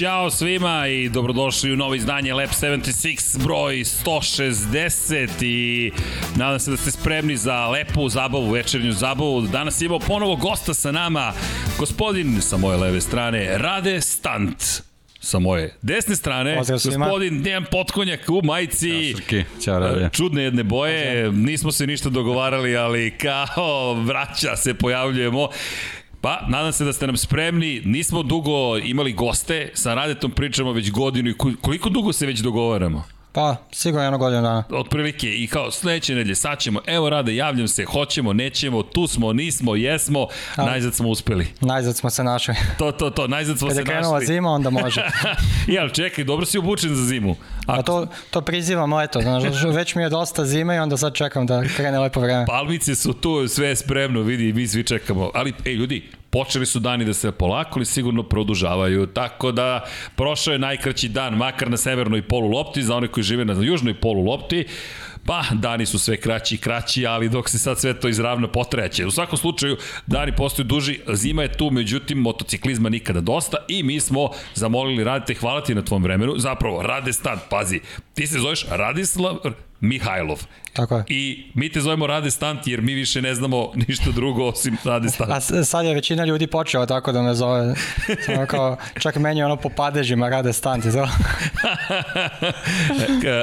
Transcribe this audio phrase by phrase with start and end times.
[0.00, 5.92] Ćao svima i dobrodošli u novo izdanje Lab 76 broj 160 i
[6.36, 9.40] nadam se da ste spremni za lepu zabavu, večernju zabavu.
[9.40, 11.32] Danas imamo ponovo gosta sa nama,
[11.78, 14.82] gospodin sa moje leve strane, Rade Stant
[15.20, 19.12] sa moje desne strane, gospodin Dejan Potkonjak u majici.
[19.12, 19.44] Ćao, Srki.
[19.64, 20.08] Ćao, Rade.
[20.12, 25.48] Čudne jedne boje, nismo se ništa dogovarali, ali kao vraća se pojavljujemo.
[26.20, 27.82] Pa, nadam se da ste nam spremni.
[27.84, 33.04] Nismo dugo imali goste, sa Radetom pričamo već godinu i koliko dugo se već dogovaramo?
[33.32, 34.64] Pa, sigurno jedno godinu dana.
[34.70, 39.32] Otprilike, i kao sledeće nedelje, sad ćemo, evo rade, javljam se, hoćemo, nećemo, tu smo,
[39.32, 41.46] nismo, jesmo, A, najzad smo uspeli.
[41.60, 42.54] Najzad smo se našli.
[42.78, 43.86] To, to, to, najzad smo Kada se našli.
[43.86, 45.02] Kada je krenula zima, onda može.
[45.80, 47.36] ali čekaj, dobro si obučen za zimu.
[47.66, 47.80] Ako...
[47.80, 49.42] A to, to prizivam leto, znaš,
[49.74, 52.46] već mi je dosta zime i onda sad čekam da krene lepo vreme.
[52.46, 55.30] Palmice su tu, sve je spremno, vidi, mi svi čekamo.
[55.34, 59.84] Ali, ej, ljudi, Počeli su dani da se polako ali sigurno produžavaju, tako da
[60.16, 63.94] prošao je najkraći dan, makar na severnoj polu lopti, za one koji žive na južnoj
[63.94, 64.66] polu lopti,
[65.26, 69.06] Pa, dani su sve kraći i kraći, ali dok se sad sve to izravno potreće.
[69.06, 69.76] U svakom slučaju,
[70.06, 75.34] dani postaju duži, zima je tu, međutim, motociklizma nikada dosta i mi smo zamolili Radite,
[75.34, 76.34] hvala ti na tvom vremenu.
[76.38, 77.80] Zapravo, Rade Stan, pazi,
[78.14, 79.36] ti se zoveš Radislav
[79.80, 80.42] Mihajlov.
[80.72, 81.04] Tako je.
[81.08, 85.08] I mi te zovemo Rade Stant jer mi više ne znamo ništa drugo osim Rade
[85.08, 85.30] Stant.
[85.30, 87.74] A sad je većina ljudi počela tako da me zove.
[88.26, 90.86] Samo kao, čak meni ono po padežima Rade Stant.
[90.86, 91.08] Zove.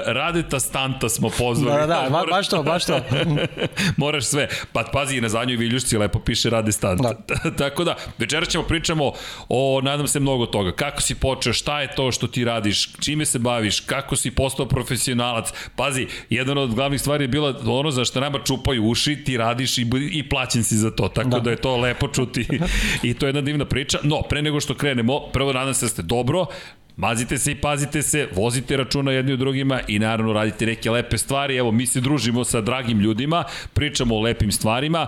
[0.06, 1.80] Radeta Stanta smo pozvali.
[1.80, 3.00] Da, da, da, baš to, baš to.
[3.98, 4.48] moraš sve.
[4.74, 7.02] Pa pazi, na zadnjoj viljušci lepo piše Rade Stant.
[7.02, 7.14] Da.
[7.58, 9.12] tako da, večeras ćemo pričamo
[9.50, 10.72] o, nadam se, mnogo toga.
[10.72, 14.66] Kako si počeo, šta je to što ti radiš, čime se baviš, kako si postao
[14.66, 15.54] profesionalac.
[15.76, 19.78] Pazi, jedan od glavnih stvari je bila ono za što nama čupaju uši, ti radiš
[19.78, 22.48] i, i plaćen si za to, tako da, da je to lepo čuti
[23.04, 24.00] i to je jedna divna priča.
[24.04, 26.46] No, pre nego što krenemo, prvo nadam se da ste dobro,
[26.98, 31.18] Mazite se i pazite se, vozite računa jedni u drugima i naravno radite neke lepe
[31.18, 31.56] stvari.
[31.56, 33.44] Evo, mi se družimo sa dragim ljudima,
[33.74, 35.08] pričamo o lepim stvarima.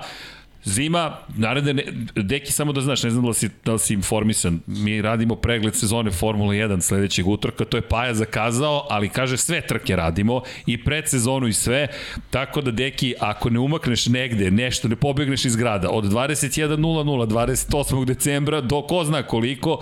[0.64, 1.84] Zima, naredne, ne,
[2.16, 5.36] deki samo da znaš, ne znam da li, si, da li si informisan, mi radimo
[5.36, 10.42] pregled sezone Formula 1 sledećeg utorka, to je Paja zakazao, ali kaže sve trke radimo
[10.66, 11.88] i pred sezonu i sve,
[12.30, 18.06] tako da deki, ako ne umakneš negde, nešto, ne pobegneš iz grada, od 21.00, 28.
[18.06, 19.80] decembra do ko zna koliko,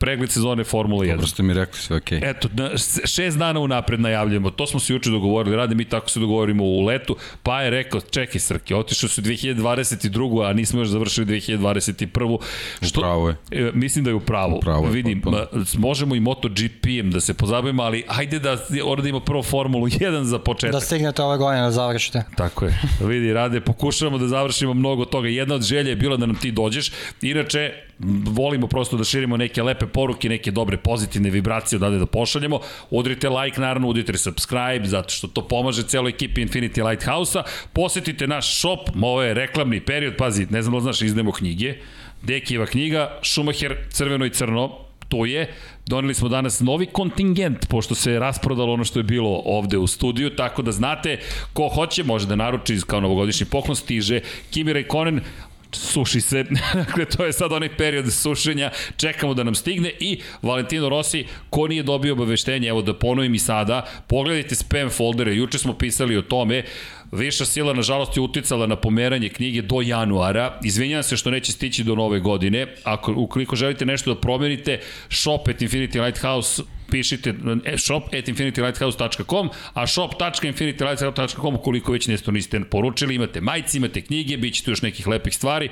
[0.00, 1.10] pregled sezone Formula 1.
[1.10, 2.20] Dobro ste mi rekli, sve okej.
[2.20, 2.30] Okay.
[2.30, 2.70] Eto, na,
[3.04, 6.84] šest dana unapred najavljujemo, to smo se juče dogovorili, radi mi tako se dogovorimo u
[6.84, 10.50] letu, pa je rekao, čekaj Srke, otišao su 2022.
[10.50, 12.38] a nismo još završili 2021.
[12.82, 13.36] Što, upravo je.
[13.50, 14.56] E, mislim da je upravo.
[14.56, 14.92] Upravo je.
[14.92, 15.64] Vidim, potpuno.
[15.78, 20.38] možemo i MotoGP-em da se pozabavimo, ali ajde da ovdje ima prvo Formulu 1 za
[20.38, 20.72] početak.
[20.72, 22.22] Da stignete ove godine da završite.
[22.36, 22.80] Tako je.
[23.00, 25.28] Vidi, rade, pokušavamo da završimo mnogo toga.
[25.28, 26.92] Jedna od želja je bila da nam ti dođeš.
[27.22, 27.89] Inače,
[28.24, 32.60] volimo prosto da širimo neke lepe poruke, neke dobre pozitivne vibracije odavde da pošaljemo.
[32.90, 37.42] Udrite like, naravno, udrite subscribe, zato što to pomaže celoj ekipi Infinity Lighthouse-a.
[37.72, 41.74] Posetite naš shop, ovo je reklamni period, pazi, ne znam da znaš, izdemo knjige.
[42.22, 44.70] Dekijeva knjiga, Schumacher, crveno i crno,
[45.08, 45.54] to je.
[45.86, 49.86] Doneli smo danas novi kontingent, pošto se je rasprodalo ono što je bilo ovde u
[49.86, 51.18] studiju, tako da znate,
[51.52, 55.20] ko hoće može da naruči kao novogodišnji poklon, stiže Kimi Raikkonen,
[55.72, 56.44] suši se,
[56.74, 61.68] dakle to je sad onaj period sušenja, čekamo da nam stigne i Valentino Rossi, ko
[61.68, 66.22] nije dobio obaveštenje, evo da ponovim i sada, pogledajte spam foldere, juče smo pisali o
[66.22, 66.64] tome,
[67.12, 70.58] Viša sila, nažalost, je uticala na pomeranje knjige do januara.
[70.64, 72.66] Izvinjam se što neće stići do nove godine.
[72.84, 77.34] Ako, ukoliko želite nešto da promenite, shop at Infinity Lighthouse pišite
[77.64, 84.36] e, shop at infinitylighthouse.com, a shop.infinitylighthouse.com ukoliko već nešto niste poručili, imate majice, imate knjige,
[84.36, 85.68] bit će tu još nekih lepih stvari,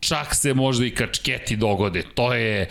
[0.00, 2.02] čak se možda i kačketi dogode.
[2.14, 2.68] To je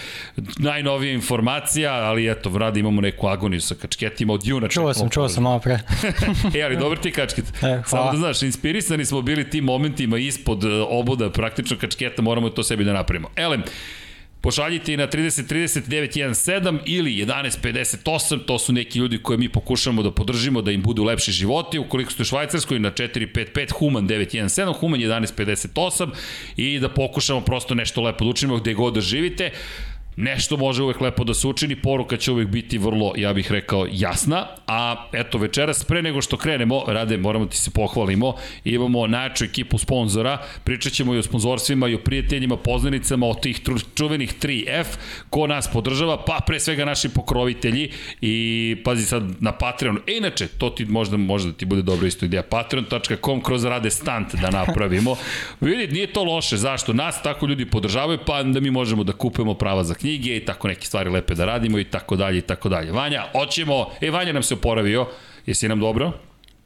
[0.57, 4.67] najnovija informacija, ali eto, vradi imamo neku agoniju sa kačketima od juna.
[4.67, 5.79] Čuo sam, čuo sam malo pre.
[6.55, 7.45] e, ali dobro ti kačket.
[7.61, 12.49] E, Samo da znaš, inspirisani smo bili tim momentima ispod e, oboda praktično kačketa, moramo
[12.49, 13.29] to sebi da napravimo.
[13.35, 13.63] Elem,
[14.41, 20.71] Pošaljite na 303917 ili 1158, to su neki ljudi koje mi pokušamo da podržimo da
[20.71, 21.79] im budu lepši životi.
[21.79, 26.09] Ukoliko ste u Švajcarskoj na 455 Human 917, Human 1158
[26.57, 29.51] i da pokušamo prosto nešto lepo da učinimo gde god da živite.
[30.15, 33.87] Nešto može uvek lepo da se učini, poruka će uvek biti vrlo, ja bih rekao,
[33.91, 38.35] jasna, a eto večeras, pre nego što krenemo, Rade, moramo ti se pohvalimo,
[38.65, 43.61] imamo najjaču ekipu sponzora, pričat ćemo i o sponzorstvima i o prijateljima, poznanicama, o tih
[43.95, 44.85] čuvenih 3F,
[45.29, 47.91] ko nas podržava, pa pre svega naši pokrovitelji
[48.21, 52.25] i pazi sad na Patreon, e, inače, to ti možda, možda ti bude dobro isto
[52.25, 55.15] ideja, patreon.com kroz Rade Stant da napravimo,
[55.61, 56.93] vidi, nije to loše, zašto?
[56.93, 60.67] Nas tako ljudi podržavaju, pa da mi možemo da kupujemo prava za knjige i tako
[60.67, 62.91] neke stvari lepe da radimo i tako dalje i tako dalje.
[62.91, 65.07] Vanja, hoćemo, e Vanja nam se oporavio,
[65.45, 66.11] jesi nam dobro?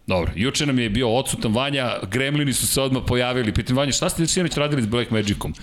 [0.07, 3.53] Dobro, juče nam je bio odsutan Vanja, gremlini su se odmah pojavili.
[3.53, 5.53] Pitam Vanja, šta ste sinoć radili s Black Magicom?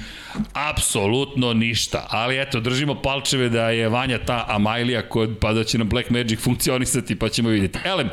[0.53, 5.79] Apsolutno ništa, ali eto, držimo palčeve da je Vanja ta Amailija, kod, pa da će
[5.79, 7.79] nam Black Magic funkcionisati, pa ćemo vidjeti.
[7.85, 8.11] Elem,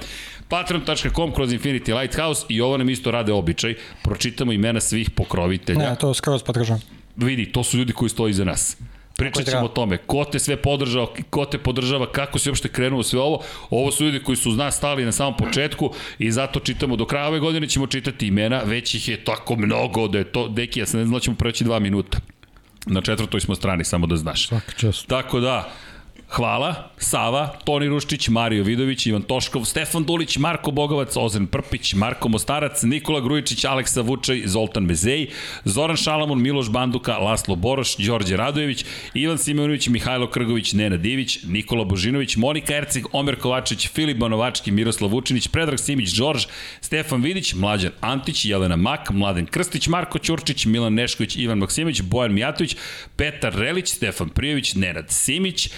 [0.48, 3.76] patreon.com kroz Infinity Lighthouse i ovo nam isto rade običaj.
[4.04, 5.90] Pročitamo imena svih pokrovitelja.
[5.90, 6.82] Ne, to skroz podržam.
[7.16, 8.78] Vidi, to su ljudi koji stoji iza nas.
[9.20, 13.04] Pričat ćemo o tome, ko te sve podržava, ko te podržava, kako se uopšte krenuo
[13.04, 13.44] sve ovo.
[13.70, 17.06] Ovo su ljudi koji su uz nas stali na samom početku i zato čitamo do
[17.06, 20.80] kraja ove godine ćemo čitati imena, već ih je tako mnogo da je to, deki,
[20.80, 22.20] ja sam ne znam da ćemo preći dva minuta.
[22.86, 24.48] Na četvrtoj smo strani, samo da znaš.
[24.48, 25.08] Svaka čast.
[25.08, 25.72] Tako da,
[26.30, 32.30] Hvala, Sava, Toni Ruščić, Mario Vidović, Ivan Toškov, Stefan Dulić, Marko Bogovac, Ozren Prpić, Marko
[32.30, 35.32] Mostarac, Nikola Grujičić, Aleksa Vučaj, Zoltan Bezej,
[35.66, 41.84] Zoran Šalamun, Miloš Banduka, Laslo Boroš, Đorđe Radojević, Ivan Simonović, Mihajlo Krgović, Nena Divić, Nikola
[41.84, 46.46] Božinović, Monika Erceg, Omer Kovačić, Filip Banovački, Miroslav Vučinić, Predrag Simić, Đorđ,
[46.82, 52.34] Stefan Vidić, Mlađan Antić, Jelena Mak, Mladen Krstić, Marko Ćurčić, Milan Nešković, Ivan Maksimović, Bojan
[52.34, 52.76] Mijatović,
[53.16, 55.70] Petar Relić, Stefan Prijović, Nenad Simić,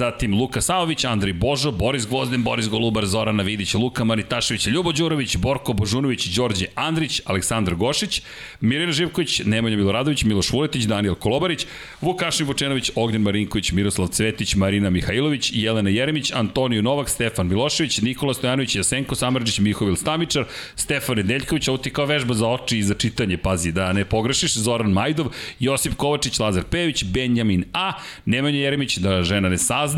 [0.00, 5.36] zatim Luka Savović, Andri Božo, Boris Gvozden, Boris Golubar, Zorana Vidić, Luka Maritašević, Ljubo Đurović,
[5.36, 8.22] Borko Božunović, Đorđe Andrić, Aleksandar Gošić,
[8.60, 11.66] Mirjana Živković, Nemanja Miloradović, Miloš Vuletić, Daniel Kolobarić,
[12.00, 18.34] Vukašin Vučenović, Ognjen Marinković, Miroslav Cvetić, Marina Mihajlović, Jelena Jeremić, Antoniju Novak, Stefan Milošević, Nikola
[18.34, 20.44] Stojanović, Jasenko Samrđić, Mihovil Stamičar,
[20.76, 24.56] Stefan Nedeljković, ovo ti kao vežba za oči i za čitanje, pazi, da ne pogrešiš,
[24.56, 25.26] Zoran Majdov,
[25.58, 27.92] Josip Kovačić, Lazar Pević, Benjamin A,
[28.24, 29.89] Nemanja Jeremić, da žena ne sazna,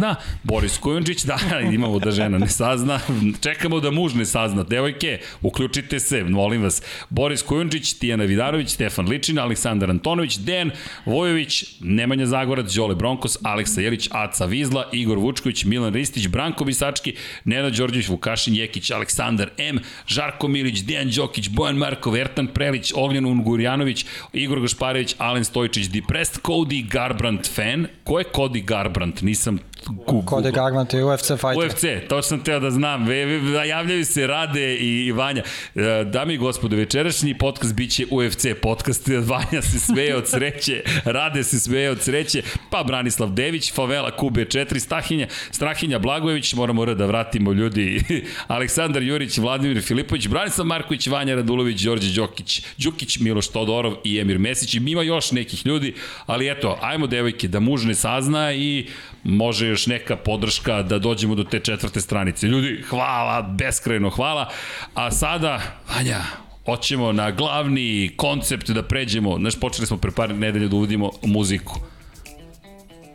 [0.42, 1.38] Boris Kujundžić, da,
[1.72, 3.00] imamo da žena ne sazna,
[3.40, 9.08] čekamo da muž ne sazna, devojke, uključite se, molim vas, Boris Kujundžić, Tijana Vidarović, Stefan
[9.08, 10.70] Ličina, Aleksandar Antonović, Dejan
[11.06, 17.14] Vojović, Nemanja Zagorac, Đole Bronkos, Aleksa Jelić, Aca Vizla, Igor Vučković, Milan Ristić, Branko Bisački,
[17.44, 23.26] Nenad Đorđević, Vukašin Jekić, Aleksandar M, Žarko Milić, Dejan Đokić, Bojan Markov, Ertan Prelić, Ognjen
[23.26, 27.86] Ungurjanović, Igor Gašparević, Alen Stojčić, Depressed, Cody Garbrandt fan.
[28.04, 29.22] Ko je Cody Garbrandt?
[29.22, 30.22] Nisam Google.
[30.26, 31.66] Cody Garbrandt je UFC fighter.
[31.66, 33.06] UFC, to sam teo da znam.
[33.68, 35.42] Javljaju se Rade i, Vanja.
[35.74, 39.08] E, dame i gospodo, večerašnji podcast biće UFC podcast.
[39.32, 44.78] Vanja se sveje od sreće, Rade se sveje od sreće, pa Branislav Dević, Favela QB4,
[44.78, 48.02] Stahinja, Strahinja Blagojević, moramo da vratimo ljudi,
[48.46, 54.38] Aleksandar Jurić, Vladimir Filipović, Branislav Marković, Vanja Radulović, Đorđe Đokić, Đukić, Miloš Todorov i Emir
[54.38, 54.74] Mesić.
[54.74, 55.94] Ima još nekih ljudi,
[56.26, 58.86] ali eto, ajmo devojke, da muž ne sazna i
[59.24, 62.46] može još neka podrška da dođemo do te četvrte stranice.
[62.46, 64.48] Ljudi, hvala, beskrajno hvala.
[64.94, 65.60] A sada,
[65.94, 66.20] Vanja,
[66.64, 69.38] hoćemo na glavni koncept da pređemo.
[69.38, 71.80] Znaš, počeli smo pre par nedelja da uvodimo muziku.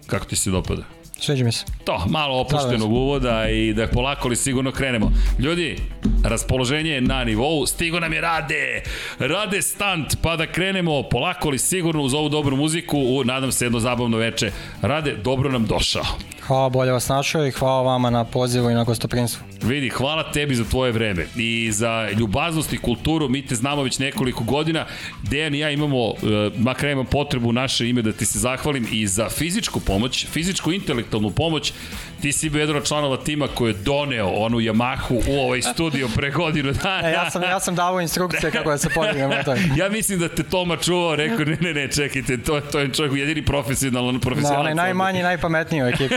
[0.08, 0.84] Kako ti se dopada?
[1.20, 1.66] Sviđa mi se.
[1.84, 5.12] To, malo opuštenog uvoda i da polako li sigurno krenemo.
[5.40, 5.78] Ljudi,
[6.24, 8.84] raspoloženje je na nivou, stigo nam je Rade,
[9.20, 13.66] Rade stant, pa da krenemo polako li sigurno uz ovu dobru muziku, u, nadam se
[13.66, 14.52] jedno zabavno veče.
[14.82, 16.06] Rade, dobro nam došao.
[16.48, 19.44] Hvala, bolje vas našao i hvala vama na pozivu i na gostoprinstvu.
[19.64, 24.00] Vidi, hvala tebi za tvoje vreme i za ljubaznost i kulturu, mi te znamo već
[24.00, 24.86] nekoliko godina.
[25.24, 26.14] Dejan i ja imamo,
[26.58, 31.32] makar imam potrebu naše ime da ti se zahvalim i za fizičku pomoć, fizičku intelektualnu
[31.32, 31.74] pomoć.
[32.22, 36.08] Ti si bio jedan od članova tima koji je doneo onu Yamahu u ovaj studio
[36.16, 37.10] pre godinu dana.
[37.10, 39.58] E, ja sam, ja sam davo instrukcije kako da se podigne motor.
[39.76, 43.16] ja mislim da te Toma čuvao, rekao, ne, ne, ne, čekajte, to, to je čovjek
[43.20, 44.56] jedini profesionalan, profesionalac.
[44.56, 46.16] Da, onaj najmanji, najpametniji u ekipi.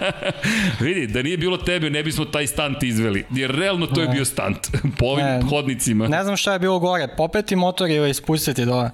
[0.84, 3.24] Vidi, da nije bilo tebe, ne bismo taj stunt izveli.
[3.30, 4.58] Jer realno to je bio stunt.
[4.98, 6.08] Po ovim ne, hodnicima.
[6.08, 8.90] Ne znam šta je bilo gore, popeti motor ili ispustiti dole.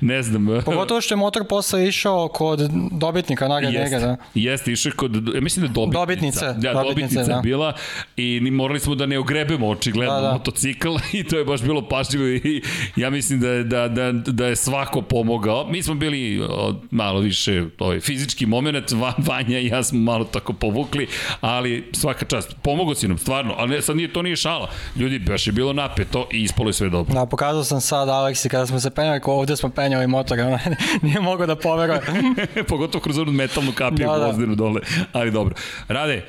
[0.00, 0.46] Ne znam.
[0.64, 4.16] Pogotovo što je motor posle išao kod dobitnika nagrade Jeste, da.
[4.34, 6.00] jeste, išao kod, mislim da je dobitnica.
[6.00, 6.40] Dobitnice.
[6.40, 7.40] Da, dobitnice, dobitnica da.
[7.40, 7.72] bila
[8.16, 10.32] i ni morali smo da ne ogrebemo očigledno da, da.
[10.32, 12.62] motocikl i to je baš bilo pažljivo i
[12.96, 15.66] ja mislim da da, da, da je svako pomogao.
[15.70, 16.48] Mi smo bili
[16.90, 21.06] malo više ovaj, fizički moment, Vanja i ja smo malo tako povukli,
[21.40, 22.56] ali svaka čast.
[22.62, 24.70] Pomogao si nam, stvarno, ali ne, sad nije, to nije šala.
[24.96, 27.14] Ljudi, baš je bilo napeto i ispalo je sve dobro.
[27.14, 30.38] Da, pokazao sam sad Aleksi kada smo se penjali, ko ovde smo penjali motor,
[31.02, 32.00] nije mogao da poveruje.
[32.68, 34.54] Pogotovo kroz onu metalnu kapiju da, da.
[34.54, 34.80] dole,
[35.12, 35.54] ali dobro.
[35.88, 36.24] Rade,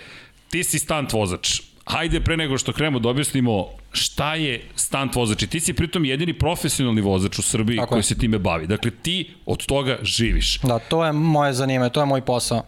[0.49, 1.61] ti si stunt vozač.
[1.85, 5.43] Hajde pre nego što krenemo da objasnimo šta je stunt vozač.
[5.43, 8.03] I ti si pritom jedini profesionalni vozač u Srbiji Tako koji je.
[8.03, 8.67] se time bavi.
[8.67, 10.59] Dakle, ti od toga živiš.
[10.59, 12.63] Da, to je moje zanimanje, to je moj posao.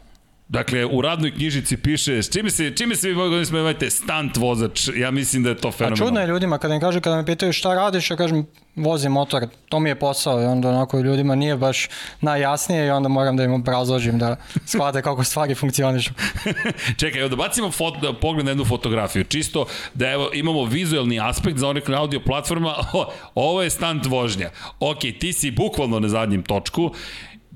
[0.53, 4.37] Dakle, u radnoj knjižici piše, s čime se, čime se vi mogu da imate stunt
[4.37, 6.05] vozač, ja mislim da je to A fenomenalno.
[6.05, 8.45] čudno je ljudima kada mi kažu, kada me pitaju šta radiš, ja kažem
[8.75, 11.89] vozim motor, to mi je posao i onda onako ljudima nije baš
[12.21, 16.13] najjasnije i onda moram da im obrazložim da shvate kako stvari funkcionišu.
[16.99, 21.19] Čekaj, evo da bacimo fot, da pogled na jednu fotografiju, čisto da evo, imamo vizuelni
[21.19, 24.49] aspekt za onih na audio platforma, o, ovo je stunt vožnja.
[24.79, 26.91] Ok, ti si bukvalno na zadnjem točku,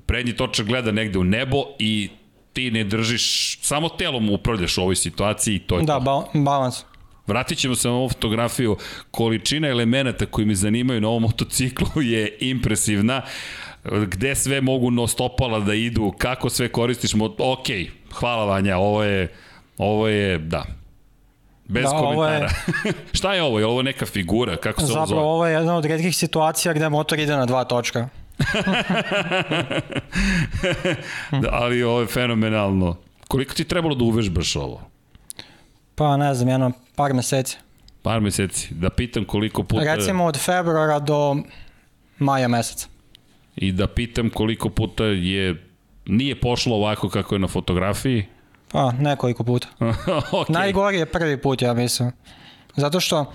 [0.06, 2.08] prednji točak gleda negde u nebo i
[2.58, 6.00] ti ne držiš, samo telom upravljaš u ovoj situaciji i to je Da, to.
[6.00, 6.84] ba balans.
[7.26, 8.76] Vratit ćemo se na ovu fotografiju.
[9.10, 13.22] Količina elemenata koji me zanimaju na ovom motociklu je impresivna.
[13.84, 17.14] Gde sve mogu no stopala da idu, kako sve koristiš.
[17.14, 17.24] Mo...
[17.38, 17.66] Ok,
[18.12, 19.28] hvala Vanja, ovo je,
[19.78, 20.64] ovo je, da,
[21.68, 22.50] Bez Da, da, komentara.
[22.84, 22.92] Je...
[23.18, 23.58] Šta je ovo?
[23.58, 24.56] Je ovo neka figura?
[24.56, 25.06] Kako se ovo zove?
[25.06, 28.08] Zapravo ovo je jedna od redkih situacija gde motor ide na dva točka.
[31.42, 32.96] Da, ali ovo je fenomenalno.
[33.28, 34.80] Koliko ti trebalo da uvežbaš ovo?
[35.94, 37.56] Pa ne znam, jedno par meseci.
[38.02, 38.74] Par meseci.
[38.74, 39.94] Da pitam koliko puta...
[39.94, 41.36] Recimo od februara do
[42.18, 42.88] maja meseca.
[43.56, 45.64] I da pitam koliko puta je...
[46.06, 48.26] Nije pošlo ovako kako je na fotografiji?
[48.72, 49.68] Pa, nekoliko puta.
[49.80, 50.52] okay.
[50.52, 52.12] Najgori je prvi put, ja mislim.
[52.76, 53.32] Zato što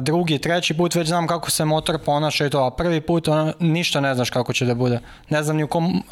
[0.00, 3.52] drugi, treći put već znam kako se motor ponaša i to, a prvi put ono,
[3.60, 5.00] ništa ne znaš kako će da bude.
[5.30, 6.02] Ne znam ni u kom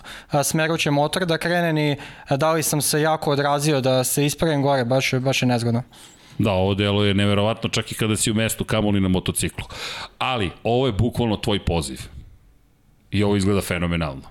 [0.44, 1.96] smeru će motor da krene, ni
[2.30, 5.82] da li sam se jako odrazio da se ispravim gore, baš, baš je nezgodno.
[6.38, 9.64] Da, ovo delo je neverovatno čak i kada si u mestu kamoli na motociklu.
[10.18, 12.00] Ali, ovo je bukvalno tvoj poziv.
[13.10, 14.22] I ovo izgleda fenomenalno.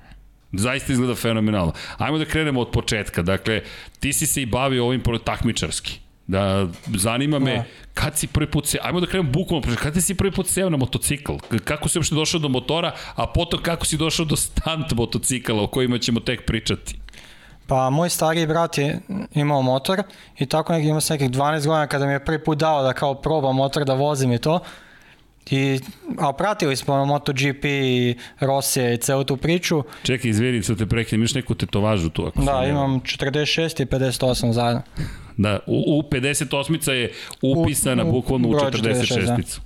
[0.51, 1.73] Zaista izgleda fenomenalno.
[1.97, 3.21] Ajmo da krenemo od početka.
[3.21, 3.61] Dakle,
[3.99, 6.02] ti si se i bavio ovim takmičarski.
[6.27, 7.63] Da, zanima me, Da.
[7.93, 10.77] kad si prvi put se, ajmo da krenemo bukvalno, kad si prvi put seo na
[10.77, 11.33] motocikl?
[11.63, 15.67] Kako si uopšte došao do motora, a potom kako si došao do stunt motocikala o
[15.67, 16.95] kojima ćemo tek pričati?
[17.67, 18.99] Pa moj stariji brat je
[19.33, 20.03] imao motor
[20.39, 22.93] i tako neki, imao sam nekih 12 godina kada mi je prvi put dao da
[22.93, 24.59] kao probam motor da vozim i to.
[25.49, 25.79] I,
[26.19, 29.83] a pratili smo MotoGP i Rosije i celu tu priču.
[30.03, 32.25] Čekaj, izvini, sad te prekinem, imaš neku tetovažu tu?
[32.25, 34.81] Ako Da, imam 46 i 58 zajedno.
[35.37, 37.11] Da, u, u 58 je
[37.43, 39.59] upisana U- u bukvalno u broj 46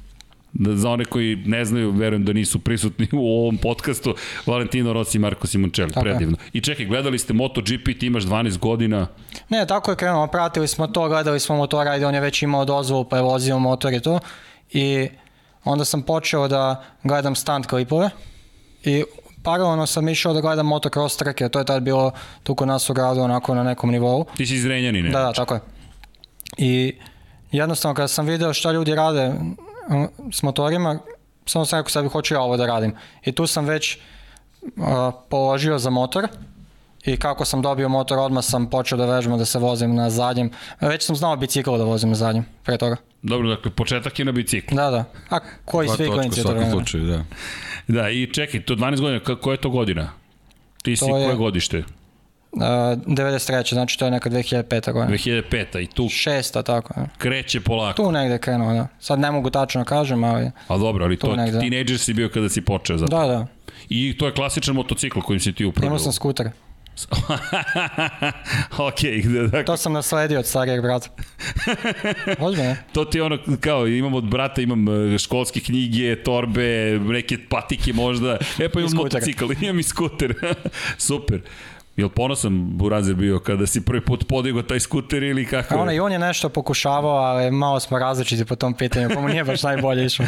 [0.53, 5.17] Da, za one koji ne znaju, verujem da nisu prisutni u ovom podcastu, Valentino Rossi
[5.17, 6.11] i Marko Simoncelli, Tako je.
[6.11, 6.37] predivno.
[6.53, 9.07] I čekaj, gledali ste MotoGP, ti imaš 12 godina,
[9.49, 12.65] Ne, tako je krenulo, pratili smo to, gledali smo motora, ajde on je već imao
[12.65, 14.19] dozvolu pa je vozio motor i to.
[14.71, 15.07] I
[15.63, 18.09] onda sam počeo da gledam stunt klipove
[18.83, 19.03] i
[19.47, 22.11] paralelno sam išao da gledam motocross trke, to je tad bilo
[22.43, 24.25] tu kod nas u gradu onako na nekom nivou.
[24.37, 25.09] ti si iz Renjanine.
[25.09, 25.61] Da, da, tako je.
[26.57, 26.95] I
[27.51, 29.33] jednostavno kada sam video šta ljudi rade
[30.33, 30.99] s motorima,
[31.45, 32.95] samo sam rekao sebi hoću ja ovo da radim.
[33.25, 34.71] I tu sam već uh,
[35.29, 36.27] položio za motor
[37.05, 40.51] i kako sam dobio motor odmah sam počeo da vežbam da se vozim na zadnjem.
[40.81, 42.95] Već sam znao bicikl da vozim na zadnjem pre toga.
[43.21, 44.75] Dobro, dakle, početak je na biciklu.
[44.75, 45.05] Da, da.
[45.29, 46.71] A koji svi klinci u to vreme?
[46.71, 47.23] slučaju, da.
[47.87, 50.09] Da, i čekaj, to 12 godina, koja je to godina?
[50.83, 51.83] Ti si To je- koje godište?
[52.51, 52.61] Uh,
[53.07, 53.73] 93.
[53.73, 54.91] znači to je neka 2005.
[54.91, 55.07] godina.
[55.09, 55.79] 2005.
[55.79, 56.99] I tu Šesta, tako.
[56.99, 57.05] je.
[57.17, 58.03] kreće polako.
[58.03, 58.87] Tu negde krenuo, da.
[58.99, 61.59] Sad ne mogu tačno da kažem, ali A dobro, ali to negde.
[61.59, 63.17] tinejdžer si bio kada si počeo za to.
[63.17, 63.47] da, da.
[63.89, 65.87] I to je klasičan motocikl kojim si ti upravljao.
[65.87, 66.49] Imao sam skuter.
[68.87, 68.99] ok,
[69.41, 71.09] dakle, To sam nasledio od starijeg brata.
[72.39, 72.75] Ozbiljno.
[72.93, 77.93] To ti je ono, kao, imam od brata, imam e, školske knjige, torbe, neke patike
[77.93, 78.37] možda.
[78.59, 80.33] E pa imam motocikl, imam i skuter.
[80.97, 81.41] Super.
[81.97, 85.73] Jel ponosan Burazer bio kada si prvi put podigao taj skuter ili kako?
[85.73, 85.81] Je?
[85.81, 89.27] ona i on je nešto pokušavao, ali malo smo različiti po tom pitanju, pa mu
[89.27, 90.25] nije baš najbolje išlo.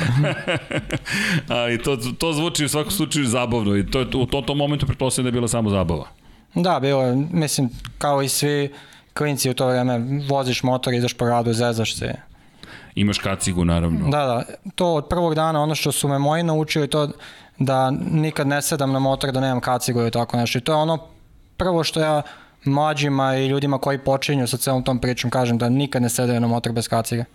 [1.47, 5.25] Ali to, to zvuči u svakom slučaju zabavno i to, u tom, tom momentu pretpostavljam
[5.25, 6.18] da je bila samo zabava.
[6.55, 8.73] Da, bilo je, mislim, kao i svi
[9.13, 12.15] klinci u to vreme, voziš motor, ideš po gradu, zezaš se.
[12.95, 14.09] Imaš kacigu, naravno.
[14.09, 14.43] Da, da,
[14.75, 17.09] to od prvog dana, ono što su me moji naučili, to
[17.59, 20.57] da nikad ne sedam na motor, da nemam kacigu ili tako nešto.
[20.57, 20.97] I to je ono
[21.57, 22.21] prvo što ja
[22.65, 26.47] mlađima i ljudima koji počinju sa celom tom pričom kažem da nikad ne sedaju na
[26.47, 27.25] motor bez kacige.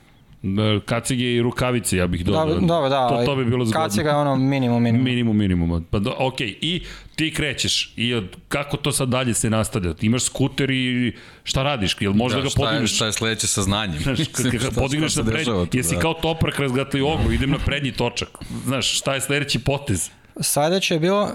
[0.46, 2.60] Da, Kacige i rukavice, ja bih Da, dodao.
[2.60, 3.82] dobro, da, to, ali to bi bilo zgodno.
[3.82, 5.04] Kaciga je ono minimum, minimum.
[5.04, 5.84] Minimum, minimum.
[5.84, 6.82] Pa do, ok, i
[7.16, 7.92] ti krećeš.
[7.96, 9.94] I od, kako to sad dalje se nastavlja?
[9.94, 11.12] Ti imaš skuter i
[11.44, 11.96] šta radiš?
[12.00, 12.94] Jel možda Da, ga šta, je, podigneš?
[12.94, 14.02] šta je sledeće sa znanjem?
[14.02, 16.00] Znaš, kad šta- ga podigneš šta na prednji, tu, jesi da.
[16.00, 18.28] kao toprak razgatli ogu, idem na prednji točak.
[18.64, 20.10] Znaš, šta je sledeći potez?
[20.40, 21.30] Sledeće je bilo uh,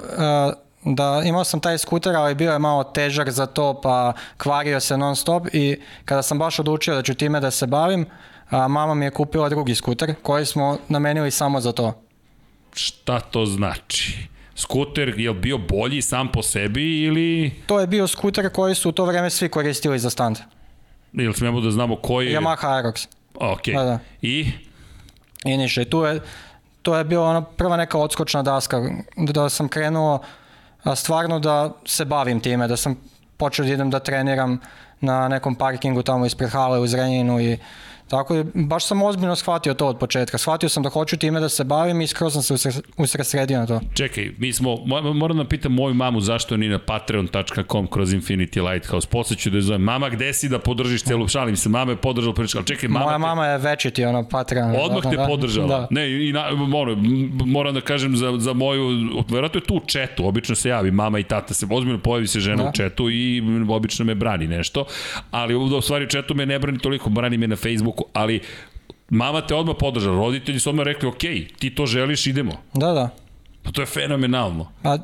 [0.86, 4.98] da imao sam taj skuter, ali bio je malo težak za to, pa kvario se
[4.98, 5.76] non stop i
[6.06, 8.06] kada sam baš odlučio da ću time da se bavim,
[8.50, 11.94] a, mama mi je kupila drugi skuter koji smo namenili samo za to.
[12.74, 14.28] Šta to znači?
[14.56, 17.52] Skuter je bio bolji sam po sebi ili...
[17.66, 20.38] To je bio skuter koji su u to vreme svi koristili za stand.
[21.14, 22.40] Ili smemo da znamo koji je...
[22.40, 23.08] Yamaha Aerox.
[23.36, 23.66] Ok.
[23.74, 24.00] Da, da.
[24.22, 24.52] I?
[25.46, 25.82] I ništa.
[25.82, 26.22] I tu je,
[26.82, 28.82] to je bila ona prva neka odskočna daska
[29.18, 30.20] da sam krenuo
[30.84, 32.96] a, stvarno da se bavim time, da sam
[33.38, 34.60] počeo da idem da treniram
[35.02, 37.58] na nekom parkingu tamo ispred hale u Zrenjinu i
[38.10, 40.38] Tako je, baš sam ozbiljno shvatio to od početka.
[40.38, 43.66] Shvatio sam da hoću time da se bavim i skroz sam se usre- usresredio na
[43.68, 43.82] to.
[43.94, 48.30] Čekaj, mi smo, mo- moram da pitam moju mamu zašto ni na patreon.com kroz Infinity
[48.64, 49.08] Lighthouse.
[49.08, 51.98] Posle ću da je zovem, mama gde si da podržiš celu, šalim se, mama je
[51.98, 54.76] podržala priču, ali čekaj, mama Moja te- mama je večiti ono Patreon.
[54.76, 55.68] Odmah da, te da, podržala.
[55.70, 55.88] Da.
[55.92, 57.04] Ne, i na, moram,
[57.46, 58.90] moram da kažem za, za moju,
[59.30, 62.40] verovatno je tu u četu, obično se javi mama i tata, se ozbiljno pojavi se
[62.40, 62.70] žena Da.
[62.70, 64.86] u četu i obično me brani nešto,
[65.32, 68.42] ali u u stvari u četu me ne brani toliko, brani me na Facebooku, ali
[69.10, 71.20] mama te odmah podržala, roditelji su odmah rekli, ok,
[71.60, 72.52] ti to želiš, idemo.
[72.74, 73.10] da, da.
[73.64, 74.72] Pa to je fenomenalno.
[74.84, 74.98] A,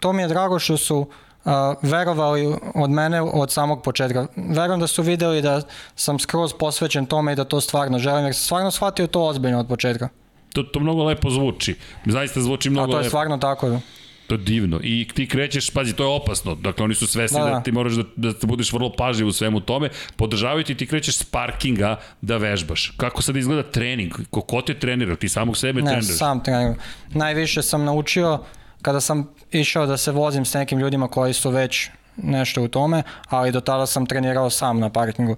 [0.00, 1.06] to mi je drago što su
[1.44, 4.26] a, verovali od mene od samog početka.
[4.36, 5.62] Verujem da su videli da
[5.94, 9.60] sam skroz posvećen tome i da to stvarno želim, jer sam stvarno shvatio to ozbiljno
[9.60, 10.08] od početka.
[10.52, 11.74] To, to mnogo lepo zvuči.
[12.06, 13.08] Zaista zvuči A mnogo to je lepo.
[13.08, 13.78] stvarno tako.
[14.26, 14.80] To je divno.
[14.82, 16.54] I ti krećeš, pazi, to je opasno.
[16.54, 17.60] Dakle, oni su svesni da, Da, da.
[17.60, 19.88] ti moraš da, da te budeš vrlo pažljiv u svemu tome.
[20.16, 22.92] Podržavaju ti, ti krećeš s parkinga da vežbaš.
[22.96, 24.12] Kako sad izgleda trening?
[24.30, 25.16] Ko, ko te trenira?
[25.16, 26.18] Ti samog sebe Ne, treniraš?
[26.18, 26.76] sam trening.
[27.10, 28.38] Najviše sam naučio
[28.82, 33.02] kada sam išao da se vozim s nekim ljudima koji su već nešto u tome,
[33.28, 35.36] ali do tada sam trenirao sam na parkingu.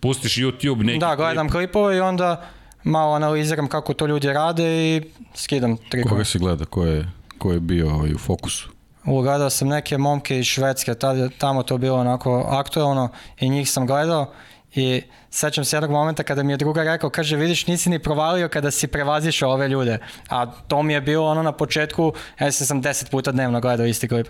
[0.00, 2.44] Pustiš YouTube, neki Da, gledam klipove i onda
[2.84, 5.02] malo analiziram kako to ljudi rade i
[5.34, 6.10] skidam trikove.
[6.10, 6.64] Koga si gleda?
[6.64, 8.68] Ko je, ko je bio ovaj, u fokusu?
[9.04, 13.08] Ugledao sam neke momke iz Švedske, tad, tamo to bilo onako aktualno
[13.40, 14.32] i njih sam gledao
[14.74, 18.48] i sećam se jednog momenta kada mi je druga rekao, kaže vidiš nisi ni provalio
[18.48, 22.82] kada si prevazišao ove ljude, a to mi je bilo ono na početku, ja sam
[22.82, 24.28] 10 puta dnevno gledao isti klip.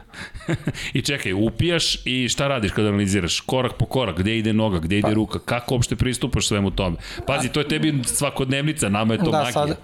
[0.96, 3.40] I čekaj, upijaš i šta radiš kada analiziraš?
[3.40, 6.96] Korak po korak, gde ide noga, gde ide ruka, kako uopšte pristupaš svemu tome?
[7.26, 9.52] Pazi, to je tebi svakodnevnica, nama je to da, magija.
[9.52, 9.76] sad,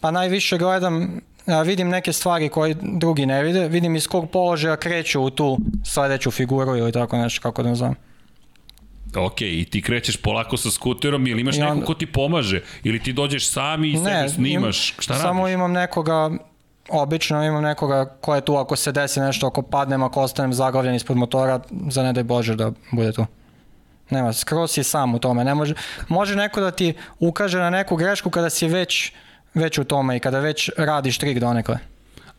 [0.00, 1.20] pa najviše gledam,
[1.62, 6.30] vidim neke stvari koje drugi ne vide, vidim iz kog položaja kreću u tu sledeću
[6.30, 7.94] figuru ili tako nešto, kako da nazvam.
[9.16, 12.62] Ok, i ti krećeš polako sa skuterom ili imaš onda- ko ti pomaže?
[12.82, 14.90] Ili ti dođeš sam i sebe snimaš?
[14.90, 15.54] im- Šta Samo radiš?
[15.54, 16.30] imam nekoga,
[16.90, 20.94] obično imam nekoga ko je tu ako se desi nešto, ako padnem, ako ostanem zaglavljen
[20.94, 23.26] ispod motora, za ne daj Bože da bude tu.
[24.10, 25.44] Nema, skroz si sam u tome.
[25.44, 25.74] Ne može,
[26.08, 29.12] može neko da ti ukaže na neku grešku kada si već,
[29.56, 31.78] već u tome i kada već radiš trik donekle.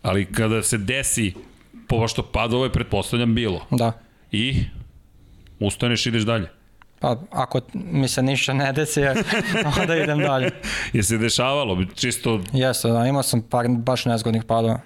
[0.02, 1.34] Ali kada se desi,
[1.88, 3.66] pošto pada, ovo je pretpostavljam bilo.
[3.72, 3.92] Da.
[4.32, 4.64] I
[5.60, 6.50] ustaneš i ideš dalje.
[7.00, 9.02] Pa ako mi se ništa ne desi,
[9.82, 10.50] onda idem dalje.
[10.94, 14.80] Je se dešavalo, čisto Jeste, da, imao sam par baš nezgodnih padova.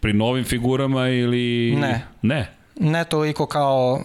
[0.00, 1.76] pri novim figurama ili...
[1.76, 2.06] Ne.
[2.22, 2.50] Ne.
[2.80, 4.04] Ne toliko kao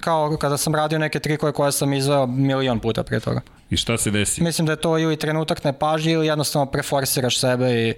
[0.00, 3.40] kao kada sam radio neke trikove koje sam izveo milion puta prije toga.
[3.70, 4.42] I šta se desi?
[4.42, 7.94] Mislim da je to ili trenutak nepažnje ili jednostavno preforsiraš sebe i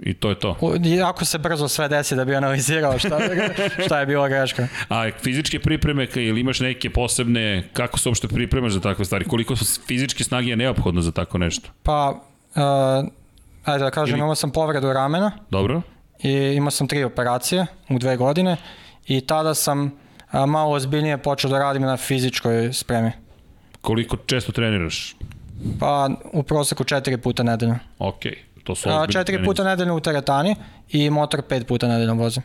[0.00, 0.56] I to je to.
[0.84, 3.18] jako se brzo sve desi da bi analizirao šta,
[3.86, 4.68] šta je bila greška.
[4.88, 9.24] A fizičke pripreme, ili imaš neke posebne, kako se uopšte pripremaš za takve stvari?
[9.24, 11.68] Koliko su fizičke snage je neophodno za tako nešto?
[11.82, 13.08] Pa, uh,
[13.64, 15.82] ajde da kažem, Ili- imao sam povredu ramena Dobro?
[16.22, 18.56] i imao sam tri operacije u dve godine
[19.06, 19.92] i tada sam
[20.30, 23.12] a, malo ozbiljnije počeo da radim na fizičkoj spremi.
[23.80, 25.16] Koliko često treniraš?
[25.80, 27.78] Pa u proseku četiri puta nedeljno.
[27.98, 28.20] Ok,
[28.64, 30.56] to su A, četiri puta nedeljno u teretani
[30.88, 32.42] i motor pet puta nedeljno vozim.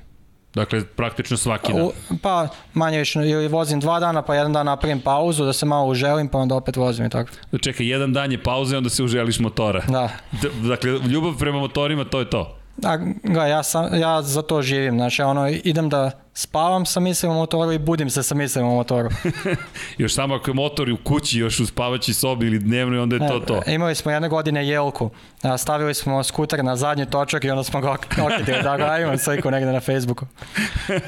[0.54, 1.82] Dakle, praktično svaki dan.
[1.82, 5.66] U, pa manje više, ili vozim dva dana, pa jedan dan napravim pauzu da se
[5.66, 7.30] malo uželim, pa onda opet vozim i tako.
[7.62, 9.84] Čekaj, jedan dan je pauze, onda se uželiš motora.
[9.90, 10.10] Da.
[10.32, 12.58] D- Dakle, ljubav prema motorima, to je to.
[12.78, 17.32] Da, ga, ja, sam, ja za to živim, znači ono, idem da spavam sa mislim
[17.32, 19.10] o motoru i budim se sa mislim o motoru.
[19.98, 23.28] Još samo ako je motor u kući, još u spavaći sobi ili dnevno, onda je
[23.30, 23.62] to to.
[23.66, 25.10] E, Imali smo jedne godine jelku,
[25.58, 29.18] stavili smo skuter na zadnji točak i onda smo ga ok- okitili, tako da imam
[29.18, 30.26] sliku negde na Facebooku.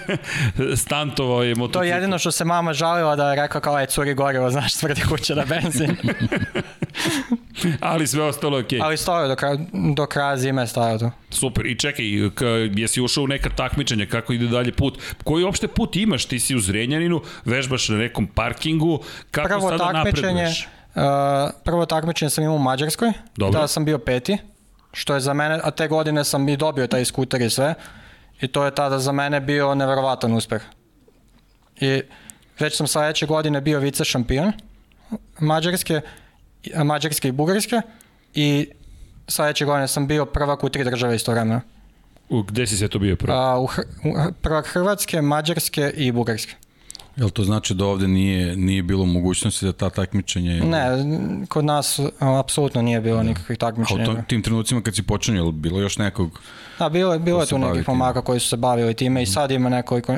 [0.83, 1.85] Stantovao je To motocikl.
[1.85, 5.01] je jedino što se mama žalila da je rekao kao, aj curi gorivo, znaš, smrdi
[5.01, 5.95] kuća na benzin.
[7.81, 8.79] Ali sve ostalo je okej.
[8.81, 9.57] Ali stojao do, kraja,
[9.95, 11.11] do kraja zime stojao tu.
[11.29, 11.65] Super.
[11.65, 12.05] I čekaj,
[12.75, 14.99] jesi ušao u neka takmičenja, kako ide dalje put?
[15.23, 16.25] Koji uopšte put imaš?
[16.25, 18.99] Ti si u Zrenjaninu, vežbaš na nekom parkingu,
[19.31, 20.67] kako Prvo sada napreduješ?
[20.95, 21.01] uh,
[21.63, 23.53] prvo takmičenje sam imao u Mađarskoj, Dobro.
[23.53, 24.37] tada sam bio peti,
[24.93, 27.73] što je za mene, a te godine sam i dobio taj skuter i sve,
[28.41, 30.61] i to je tada za mene bio neverovatan uspeh.
[31.79, 32.01] I
[32.59, 34.51] već sam sledeće godine bio vice šampion
[35.39, 36.01] Mađarske,
[36.83, 37.81] Mađarske i Bugarske
[38.33, 38.69] i
[39.27, 41.61] sledeće godine sam bio prvak u tri države istovremeno.
[42.29, 43.33] U, gde si sve to bio prvo?
[43.33, 46.53] A, u, Hr u prvak Hrvatske, Mađarske i Bugarske.
[47.15, 50.61] Jel to znači da ovde nije, nije bilo mogućnosti da ta takmičenje...
[50.61, 50.87] Ne,
[51.47, 54.05] kod nas apsolutno nije bilo nikakvih A u takmičenja.
[54.05, 56.39] tom, tim trenucima kad si počinio, jel bilo još nekog...
[56.79, 57.85] Da, bilo, je- bilo je se tu nekih time.
[57.89, 60.17] momaka koji su se bavili time i sad ima nekoliko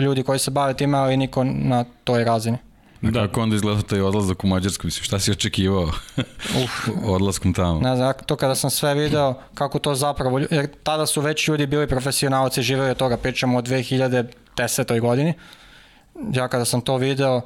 [0.00, 2.58] ljudi koji se bave time, ali niko na toj razini.
[3.02, 3.10] Da.
[3.10, 3.26] Da.
[3.26, 4.86] Kako onda izgleda taj odlazak u Mađarsku?
[4.86, 5.82] Mislim, šta si očekivao
[6.64, 6.88] Uf.
[7.16, 7.80] odlaskom tamo?
[7.80, 11.66] Ne znam, to kada sam sve video, kako to zapravo, jer tada su već ljudi
[11.66, 15.00] bili profesionalci, živeli od toga, pričamo o 2010.
[15.00, 15.34] godini.
[16.32, 17.40] Ja kada sam to video,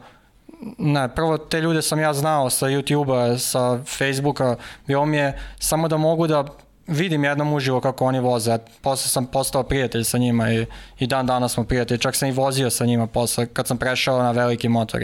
[0.79, 5.88] ne, prvo te ljude sam ja znao sa YouTube-a, sa Facebooka, bilo mi je samo
[5.88, 6.45] da mogu da
[6.87, 10.67] vidim jednom uživo kako oni voze, a posle sam postao prijatelj sa njima i,
[10.99, 14.23] i dan danas smo prijatelji, čak sam i vozio sa njima posle kad sam prešao
[14.23, 15.03] na veliki motor.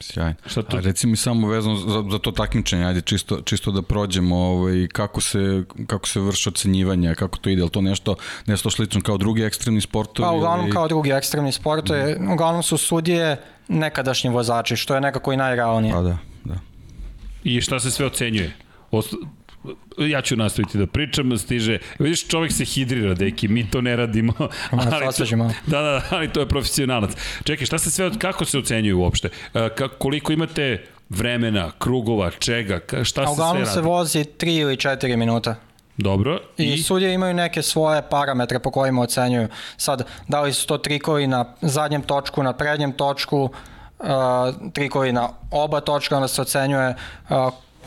[0.00, 0.34] Sjajno.
[0.46, 3.82] Šta to- A reci mi samo vezano za, za to takmičenje, ajde čisto, čisto da
[3.82, 5.38] prođemo ovaj, kako, se,
[5.86, 8.14] kako se vrši ocenjivanje, kako to ide, je li to nešto,
[8.46, 10.26] nešto slično kao drugi ekstremni sportovi?
[10.26, 12.00] Pa uglavnom ili- kao drugi ekstremni sportovi,
[12.32, 13.36] uglavnom su sudije
[13.68, 15.92] nekadašnji vozači, što je nekako i najrealnije.
[15.94, 16.54] Pa da, da.
[17.44, 18.52] I šta se sve ocenjuje?
[18.90, 19.14] Ost...
[19.98, 24.32] Ja ću nastaviti da pričam, stiže, vidiš čovjek se hidrira, deki, mi to ne radimo.
[24.72, 25.52] Malo to, sasađe malo.
[25.66, 27.10] da, da, ali to je profesionalac.
[27.44, 29.28] Čekaj, šta se sve, kako se ocenjuje uopšte?
[29.54, 33.74] E, Ka, koliko imate vremena, krugova, čega, šta se sve uglavnom radi?
[33.74, 35.54] se vozi 3 ili 4 minuta.
[35.96, 36.40] Dobro.
[36.58, 39.48] I, I sudije imaju neke svoje parametre po kojima ocenjuju.
[39.76, 43.50] Sad, da li su to trikovi na zadnjem točku, na prednjem točku,
[43.98, 44.06] uh,
[44.72, 46.94] trikovi na oba točka, onda se ocenjuje
[47.28, 47.36] uh,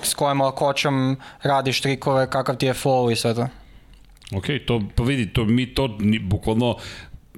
[0.03, 3.47] s kojom lakoćom radiš trikove, kakav ti je flow i sve to.
[4.35, 6.75] Ok, to, pa vidi, to, mi to ni, bukvalno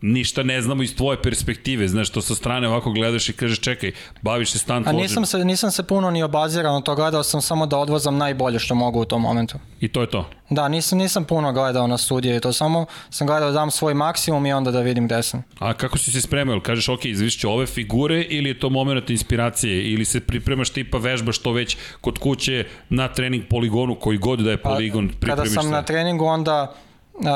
[0.02, 3.92] ništa ne znamo iz tvoje perspektive, znaš, to sa strane ovako gledaš i kažeš, čekaj,
[4.22, 7.42] baviš se stunt A nisam se, nisam se puno ni obazirao na to, gledao sam
[7.42, 9.58] samo da odvozam najbolje što mogu u tom momentu.
[9.80, 10.30] i to je to.
[10.50, 14.46] Da, nisam, nisam puno gledao na studije to samo sam gledao da dam svoj maksimum
[14.46, 15.44] i onda da vidim gde sam.
[15.60, 16.60] A kako si se spremao?
[16.60, 21.38] Kažeš, ok, izvišću ove figure ili je to moment inspiracije ili se pripremaš tipa vežbaš
[21.38, 25.54] to već kod kuće na trening poligonu koji god da je poligon Pa, Kada pripremiš
[25.54, 25.72] sam sve?
[25.72, 26.76] na treningu onda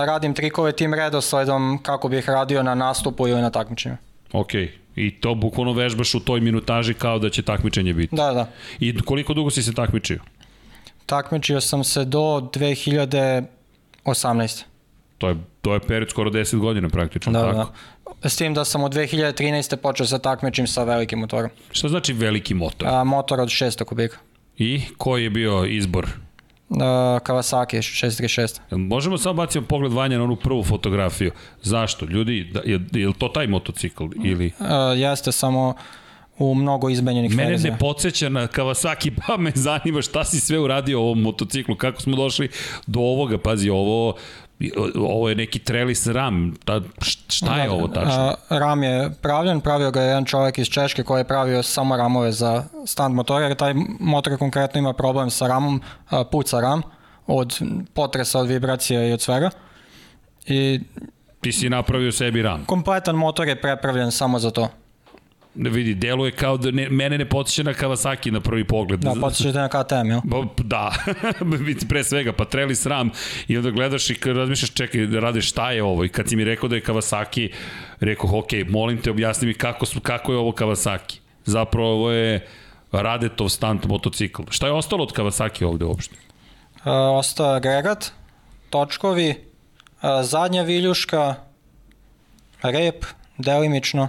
[0.05, 3.95] radim trikove tim redosledom kako bih radio na nastupu ili na takmičenju.
[4.33, 4.49] Ok,
[4.95, 8.15] i to bukvalno vežbaš u toj minutaži kao da će takmičenje biti.
[8.15, 8.47] Da, da.
[8.79, 10.19] I koliko dugo si se takmičio?
[11.05, 12.19] Takmičio sam se do
[12.53, 14.63] 2018.
[15.17, 17.57] To je, to je period skoro 10 godina praktično, Da, tako?
[18.21, 18.29] da.
[18.29, 19.75] S tim da sam od 2013.
[19.75, 21.49] počeo sa takmičim sa velikim motorom.
[21.71, 22.87] Šta znači veliki motor?
[22.87, 24.17] A, motor od 600 kubika.
[24.57, 26.07] I koji je bio izbor?
[27.23, 28.59] Kawasaki 636.
[28.71, 31.31] Jel Možemo samo baciti pogled vanja na onu prvu fotografiju.
[31.61, 32.05] Zašto?
[32.05, 34.03] Ljudi, da, je, je li to taj motocikl?
[34.23, 34.51] Ili...
[34.59, 35.73] A, jeste samo
[36.37, 37.73] u mnogo izmenjenih Mene verzija.
[37.73, 42.15] ne podsjeća na Kawasaki, pa me zanima šta si sve uradio ovom motociklu, kako smo
[42.15, 42.49] došli
[42.87, 44.15] do ovoga, pazi, ovo,
[44.95, 46.81] ovo je neki trellis ram, ta,
[47.29, 48.35] šta je ovo tačno?
[48.49, 52.31] Ram je pravljen, pravio ga je jedan čovjek iz Češke koji je pravio samo ramove
[52.31, 55.81] za stand motora, jer taj motor konkretno ima problem sa ramom,
[56.31, 56.81] puca ram
[57.27, 57.59] od
[57.93, 59.49] potresa, od vibracije i od svega.
[60.47, 60.79] I
[61.41, 62.65] Ti si napravio sebi ram.
[62.65, 64.69] kompletan motor je prepravljen samo za to.
[65.55, 68.99] Ne vidi, deluje kao da ne, mene ne podsjeća na Kawasaki na prvi pogled.
[68.99, 70.19] Da, podsjećate na KTM, jel?
[70.23, 70.91] Ba, Da,
[71.89, 73.09] pre svega, pa treli sram
[73.47, 76.43] i onda gledaš i razmišljaš, čekaj, da radiš šta je ovo i kad si mi
[76.43, 77.51] rekao da je Kawasaki,
[77.99, 81.17] rekao, ok, molim te, objasni mi kako, su- kako je ovo Kawasaki.
[81.45, 82.47] Zapravo ovo je
[82.91, 84.41] Radetov stunt motocikl.
[84.49, 86.15] Šta je ostalo od Kawasaki ovde uopšte?
[86.83, 88.11] A, ostao je agregat,
[88.69, 89.35] točkovi,
[90.01, 91.35] a, zadnja viljuška,
[92.61, 93.05] rep,
[93.37, 94.07] delimično,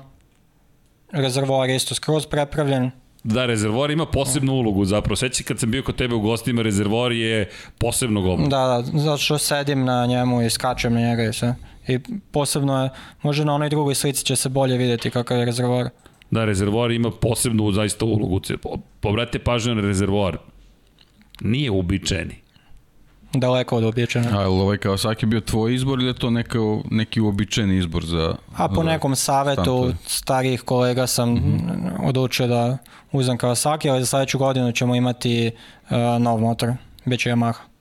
[1.11, 2.91] rezervoar je isto skroz prepravljen,
[3.25, 5.17] Da, rezervoar ima posebnu ulogu zapravo.
[5.17, 8.51] Sveći kad sam bio kod tebe u gostima, rezervoar je posebnog oblika.
[8.51, 11.55] Da, da, zato što sedim na njemu i skačem na njega i sve.
[11.89, 11.99] I
[12.31, 12.91] posebno je,
[13.23, 15.89] možda na onoj drugoj slici će se bolje vidjeti kakav je rezervoar.
[16.31, 18.41] Da, rezervoar ima posebnu zaista ulogu.
[18.63, 20.39] Po- Obratite pažnju na rezervoar.
[21.41, 22.35] Nije uobičajeni.
[23.33, 24.33] Daleko od običajnog.
[24.35, 26.59] A je li ovaj Kawasaki bio tvoj izbor ili je to neka,
[26.91, 28.35] neki uobičajeni izbor za...
[28.57, 29.95] A po za nekom savetu stantove?
[30.07, 31.59] starijih kolega sam
[32.05, 32.79] odlučio da
[33.13, 35.51] uzem Kawasaki, ali za sledeću godinu ćemo imati
[35.91, 36.73] uh, nov motor.
[37.05, 37.76] Biće Yamaha.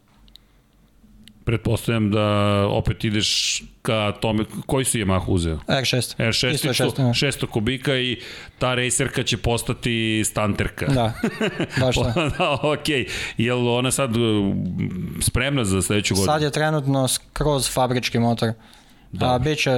[1.46, 2.22] Pretpostavljam da
[2.70, 5.60] opet ideš ka tome, koji su Yamaha uzeo?
[5.68, 6.18] R6.
[6.18, 7.04] R6, Isto je 600, 600, da.
[7.04, 8.22] 600 kubika i
[8.60, 10.86] ta racerka će postati stanterka.
[10.86, 11.14] Da,
[11.82, 12.14] baš da.
[12.38, 13.08] da, okej.
[13.38, 14.56] Jel ona sad uh,
[15.22, 16.26] spremna za sledeću godinu?
[16.34, 18.54] Sad je trenutno skroz fabrički motor.
[19.22, 19.72] A biće,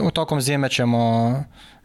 [0.00, 1.28] u tokom zime ćemo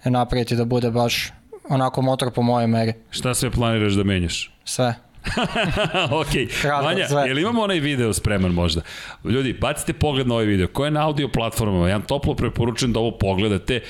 [0.06, 1.32] je napraviti da bude baš
[1.70, 2.94] onako motor po mojoj meri.
[3.10, 4.52] Šta sve planiraš da menjaš?
[4.64, 4.96] Sve.
[6.22, 7.28] ok, Kratko, Vanja, sve.
[7.28, 8.82] jel imamo onaj video spreman možda?
[9.24, 10.68] Ljudi, bacite pogled na ovaj video.
[10.68, 11.90] Ko je na audio platformama?
[11.90, 13.82] Ja vam toplo preporučujem da ovo pogledate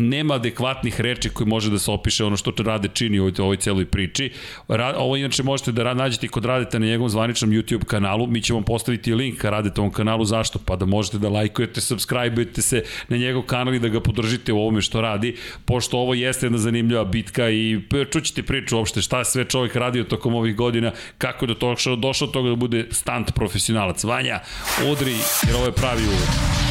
[0.00, 3.56] nema adekvatnih reči koji može da se opiše ono što rade čini u ovoj, ovoj
[3.56, 4.30] celoj priči.
[4.68, 8.26] Ra, ovo inače možete da nađete kod radite na njegovom zvaničnom YouTube kanalu.
[8.26, 10.24] Mi ćemo postaviti link ka radite ovom kanalu.
[10.24, 10.58] Zašto?
[10.58, 14.58] Pa da možete da lajkujete, subscribe-ujete se na njegov kanal i da ga podržite u
[14.60, 17.80] ovome što radi, pošto ovo jeste jedna zanimljiva bitka i
[18.12, 21.96] čućete priču uopšte šta sve čovjek radio tokom ovih godina, kako je do toga došao,
[21.96, 24.04] došao do toga da bude stunt profesionalac.
[24.04, 24.40] Vanja,
[24.92, 25.14] udri,
[25.46, 26.69] jer ovo je pravi uvod.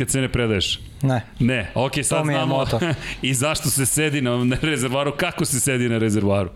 [0.00, 0.80] Nikad se ne predaješ?
[1.02, 1.22] Ne.
[1.38, 2.64] Ne, ok, sad znamo
[3.22, 6.50] i zašto se sedi na, na rezervaru, kako se sedi na rezervaru.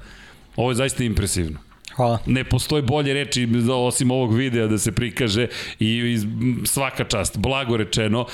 [0.56, 1.58] Ovo je zaista impresivno.
[1.96, 2.18] Hvala.
[2.26, 5.46] Ne postoji bolje reči osim ovog videa da se prikaže
[5.78, 6.18] i, i
[6.66, 8.26] svaka čast, blago rečeno.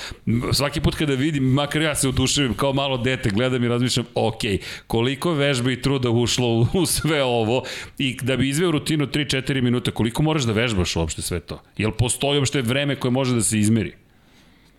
[0.52, 4.40] Svaki put kada vidim, makar ja se uduševim kao malo dete, gledam i razmišljam, ok,
[4.86, 7.64] koliko vežbe i truda ušlo u, u sve ovo
[7.98, 11.62] i da bi izveo rutinu 3-4 minuta, koliko moraš da vežbaš uopšte sve to?
[11.76, 13.94] Jel postoji uopšte vreme koje može da se izmeri?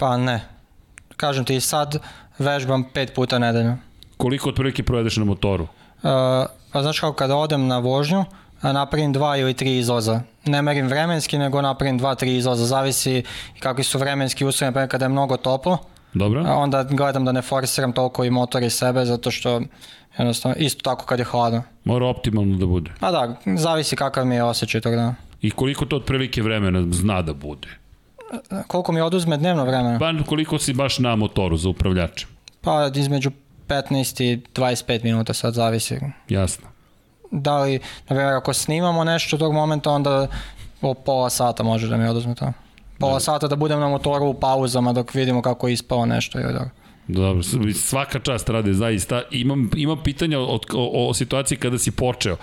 [0.02, 0.42] Pa ne.
[1.18, 2.00] Kažem ti, sad
[2.40, 3.78] vežbam pet puta nedeljno.
[4.18, 5.64] Koliko otprilike provedeš na motoru?
[5.64, 5.70] Uh,
[6.72, 8.24] pa znaš kako, kada odem na vožnju,
[8.62, 10.22] napravim dva ili tri izlaza.
[10.46, 12.66] Ne merim vremenski, nego napravim dva, tri izlaza.
[12.66, 13.24] Zavisi
[13.60, 15.78] kakvi su vremenski uslovi, naprimjer kada je mnogo toplo,
[16.14, 16.46] Dobro?
[16.48, 19.62] onda gledam da ne forsiram toliko i motor i sebe, zato što
[20.18, 21.64] jednostavno, isto tako kad je hladno.
[21.84, 22.92] Mora optimalno da bude.
[23.00, 25.16] A da, zavisi kakav mi je osjećaj tog dana.
[25.42, 27.81] I koliko to otprilike vremena zna da bude?
[28.68, 30.00] Koliko mi oduzme dnevno vremena?
[30.00, 32.30] Pa koliko si baš na motoru za upravljačem?
[32.62, 33.32] Pa između
[33.68, 36.00] 15 i 25 minuta sad zavisi.
[36.30, 36.68] Jasno.
[37.32, 40.28] Da li, na primjer, ako snimamo nešto tog momenta, onda
[40.82, 42.54] o pola sata može da mi oduzme to.
[43.00, 46.44] Pola sata da budem na motoru u pauzama dok vidimo kako je ispao nešto i
[46.44, 46.70] dobro.
[47.08, 49.22] Dobro, svaka čast rade zaista.
[49.32, 52.38] Imam, imam pitanja o, o, o situaciji kada si počeo.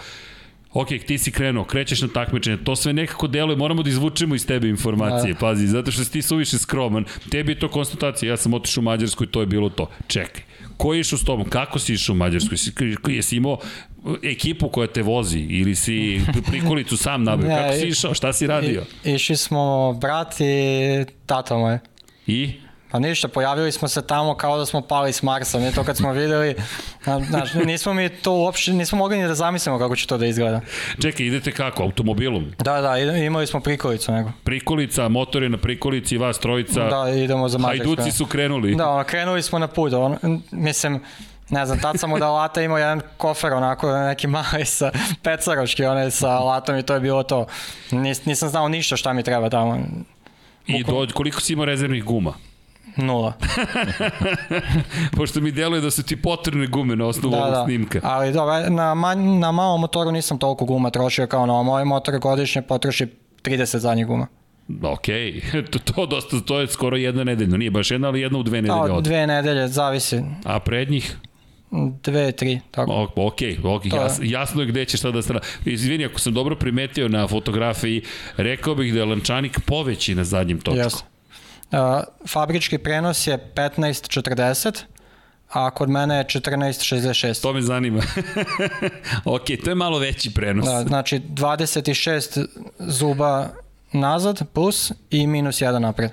[0.80, 4.46] Ok, ti si krenuo, krećeš na takmičenje, to sve nekako deluje, moramo da izvučemo iz
[4.46, 5.38] tebe informacije, da.
[5.38, 8.84] pazi, zato što si ti suviše skroman, tebi je to konstatacija, ja sam otišao u
[8.84, 9.90] Mađarsku i to je bilo to.
[10.06, 10.42] Čekaj,
[10.76, 12.54] ko je išao s tobom, kako si išao u Mađarsku,
[13.08, 13.58] jesi, imao
[14.22, 18.84] ekipu koja te vozi ili si prikolicu sam nabio, kako si išao, šta si radio?
[19.04, 21.78] I, išli smo brat i tata moj.
[22.26, 22.52] I?
[22.90, 25.96] Pa ništa, pojavili smo se tamo kao da smo pali s Marsa, mi to kad
[25.96, 26.54] smo videli,
[27.28, 30.60] znaš, nismo mi to uopšte, nismo mogli ni da zamislimo kako će to da izgleda.
[31.02, 32.52] Čekaj, idete kako, automobilom?
[32.58, 34.30] Da, da, imali smo prikolicu nego.
[34.44, 36.84] Prikolica, motor je na prikolici, vas trojica.
[36.84, 37.86] Da, idemo za Mađarsku.
[37.96, 38.74] Hajduci su krenuli.
[38.74, 41.00] Da, ono, krenuli smo na put, on, mislim,
[41.50, 44.90] ne znam, tad sam od alata imao jedan kofer onako neki mali sa
[45.22, 47.46] pecaroški, onaj sa alatom i to je bilo to.
[47.90, 49.78] Nis, nisam znao ništa šta mi treba tamo.
[50.66, 52.34] I do, koliko si imao rezervnih guma?
[52.96, 53.32] Nula.
[55.16, 57.64] Pošto mi deluje da su ti potrebne gume na osnovu da, ovog da.
[57.64, 58.00] snimka.
[58.02, 62.18] Ali dobro, na, man, na malom motoru nisam toliko guma trošio kao na moj motor
[62.18, 63.06] godišnje potroši
[63.42, 64.26] 30 zadnjih guma.
[64.82, 65.06] Ok,
[65.70, 68.62] to, to, dosta, to je skoro jedna nedeljno, nije baš jedna, ali jedna u dve
[68.62, 68.94] nedelje.
[68.94, 70.20] Da, dve nedelje, zavisi.
[70.44, 71.16] A prednjih?
[72.02, 72.92] Dve, tri, tako.
[72.92, 75.40] O, ok, ok, jas, jasno je gde ćeš sada strana.
[75.64, 78.02] Izvini, ako sam dobro primetio na fotografiji,
[78.36, 80.78] rekao bih da je lančanik poveći na zadnjem točku.
[80.78, 81.17] Jasno.
[82.26, 84.82] Fabrički prenos je 15.40,
[85.48, 87.42] a kod mene je 14.66.
[87.42, 88.02] To me zanima.
[89.24, 90.66] ok, to je malo veći prenos.
[90.66, 92.46] Da, znači 26
[92.78, 93.48] zuba
[93.92, 96.10] nazad plus i minus 1 napred.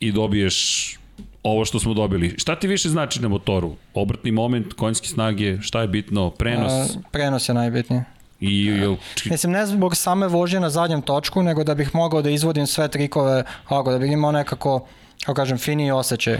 [0.00, 0.98] I dobiješ
[1.42, 2.34] ovo što smo dobili.
[2.38, 3.76] Šta ti više znači na motoru?
[3.94, 6.30] Obrtni moment, konjske snage, šta je bitno?
[6.30, 6.72] Prenos?
[6.72, 8.00] A, prenos je najbitniji.
[8.44, 12.30] I, jel, Mislim, ne zbog same vožnje na zadnjem točku, nego da bih mogao da
[12.30, 14.86] izvodim sve trikove, ovako, da bih imao nekako,
[15.20, 16.38] kako kažem, finiji osjećaj.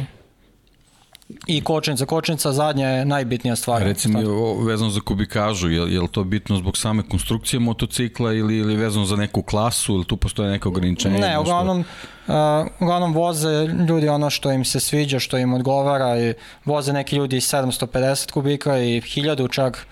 [1.47, 3.83] I kočnica, kočnica zadnja je najbitnija stvar.
[3.83, 8.33] Reci mi, o, vezano za kubikažu, je, je li to bitno zbog same konstrukcije motocikla
[8.33, 11.19] ili, ili vezano za neku klasu, ili tu postoje neke ograničenje?
[11.19, 12.35] Ne, uglavnom, uh,
[12.81, 17.37] uglavnom voze ljudi ono što im se sviđa, što im odgovara i voze neki ljudi
[17.37, 19.87] 750 kubika i 1000 čak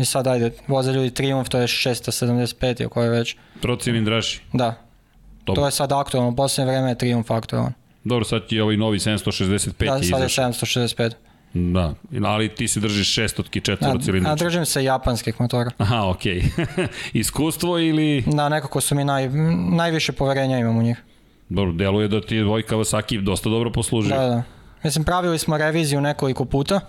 [0.00, 3.36] i sad ajde, voze ljudi Triumph, to je 675 ili koje već.
[3.60, 4.40] trocilindraši.
[4.52, 4.74] Da,
[5.46, 5.60] Dobro.
[5.60, 7.72] to je sad aktualno, u posljednje vreme je Triumph aktualan.
[8.04, 10.44] Dobro, sad je ovaj novi 765 Da, je sad je izašao.
[10.44, 11.12] 765.
[11.54, 11.94] Da,
[12.24, 14.44] ali ti se držiš šestotki, Da, a četvorocilindrački.
[14.44, 15.70] držim se japanskih motora.
[15.78, 16.42] Aha, okej.
[17.12, 18.24] Iskustvo ili...
[18.26, 19.28] Da, nekako su mi naj,
[19.70, 21.02] najviše poverenja imam u njih.
[21.48, 24.16] Dobro, deluje da ti je tvoj Kawasaki dosta dobro poslužio.
[24.16, 24.42] Da, da.
[24.84, 26.80] Mislim, pravili smo reviziju nekoliko puta.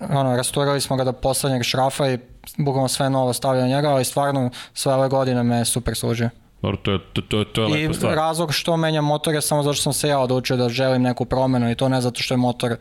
[0.00, 2.18] Ono, rasturali smo ga do poslednjeg šrafa i
[2.58, 6.30] bukvalno sve novo stavljao njega, ali stvarno sve ove godine me je super služio.
[6.62, 8.14] Dobro, to je, to, to, to je I lepa stvar.
[8.14, 11.24] razlog što menjam motor je samo zato što sam se ja odlučio da želim neku
[11.24, 12.76] promenu i to ne zato što je motor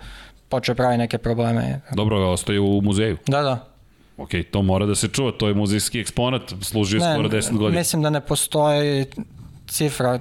[0.50, 1.82] počeo pravi neke probleme.
[1.92, 3.18] Dobro, ostaje u muzeju.
[3.28, 3.66] Da, da.
[4.18, 7.80] Ok, to mora da se čuva, to je muzejski eksponat, služio je skoro 10 godina.
[7.80, 9.06] mislim da ne postoji
[9.68, 10.20] cifra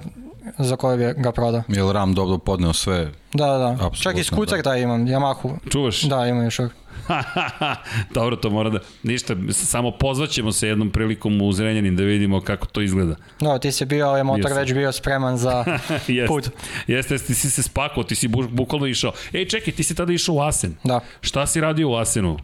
[0.57, 1.63] za koju bi ga prodao.
[1.67, 3.11] Je li RAM dobro podneo sve?
[3.33, 3.69] Da, da, da.
[3.71, 4.75] Apsolutno, Čak i skuter da.
[4.77, 5.57] imam, Yamahu.
[5.69, 6.01] Čuvaš?
[6.01, 6.59] Da, imam još.
[8.13, 8.79] Dobro, to mora da...
[9.03, 13.15] Ništa, samo pozvaćemo se jednom prilikom u Zrenjanin da vidimo kako to izgleda.
[13.39, 14.57] Da, ti si bio, ovaj motor sam.
[14.57, 15.65] već bio spreman za
[16.07, 16.49] Jeste, put.
[16.87, 19.11] jeste, ti si se spakao, ti si bu, bukvalno išao.
[19.33, 20.75] Ej, čekaj, ti si tada išao u Asen.
[20.83, 20.99] Da.
[21.21, 22.37] Šta si radio u Asenu?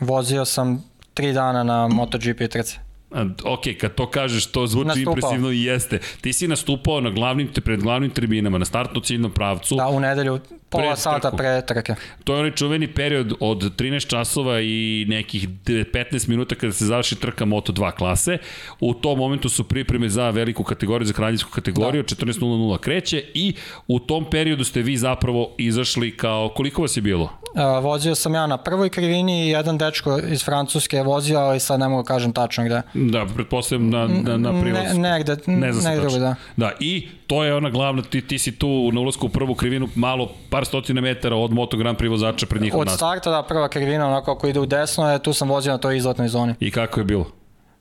[0.00, 2.78] Vozio sam tri dana na MotoGP trci.
[3.44, 5.12] Ok, kad to kažeš, to zvuči Nastupao.
[5.12, 5.98] impresivno i jeste.
[6.20, 9.76] Ti si nastupao na glavnim, pred glavnim tribinama, na startno ciljnom pravcu.
[9.76, 10.40] Da, u nedelju,
[10.74, 11.36] pola Pred sata trku.
[11.36, 11.94] pre trke.
[12.24, 17.16] To je onaj čuveni period od 13 časova i nekih 15 minuta kada se završi
[17.16, 18.38] trka Moto2 klase.
[18.80, 22.08] U tom momentu su pripreme za veliku kategoriju, za kraljinsku kategoriju, da.
[22.08, 23.54] 14.00 kreće i
[23.88, 27.24] u tom periodu ste vi zapravo izašli kao, koliko vas je bilo?
[27.24, 31.60] Uh, vozio sam ja na prvoj krivini i jedan dečko iz Francuske je vozio, ali
[31.60, 32.82] sad ne mogu da kažem tačno gde.
[32.94, 34.98] Da, pretpostavljam na, na, na prilaz.
[34.98, 36.34] Ne, negde, ne znam negde drugo, da.
[36.56, 39.88] Da, i to je ona glavna, ti, ti si tu na ulazku u prvu krivinu
[39.94, 42.98] malo par stotina metara od Moto Grand Prix vozača pred njihov Od nastup.
[42.98, 45.96] starta, da, prva krivina, onako ako ide u desno, je, tu sam vozio na toj
[45.96, 46.54] izletnoj zoni.
[46.60, 47.30] I kako je bilo?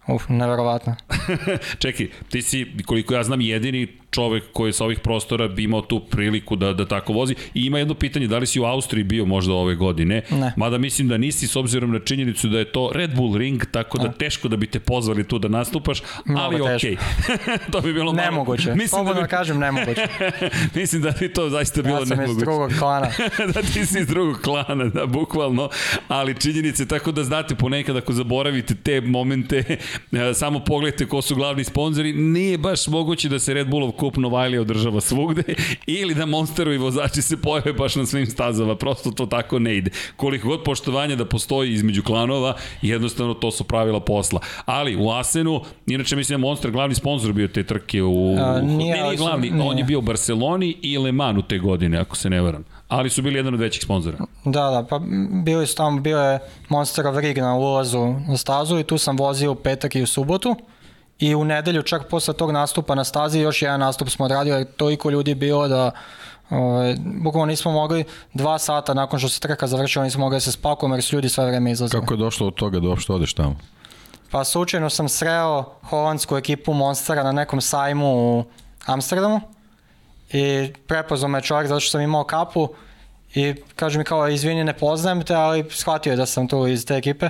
[0.07, 0.95] Uf, neverovatno.
[1.83, 5.99] Čekaj, ti si, koliko ja znam, jedini čovek koji sa ovih prostora bi imao tu
[5.99, 7.35] priliku da, da tako vozi.
[7.53, 10.21] I ima jedno pitanje, da li si u Austriji bio možda ove godine?
[10.31, 10.53] Ne.
[10.57, 13.97] Mada mislim da nisi s obzirom na činjenicu da je to Red Bull ring, tako
[13.97, 16.01] da teško da bi te pozvali tu da nastupaš,
[16.37, 16.97] ali okej.
[17.71, 18.25] to bi bilo malo...
[18.25, 18.69] Nemoguće.
[18.69, 20.07] Mislim Slobodno da da bi, kažem nemoguće.
[20.79, 22.45] mislim da bi to zaista bilo Ja sam iz nemoguće.
[22.45, 23.07] drugog klana.
[23.53, 25.69] da ti si iz drugog klana, da, bukvalno,
[26.07, 29.77] ali činjenice, tako da znate ponekad ako zaboravite te momente,
[30.33, 34.61] samo pogledajte ko su glavni sponzori, nije baš moguće da se Red Bullov kup Novajlija
[34.61, 35.43] održava svugde
[36.01, 39.91] ili da Monsterovi vozači se pojave baš na svim stazama, prosto to tako ne ide.
[40.15, 44.39] Koliko god poštovanja da postoji između klanova, jednostavno to su pravila posla.
[44.65, 48.35] Ali u Asenu, inače mislim da Monster glavni sponsor bio te trke u...
[48.39, 49.69] A, nije, ne, nije glavni, nije.
[49.69, 52.63] on je bio u Barceloni i Le Manu te godine, ako se ne varam.
[52.87, 54.17] Ali su bili jedan od većih sponzora.
[54.45, 54.99] Da, da, pa
[55.43, 56.39] bili su tamo, bio je
[56.69, 60.55] Monsterov rig na ulazu na stazu i tu sam vozio u petak i u subotu.
[61.19, 64.67] I u nedelju, čak posle tog nastupa na stazi, još jedan nastup smo odradili, jer
[64.77, 65.91] toliko ljudi bilo da
[66.49, 70.51] Ove, bukvalno nismo mogli dva sata nakon što se trka završila, nismo mogli da se
[70.51, 72.01] spakujemo jer su ljudi sve vreme izlazili.
[72.01, 73.55] Kako je došlo od toga da uopšte odeš tamo?
[74.31, 78.43] Pa slučajno sam sreo holandsku ekipu Monstera na nekom sajmu u
[78.85, 79.41] Amsterdamu
[80.29, 82.69] i prepoznao me čovjek zato što sam imao kapu
[83.33, 86.85] i kaže mi kao izvini ne poznajem te, ali shvatio je da sam tu iz
[86.85, 87.29] te ekipe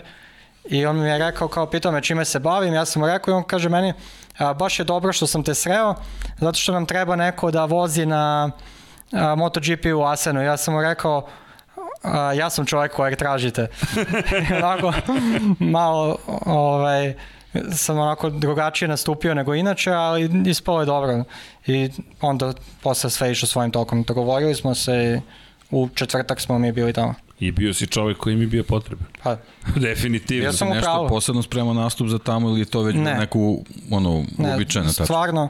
[0.65, 3.31] i on mi je rekao kao pitao me čime se bavim, ja sam mu rekao
[3.31, 3.93] i on kaže meni
[4.37, 5.95] a, baš je dobro što sam te sreo
[6.39, 8.51] zato što nam treba neko da vozi na
[9.11, 10.41] a, MotoGP u Asenu.
[10.41, 11.27] Ja sam mu rekao
[12.03, 13.67] a, ja sam čovjek kojeg tražite.
[14.63, 14.93] onako,
[15.59, 17.13] malo, ovaj,
[17.71, 21.23] sam onako drugačije nastupio nego inače, ali ispalo je dobro.
[21.67, 21.89] I
[22.21, 22.53] onda
[22.83, 24.03] posle sve išlo svojim tokom.
[24.03, 25.19] Dogovorili smo se i
[25.71, 27.13] u četvrtak smo mi bili tamo.
[27.43, 29.05] I bio si čovek koji mi je bio potreban.
[29.23, 29.37] Pa,
[29.77, 30.41] Definitivno.
[30.41, 31.07] Bio sam u Nešto pravu.
[31.09, 33.15] posebno spremao nastup za tamo ili je to već Ne.
[33.15, 35.03] neku ono, ne, uobičajena tačka?
[35.05, 35.49] stvarno,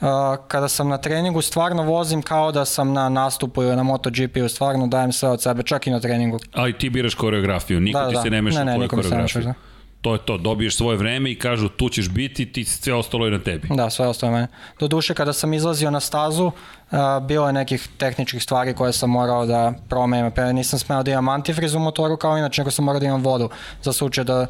[0.00, 0.06] Uh,
[0.48, 4.86] kada sam na treningu stvarno vozim kao da sam na nastupu ili na MotoGP-u, stvarno
[4.86, 6.38] dajem sve od sebe, čak i na treningu.
[6.52, 8.22] Ali ti biraš koreografiju, niko Da, ti da.
[8.22, 9.40] se ne meša Ne, ne, u tvoju niko mi se ne koreografiju.
[9.40, 9.54] meša,
[10.00, 13.32] To je to, dobiješ svoje vreme i kažu tu ćeš biti, ti sve ostalo je
[13.32, 13.68] na tebi.
[13.70, 14.48] Da, sve ostalo je mene.
[14.78, 19.10] Do duše, kada sam izlazio na stazu, uh, bilo je nekih tehničkih stvari koje sam
[19.10, 20.32] morao da promenim.
[20.32, 23.22] Pre nisam smeo da imam antifriz u motoru kao inače, nego sam morao da imam
[23.22, 23.50] vodu
[23.82, 24.46] za slučaj da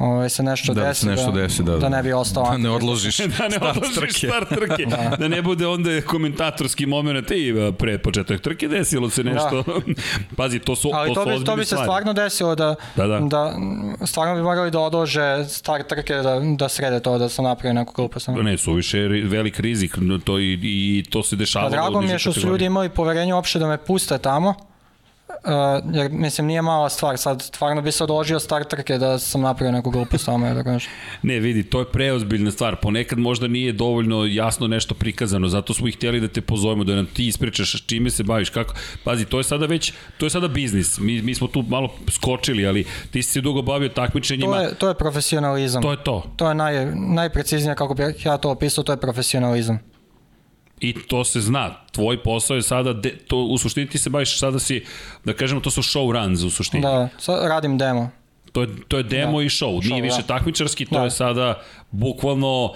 [0.00, 1.88] ovaj, se nešto Da, da desi, se nešto desi, da, da da.
[1.88, 4.26] ne bi ostao Da ne odložiš da ne start odložiš trke.
[4.26, 4.86] start trke.
[4.86, 5.16] da.
[5.16, 9.64] da ne bude onda komentatorski moment i pre početak trke desilo se nešto.
[10.36, 11.84] Pazi, to su, Ali to, to su bi, to bi se stvari.
[11.84, 13.18] stvarno desilo da, Da, da.
[13.20, 13.54] da
[14.04, 17.92] stvarno bi morali da odlože start trke da, da srede to, da sam napravio neku
[17.94, 18.42] grupu samo.
[18.42, 19.94] Ne, suviše velik rizik
[20.24, 21.70] to i, i to se dešavalo.
[21.70, 24.54] drago u mi je što su ljudi imali poverenje uopšte da me puste tamo,
[25.44, 29.40] Uh, jer mislim nije mala stvar, sad stvarno bi se odložio start trke da sam
[29.40, 30.90] napravio neku grupu samo ili tako nešto.
[31.22, 32.76] Ne, vidi, to je preozbiljna stvar.
[32.76, 36.94] Ponekad možda nije dovoljno jasno nešto prikazano, zato smo i htjeli da te pozovemo, da
[36.94, 38.74] nam ti ispričaš čime se baviš, kako.
[39.04, 40.98] Pazi, to je sada već, to je sada biznis.
[40.98, 44.56] Mi, mi smo tu malo skočili, ali ti si se dugo bavio takmičenjima.
[44.56, 45.82] To je, to je profesionalizam.
[45.82, 46.32] to je to.
[46.36, 49.78] To je naj, najpreciznije kako bih ja to opisao, to je profesionalizam.
[50.80, 51.70] I to se zna.
[51.92, 54.84] Tvoj posao je sada, de, to, u suštini ti se baviš, sada si,
[55.24, 56.82] da kažemo, to su show runs u suštini.
[56.82, 58.10] Da, sad radim demo.
[58.52, 59.44] To je, to je demo Da.
[59.44, 59.70] i show.
[59.84, 60.26] Nije Show, više da.
[60.26, 61.04] takmičarski, to Da.
[61.04, 61.60] je sada
[61.90, 62.74] bukvalno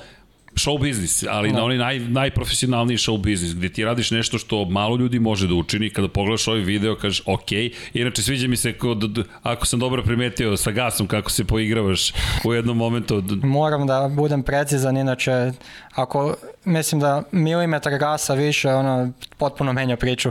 [0.54, 1.56] show biznis, ali Da.
[1.56, 5.54] na onaj naj, najprofesionalniji show biznis, gde ti radiš nešto što malo ljudi može da
[5.54, 7.52] učini, kada pogledaš ovaj video kažeš ok,
[7.94, 12.12] inače sviđa mi se kod, ako sam dobro primetio sa gasom kako se poigravaš
[12.44, 15.52] u jednom momentu, Moram da budem precizan, inače
[15.94, 16.34] ako
[16.64, 20.30] mislim da milimetar gasa više, ono, potpuno menja priču.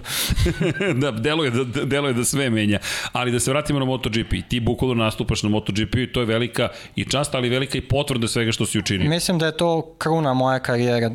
[1.02, 2.80] da, deluje da, deluje da sve menja.
[3.12, 6.70] Ali da se vratimo na MotoGP, ti bukvalno nastupaš na MotoGP i to je velika
[6.96, 9.10] i čast, ali velika i potvrda svega što si učinio.
[9.10, 11.12] Mislim da je to kruna moje karijere.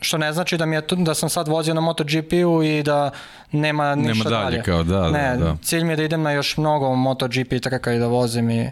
[0.00, 3.10] Što ne znači da mi je to, da sam sad vozio na MotoGP-u i da
[3.52, 4.62] nema ništa dalje, dalje.
[4.62, 5.56] kao da, ne, da, da.
[5.62, 8.70] cilj mi je da idem na još mnogo MotoGP trka i da vozim i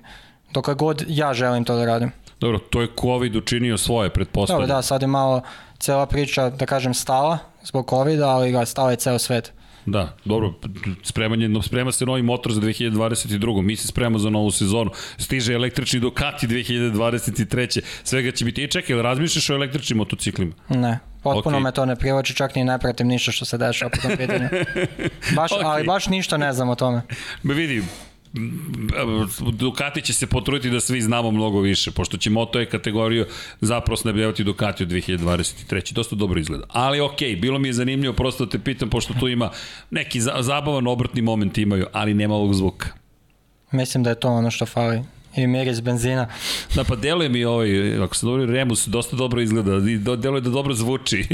[0.52, 2.12] dok god ja želim to da radim.
[2.40, 4.68] Dobro, to je COVID učinio svoje, Dobro, pretpostavljam.
[4.68, 5.42] da, sad je malo
[5.84, 9.52] cela priča, da kažem, stala zbog COVID-a, ali ga stala je ceo svet.
[9.86, 10.54] Da, dobro,
[11.02, 13.62] spremanje, sprema se novi motor za 2022.
[13.62, 14.90] Mi se spremamo za novu sezonu.
[15.18, 17.80] Stiže električni Ducati 2023.
[18.04, 18.64] Svega će biti.
[18.64, 20.52] I čekaj, jel razmišljaš o električnim motociklima?
[20.68, 21.64] Ne, potpuno Okej.
[21.64, 24.48] me to ne privlači, čak ni ne pratim ništa što se dešava po tom pitanju.
[25.36, 25.64] Baš, Okej.
[25.64, 27.02] Ali baš ništa ne znam o tome.
[27.42, 27.82] Ba vidi,
[29.52, 33.26] Ducati će se potruditi da svi znamo mnogo više, pošto će Moto E kategoriju
[33.60, 35.92] zapravo snabljavati Ducati od 2023.
[35.92, 36.64] Dosta dobro izgleda.
[36.68, 39.50] Ali okej, okay, bilo mi je zanimljivo prosto da te pitam, pošto tu ima
[39.90, 42.88] neki za, zabavan obrtni moment imaju, ali nema ovog zvuka.
[43.72, 45.02] Mislim da je to ono što fali.
[45.36, 46.28] I miris benzina.
[46.74, 50.40] Da, pa deluje mi ovaj, ako se dobro Remus, dosta dobro izgleda i do, deluje
[50.40, 51.26] da dobro zvuči.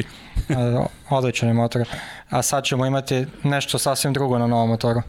[1.11, 1.89] Odličan je motor.
[2.31, 5.03] A sad ćemo imati nešto sasvim drugo na novom motoru.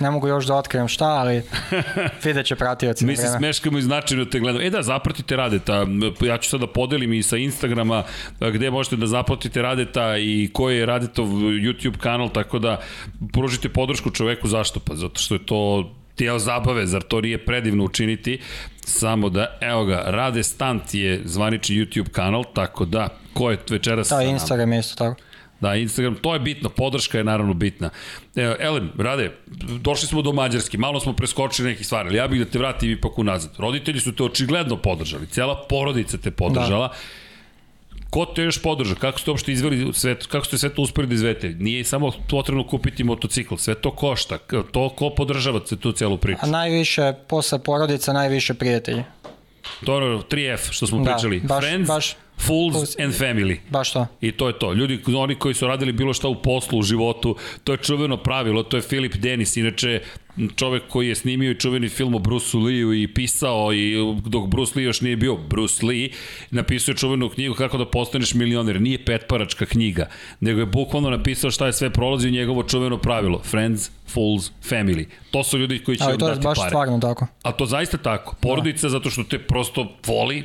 [0.00, 1.42] Ne mogu još da otkrijem šta, ali
[2.24, 4.64] vidjet će pratioci Mi se smeškamo i značajno te gledamo.
[4.64, 5.86] E da, zapratite Radeta.
[6.20, 8.02] Ja ću sad da podelim i sa Instagrama
[8.40, 12.80] gde možete da zapratite Radeta i koji je Radetov YouTube kanal, tako da
[13.32, 14.48] pružite podršku čoveku.
[14.48, 14.80] Zašto?
[14.80, 18.38] Pa zato što je to deo zabave, zar to nije predivno učiniti?
[18.84, 24.08] Samo da, evo ga, Rade Stant je zvanični YouTube kanal, tako da, ko je večeras
[24.08, 24.32] sa Da, nama?
[24.32, 25.22] Instagram je isto tako.
[25.60, 27.90] Da, Instagram, to je bitno, podrška je naravno bitna.
[28.36, 29.32] Evo, Elem, Rade,
[29.80, 32.90] došli smo do Mađarske, malo smo preskočili nekih stvari, ali ja bih da te vratim
[32.90, 33.50] ipak unazad.
[33.58, 36.88] Roditelji su te očigledno podržali, cijela porodica te podržala.
[36.88, 36.94] Da.
[38.10, 38.94] Ko te još podrža?
[38.94, 41.48] Kako ste uopšte izveli sve, kako ste sve to uspeli da izvete?
[41.50, 44.38] Nije samo potrebno kupiti motocikl, sve to košta.
[44.72, 46.38] To ko podržava se tu celu priču?
[46.42, 49.04] A najviše, posle porodica, najviše prijatelji.
[49.84, 51.40] To je ono 3F što smo Da, pričali.
[51.40, 52.14] baš- Friends, baš-
[52.46, 53.56] Fools and Family.
[53.70, 54.06] Baš to.
[54.20, 54.72] I to je to.
[54.72, 58.62] Ljudi, oni koji su radili bilo šta u poslu, u životu, to je čuveno pravilo,
[58.62, 60.00] to je Filip Denis, inače
[60.56, 63.94] čovek koji je snimio i čuveni film o Bruce Lee-u i pisao i
[64.26, 66.08] dok Bruce Lee još nije bio Bruce Lee,
[66.50, 68.80] napisao je čuvenu knjigu kako da postaneš milioner.
[68.80, 70.08] Nije petparačka knjiga,
[70.40, 73.42] nego je bukvalno napisao šta je sve prolazi u njegovo čuveno pravilo.
[73.44, 75.06] Friends, Fools, Family.
[75.30, 76.68] To su ljudi koji će Ali vam to je dati baš pare.
[76.68, 77.26] stvarno tako.
[77.42, 78.36] A to zaista tako.
[78.40, 80.44] Porodica zato što te prosto voli,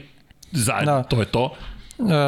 [0.51, 1.03] zajedno, Da.
[1.03, 1.55] to je to.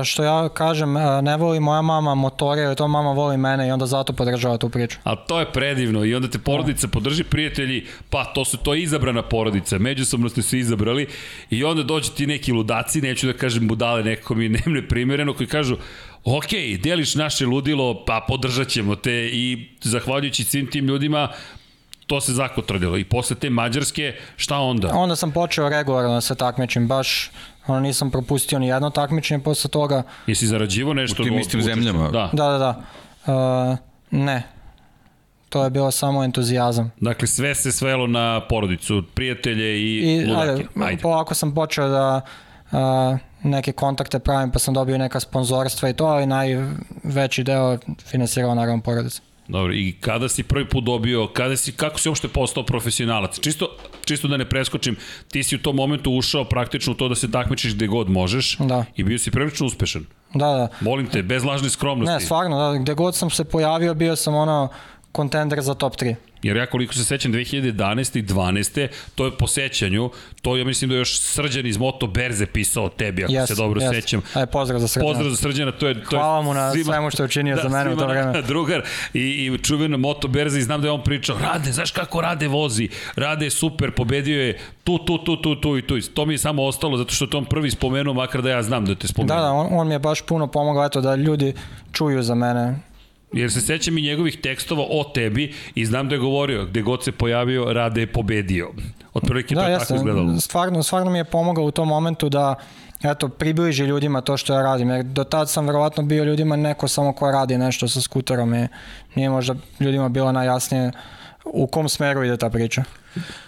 [0.03, 3.72] Što ja kažem, e, ne voli moja mama motore, jer to mama voli mene i
[3.72, 4.97] onda zato podržava tu priču.
[5.03, 8.82] A to je predivno i onda te porodica podrži prijatelji, pa to su to je
[8.82, 11.07] izabrana porodica, međusobno ste se izabrali
[11.49, 15.47] i onda dođe ti neki ludaci, neću da kažem budale, nekako mi ne neprimjereno, koji
[15.47, 15.78] kažu
[16.24, 16.49] ok,
[16.84, 21.30] deliš naše ludilo, pa podržat ćemo te i zahvaljujući svim tim ljudima
[22.07, 24.91] to se zakotvrdilo i posle te Mađarske, šta onda?
[24.93, 27.32] Onda sam počeo regularno da se takmičim, baš
[27.68, 30.03] ono, nisam propustio ni jedno takmičenje posle toga.
[30.28, 31.24] Jesi zarađivo nešto?
[31.24, 32.09] U tim istim zemljama?
[32.09, 32.30] Da.
[32.34, 32.82] Da, da, da.
[33.34, 33.78] E,
[34.11, 34.43] ne.
[35.49, 36.91] To je bilo samo entuzijazam.
[37.01, 40.49] Dakle, sve se svelo na porodicu, prijatelje i, I ludake.
[40.51, 41.01] ajde, Ajde.
[41.01, 42.22] polako sam počeo da
[42.72, 48.55] a, neke kontakte pravim, pa sam dobio neka sponzorstva i to, ali najveći deo finansirao
[48.55, 49.22] naravno porodica.
[49.48, 53.39] Dobro, i kada si prvi put dobio, kada si, kako si uopšte postao profesionalac?
[53.39, 53.68] Čisto,
[54.06, 54.95] čisto da ne preskočim,
[55.32, 58.58] ti si u tom momentu ušao praktično u to da se takmičiš gde god možeš
[58.60, 58.86] Da.
[58.95, 60.06] i bio si prilično uspešan.
[60.34, 60.68] Da, da.
[60.82, 62.14] Molim te, bez lažne skromnosti.
[62.14, 64.70] Ne, stvarno, da, gde god sam se pojavio, bio sam ono
[65.18, 66.15] kontender za top 3.
[66.43, 68.20] Jer ja koliko se sećam 2011.
[68.20, 68.88] i 12.
[69.15, 70.09] to je po sećanju,
[70.41, 73.55] to ja mislim da je još Srđan iz Moto Berze pisao tebi, ako Yes, se
[73.55, 73.93] dobro yes.
[73.93, 74.22] sećam.
[74.34, 75.09] Aj, pozdrav za Srđana.
[75.09, 75.93] Pozdrav za Srđana, to je...
[75.93, 78.41] To je Hvala mu na svemu što je učinio za mene u to svima vreme.
[78.41, 78.82] Drugar
[79.13, 82.47] i, i čuveno Moto Berza i znam da je on pričao, Rade, znaš kako Rade
[82.47, 82.89] vozi?
[83.15, 86.01] Rade je super, pobedio je tu, tu, tu, tu, tu i tu.
[86.13, 88.63] To mi je samo ostalo zato što je to on prvi spomenuo, makar da ja
[88.63, 89.36] znam da te spomenuo.
[89.38, 91.53] Da, da, on, on mi je baš puno pomogao, eto, da ljudi
[91.91, 92.87] čuju za mene.
[93.34, 97.04] Jer se sećam i njegovih tekstova o tebi i znam da je govorio, gde god
[97.04, 98.70] se pojavio, Rade je pobedio.
[99.14, 100.40] Otprilike to Da, je jeste, tako izgledalo.
[100.40, 102.56] stvarno, stvarno mi je pomogao u tom momentu da
[103.04, 106.88] eto, približi ljudima to što ja radim, jer do tad sam verovatno bio ljudima neko
[106.88, 108.68] samo ko radi nešto sa skuterom i
[109.16, 110.92] nije možda ljudima bilo najjasnije
[111.46, 112.84] u kom smeru ide ta priča.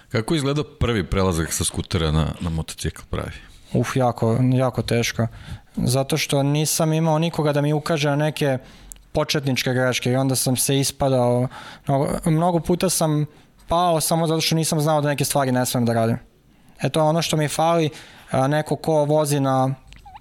[0.10, 3.32] Kako je izgledao prvi prelazak sa skutera na, na motocikl pravi?
[3.74, 5.28] Uf, jako, jako teško.
[5.76, 8.58] Zato što nisam imao nikoga da mi ukaže na neke
[9.12, 11.48] početničke greške i onda sam se ispadao.
[11.88, 13.26] Mnogo, mnogo puta sam
[13.68, 16.18] pao samo zato što nisam znao da neke stvari ne smem da radim.
[16.82, 17.90] E to je ono što mi fali,
[18.50, 19.76] neko ko vozi na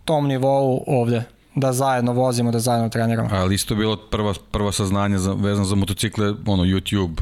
[0.05, 1.23] tom nivou ovde
[1.55, 3.29] da zajedno vozimo, da zajedno treniramo.
[3.33, 7.21] Ali isto bilo prva, prva saznanja za, vezano za motocikle, ono, YouTube,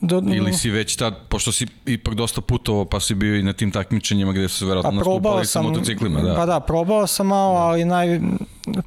[0.00, 3.52] Do, ili si već tad, pošto si ipak dosta putovao, pa si bio i na
[3.52, 6.34] tim takmičenjima gde su verovatno nastupali sa motociklima, da.
[6.34, 8.20] pa da, probao sam malo, ali naj,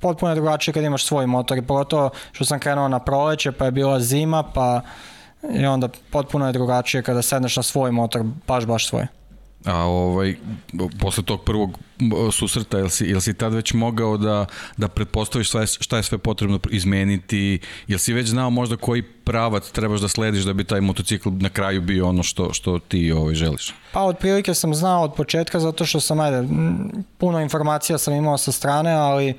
[0.01, 3.65] potpuno je drugačije kad imaš svoj motor i pogotovo što sam krenuo na proleće, pa
[3.65, 4.81] je bila zima, pa
[5.53, 9.07] i onda potpuno je drugačije kada sedneš na svoj motor, baš, baš svoj.
[9.65, 10.35] A ovaj,
[10.99, 11.79] posle tog prvog
[12.31, 14.45] susreta, jel si, jel si tad već mogao da,
[14.77, 19.01] da pretpostaviš šta je, šta je sve potrebno izmeniti, jel si već znao možda koji
[19.01, 23.11] pravac trebaš da slediš da bi taj motocikl na kraju bio ono što, što ti
[23.11, 23.73] ovaj, želiš?
[23.91, 26.47] Pa otprilike sam znao od početka zato što sam, ajde,
[27.17, 29.33] puno informacija sam imao sa strane, ali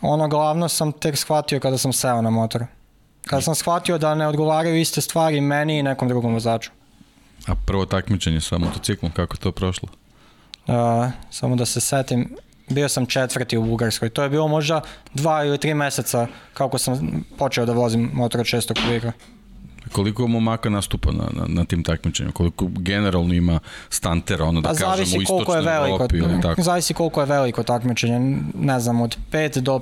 [0.00, 2.64] ono glavno sam tek shvatio kada sam seo na motor.
[3.26, 6.70] Kada sam shvatio da ne odgovaraju iste stvari meni i nekom drugom vozaču.
[7.46, 9.88] A prvo takmičenje sa motociklom, kako je to prošlo?
[10.66, 12.36] Uh, samo da se setim,
[12.68, 14.08] bio sam četvrti u Bugarskoj.
[14.08, 14.80] To je bilo možda
[15.14, 19.12] dva ili tri meseca kako sam počeo da vozim motor od šestog kubika.
[19.92, 22.32] Koliko momaka nastupa na, na, na tim takmičenjima?
[22.32, 23.60] Koliko generalno ima
[23.90, 26.62] stantera, ono da Pa kažemo, u koliko je istočnoj veliko, Evropi ili tako?
[26.62, 29.80] zavisi koliko je veliko takmičenje, ne znam, od 5 do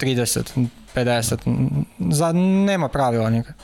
[0.00, 3.54] 30, 50, za, nema pravila nikad.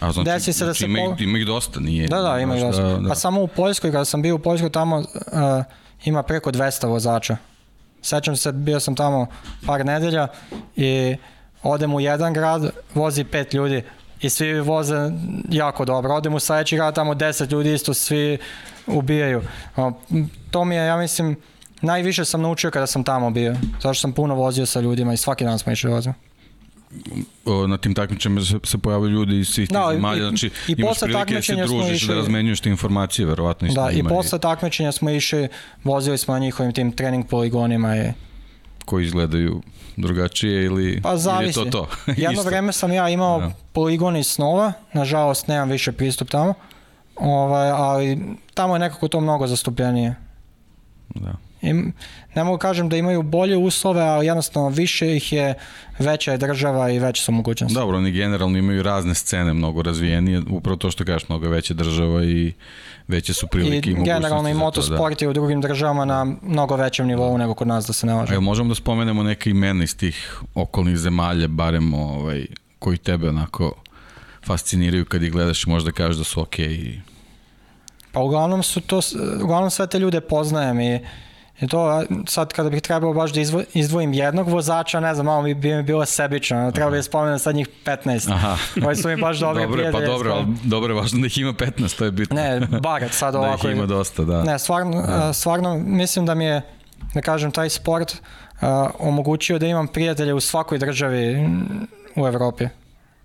[0.00, 2.08] A znači, Desi se da znači se ima, po- ima ih dosta, nije?
[2.08, 2.82] Da, da, ima ih dosta.
[2.82, 5.04] Da, Pa samo u Poljskoj, kada sam bio u Poljskoj, tamo uh,
[6.04, 7.36] ima preko 200 vozača.
[8.02, 9.26] Sećam se, bio sam tamo
[9.66, 10.28] par nedelja
[10.76, 11.16] i
[11.62, 13.82] odem u jedan grad, vozi pet ljudi
[14.20, 15.10] i svi voze
[15.50, 16.14] jako dobro.
[16.14, 18.38] Odem u sledeći grad, tamo 10 ljudi isto svi
[18.86, 19.42] ubijaju.
[20.50, 21.36] To mi je, ja mislim,
[21.80, 23.56] najviše sam naučio kada sam tamo bio.
[23.80, 26.18] Zato što sam puno vozio sa ljudima i svaki dan smo išli voziti.
[27.68, 30.46] Na tim takmičenjima se, se pojavljaju ljudi iz svih tih Da, i- zemalja, i- znači
[30.68, 33.90] i imaš posle prilike da se družiš, da išli- razmenjuješ te informacije, verovatno i Da,
[33.90, 35.48] i posle takmičenja smo išli,
[35.84, 38.12] vozili smo na njihovim tim trening poligonima i
[38.84, 39.62] koji izgledaju
[39.96, 41.60] drugačije ili, Pa ili zavisi.
[41.60, 41.88] je to to?
[42.16, 43.46] Jedno vreme sam ja imao Da.
[43.46, 43.52] da.
[43.72, 46.54] poligon iz snova, nažalost nemam više pristup tamo,
[47.16, 48.18] ovaj, ali
[48.54, 50.14] tamo je nekako to mnogo zastupljenije.
[51.10, 51.32] Da.
[51.62, 51.72] I
[52.34, 55.54] ne mogu kažem da imaju bolje uslove, ali jednostavno više ih je,
[55.98, 57.74] veća je država i veće su mogućnosti.
[57.74, 62.24] Dobro, oni generalno imaju razne scene mnogo razvijenije, upravo to što kažeš, mnogo veća država
[62.24, 62.52] i
[63.08, 66.76] veće su I prilike i, mogućnosti generalno i motosport je u drugim državama na mnogo
[66.76, 68.18] većem nivou nego kod nas da se ne Da.
[68.18, 68.34] A laže.
[68.34, 72.46] jel možemo da spomenemo neke imena iz tih okolnih zemalja, barem ovaj,
[72.78, 73.74] koji tebe onako
[74.46, 77.00] fasciniraju kad ih gledaš i možda kažeš da su okej i
[78.12, 79.00] Pa uglavnom su to,
[79.42, 81.00] uglavnom sve te ljude poznajem i
[81.60, 83.40] I to, a, sad kada bih trebao baš da
[83.74, 87.54] izdvojim jednog vozača, ne znam, malo bi, bi mi bilo sebično, treba bi spomenuti sad
[87.54, 88.32] njih 15.
[88.32, 88.56] Aha.
[88.86, 91.52] Ovi su mi baš dobri Dobro, je, pa dobro, dobro je važno da ih ima
[91.52, 92.36] 15, to je bitno.
[92.36, 93.68] Ne, bar sad da ovako.
[93.68, 94.42] ih ima dosta, da.
[94.42, 96.62] Ne, stvarno, a, stvarno mislim da mi je,
[97.14, 98.16] da kažem, taj sport
[98.60, 101.48] a, omogućio da imam prijatelje u svakoj državi
[102.16, 102.64] u Evropi.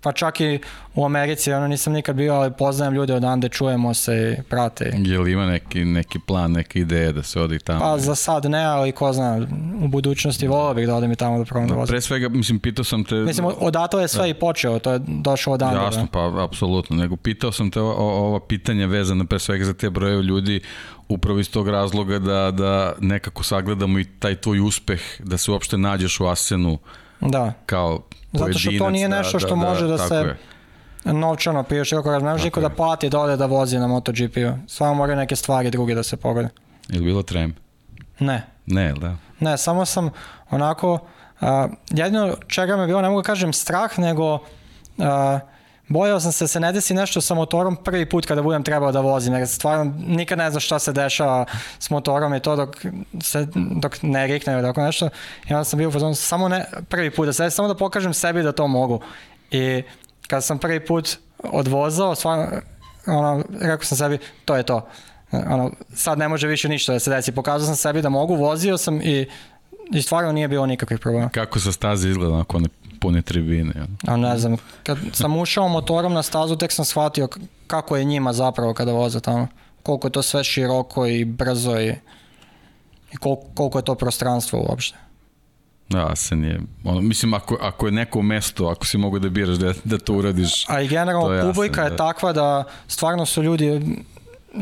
[0.00, 0.60] Pa čak i
[0.94, 4.92] u Americi, ono nisam nikad bio, ali poznajem ljude odande, čujemo se i prate.
[4.96, 7.80] Je li ima neki, neki plan, neka ideja da se odi tamo?
[7.80, 9.46] Pa za sad ne, ali ko zna,
[9.82, 11.92] u budućnosti volio bih da odem i tamo da probam da vozim.
[11.92, 13.14] Pre svega, mislim, pitao sam te...
[13.14, 15.76] Mislim, odatle je sve i počeo, to je došlo odande.
[15.76, 16.08] Jasno, da.
[16.12, 16.96] pa apsolutno.
[16.96, 20.60] Nego pitao sam te o, o, ova pitanja vezana pre svega za te broje ljudi
[21.08, 25.78] upravo iz tog razloga da, da nekako sagledamo i taj tvoj uspeh, da se uopšte
[25.78, 26.78] nađeš u Asenu
[27.20, 27.52] Da.
[27.66, 28.00] kao
[28.32, 31.12] Zato što to pojedinac, nije da, nešto da, što da, može da tako se je.
[31.12, 34.52] novčano priješ, ako ne može niko da plati da ode da vozi na MotoGP-u.
[34.68, 36.48] Samo moraju neke stvari druge da se pogode.
[36.88, 37.54] Je li bilo trem?
[38.18, 38.42] Ne.
[38.66, 39.16] Ne, da?
[39.40, 40.10] Ne, samo sam
[40.50, 40.98] onako,
[41.40, 44.38] a, jedino čega me bilo, ne mogu da kažem strah, nego
[44.98, 45.38] a,
[45.88, 48.92] bojao sam se da se ne desi nešto sa motorom prvi put kada budem trebao
[48.92, 51.44] da vozim, jer stvarno nikad ne znam šta se dešava
[51.78, 52.76] s motorom i to dok,
[53.22, 55.08] se, dok ne rikne ili tako nešto.
[55.48, 58.14] I onda sam bio u fazonu, samo ne prvi put, da se samo da pokažem
[58.14, 59.00] sebi da to mogu.
[59.50, 59.82] I
[60.26, 62.46] kada sam prvi put odvozao, stvarno,
[63.06, 64.88] ono, rekao sam sebi, to je to.
[65.32, 67.32] Ono, sad ne može više ništa da se desi.
[67.32, 69.28] Pokazao sam sebi da mogu, vozio sam i,
[69.92, 71.28] i stvarno nije bilo nikakvih problema.
[71.28, 72.68] Kako sa staze izgleda ako ne
[73.00, 73.72] pune tribine?
[73.74, 73.86] jel?
[74.06, 77.28] A ne znam, kad sam ušao motorom na stazu, tek sam shvatio
[77.66, 79.48] kako je njima zapravo kada voze tamo.
[79.82, 81.94] Koliko je to sve široko i brzo i,
[83.12, 84.96] i koliko, koliko je to prostranstvo uopšte.
[85.88, 86.60] Da, se nije.
[86.84, 90.14] Ono, mislim, ako, ako je neko mesto, ako si mogu da biraš da, da to
[90.14, 91.96] uradiš, A i je generalno jasno, publika je da.
[91.96, 93.80] takva da stvarno su ljudi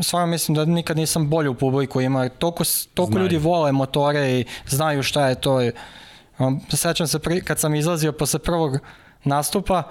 [0.01, 2.23] stvarno mislim da nikad nisam bolju publiku imao.
[2.23, 2.63] jer Toliko,
[2.93, 3.23] toliko Znaju.
[3.23, 5.59] ljudi vole motore i znaju šta je to.
[6.39, 8.79] Um, sećam se pri, kad sam izlazio posle prvog
[9.23, 9.83] nastupa,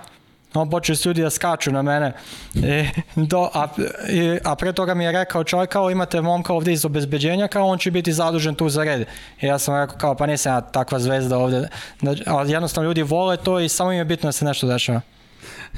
[0.54, 2.12] on počeli su ljudi da skaču na mene.
[2.54, 3.68] I, do, a,
[4.08, 7.66] i, a pre toga mi je rekao čovjek kao imate momka ovdje iz obezbeđenja, kao
[7.66, 9.06] on će biti zadužen tu za red.
[9.40, 11.68] I ja sam rekao kao pa nisam ja takva zvezda ovdje.
[12.00, 15.00] Da, ali jednostavno ljudi vole to i samo im je bitno da se nešto dešava.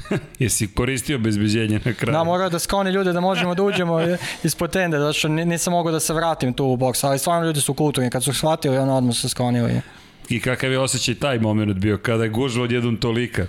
[0.39, 2.13] Jesi koristio bezbeđenje na kraju?
[2.17, 3.99] Da, morao da skloni ljude da možemo da uđemo
[4.43, 7.45] ispod tende, zato što ni- nisam mogao da se vratim tu u boks, ali stvarno
[7.45, 9.81] ljudi su kulturni, kad su shvatili, ono odmah se sklonili.
[10.29, 13.45] I kakav je osjećaj taj moment bio kada je gužva odjednom tolika?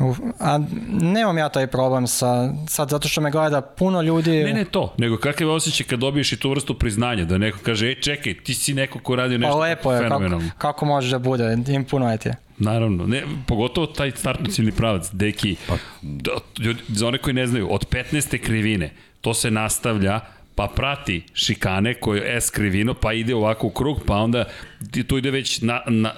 [0.00, 4.30] Uf, A nemam ja taj problem sa, sad zato što me gleda puno ljudi.
[4.30, 7.58] Ne, ne to, nego kakav je osjećaj kad dobiješ i tu vrstu priznanja, da neko
[7.62, 10.50] kaže, ej čekaj, ti si neko ko radio nešto Pa lepo je, kako, fenomenalno.
[10.58, 12.30] kako može da bude, im puno je ti.
[12.58, 15.76] Naravno, ne, pogotovo taj startno ciljni pravac, deki, pa.
[16.58, 18.38] ljudi, za one koji ne znaju, od 15.
[18.38, 18.90] krivine,
[19.20, 20.20] to se nastavlja
[20.54, 24.44] pa prati šikane koje je S krivino, pa ide ovako u krug, pa onda
[25.06, 26.12] tu ide već na, na,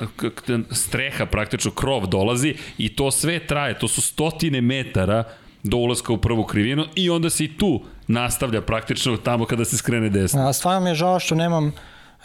[0.71, 5.25] streha, praktično krov dolazi i to sve traje, to su stotine metara
[5.63, 9.77] do ulaska u prvu krivinu i onda se i tu nastavlja praktično tamo kada se
[9.77, 10.49] skrene desno.
[10.49, 11.73] A stvarno mi je žao što nemam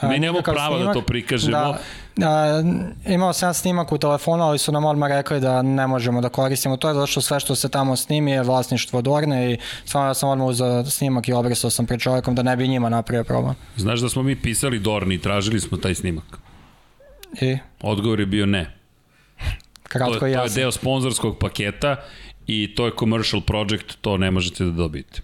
[0.02, 0.94] Mi nemamo prava da snimak.
[0.94, 1.52] to prikažemo.
[1.52, 1.80] Da,
[2.30, 2.64] a,
[3.08, 6.78] imao sam snimak u telefonu, ali su nam odmah rekli da ne možemo da koristimo
[6.78, 10.30] to, zato što sve što se tamo snimi je vlasništvo Dorne i stvarno ja sam
[10.30, 13.56] odmah uzeo snimak i obrisao sam pred čovjekom da ne bi njima napravio problem.
[13.76, 16.38] Znaš da smo mi pisali Dorni i tražili smo taj snimak.
[17.42, 18.78] I Odgovor je bio ne.
[19.84, 20.56] kratko to, i to je jasno.
[20.56, 21.96] deo sponzorskog paketa
[22.48, 25.22] i to je commercial project, to ne možete da dobijete.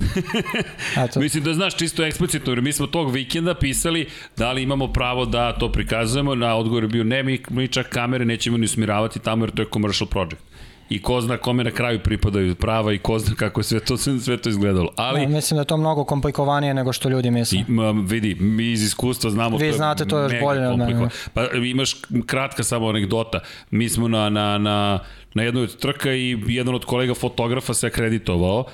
[1.20, 5.24] Mislim da znaš čisto eksplicitno, jer mi smo tog vikenda pisali da li imamo pravo
[5.24, 9.18] da to prikazujemo, na odgovor je bio ne, mi, mi čak kamere nećemo ni usmiravati
[9.18, 10.42] tamo jer to je commercial project.
[10.88, 13.96] I ko zna kome na kraju pripadaju prava i ko zna kako je sve to,
[14.24, 14.92] sve to izgledalo.
[14.96, 17.58] Ali, Ja, mislim da je to mnogo komplikovanije nego što ljudi misle.
[17.58, 17.64] I,
[18.06, 21.08] vidi, mi iz iskustva znamo Vi to znate to još bolje od mene.
[21.34, 23.40] Pa imaš kratka samo anegdota.
[23.70, 24.98] Mi smo na, na, na,
[25.34, 28.64] na jednoj od trka i jedan od kolega fotografa se akreditovao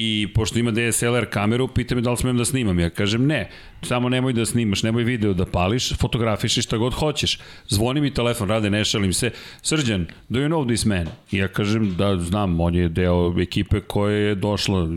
[0.00, 2.78] i pošto ima DSLR kameru, pita me da li smem da snimam.
[2.78, 3.50] Ja kažem ne,
[3.82, 7.38] samo nemoj da snimaš, nemoj video da pališ, fotografiši šta god hoćeš.
[7.68, 9.30] Zvoni mi telefon, rade, ne šalim se.
[9.62, 11.08] Srđan, do you know this man?
[11.30, 14.88] I ja kažem da znam, on je deo ekipe koja je došla,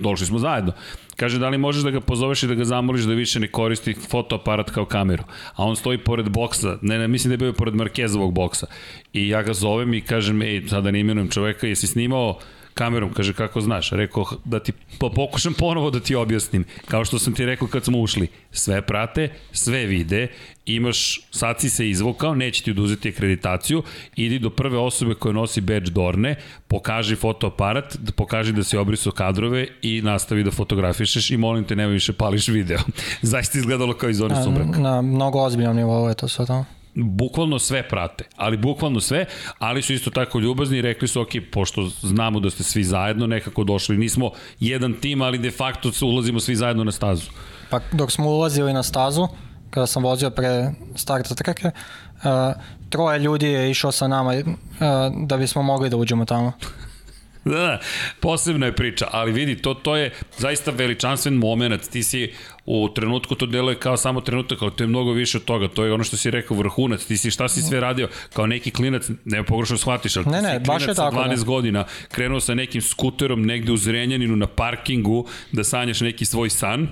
[0.00, 0.72] došli smo zajedno.
[1.16, 3.94] Kaže, da li možeš da ga pozoveš i da ga zamoliš da više ne koristi
[4.10, 5.24] fotoaparat kao kameru?
[5.54, 8.66] A on stoji pored boksa, ne, ne, mislim da je bio pored Markezovog boksa.
[9.12, 12.38] I ja ga zovem i kažem, ej, sada ne imenujem čoveka, jesi snimao
[12.78, 17.18] kamerom, kaže kako znaš, rekao da ti pa pokušam ponovo da ti objasnim, kao što
[17.18, 20.28] sam ti rekao kad smo ušli, sve prate, sve vide,
[20.66, 23.82] imaš, sad si se izvukao, neće ti oduzeti akreditaciju,
[24.16, 26.36] idi do prve osobe koja nosi badge Dorne,
[26.68, 31.76] pokaži fotoaparat, da pokaži da si obrisao kadrove i nastavi da fotografišeš i molim te
[31.76, 32.78] nemoj više pališ video.
[33.32, 36.77] Zaista izgledalo kao iz zone Na, sumraka na mnogo ozbiljnom nivou je to sve tamo.
[37.04, 39.24] Bukvalno sve prate, ali bukvalno sve,
[39.58, 43.26] ali su isto tako ljubazni i rekli su, ok, pošto znamo da ste svi zajedno
[43.26, 44.30] nekako došli, nismo
[44.60, 47.30] jedan tim, ali de facto ulazimo svi zajedno na stazu.
[47.70, 49.28] Pa dok smo ulazili na stazu,
[49.70, 54.44] kada sam vozio pre starta trke, uh, troje ljudi je išao sa nama uh,
[55.26, 56.52] da bismo mogli da uđemo tamo.
[57.44, 57.80] Da, da,
[58.20, 62.32] posebna je priča, ali vidi, to, to je zaista veličanstven moment, ti si
[62.70, 65.84] u trenutku to deluje kao samo trenutak, ali to je mnogo više od toga, to
[65.84, 69.10] je ono što si rekao vrhunac, ti si šta si sve radio, kao neki klinac,
[69.24, 71.44] ne pogrešno shvatiš, ali Ne, ti ne, si baš je tako, 12 da.
[71.44, 76.88] godina, krenuo sa nekim skuterom negde u Zrenjaninu na parkingu, da sanjaš neki svoj san,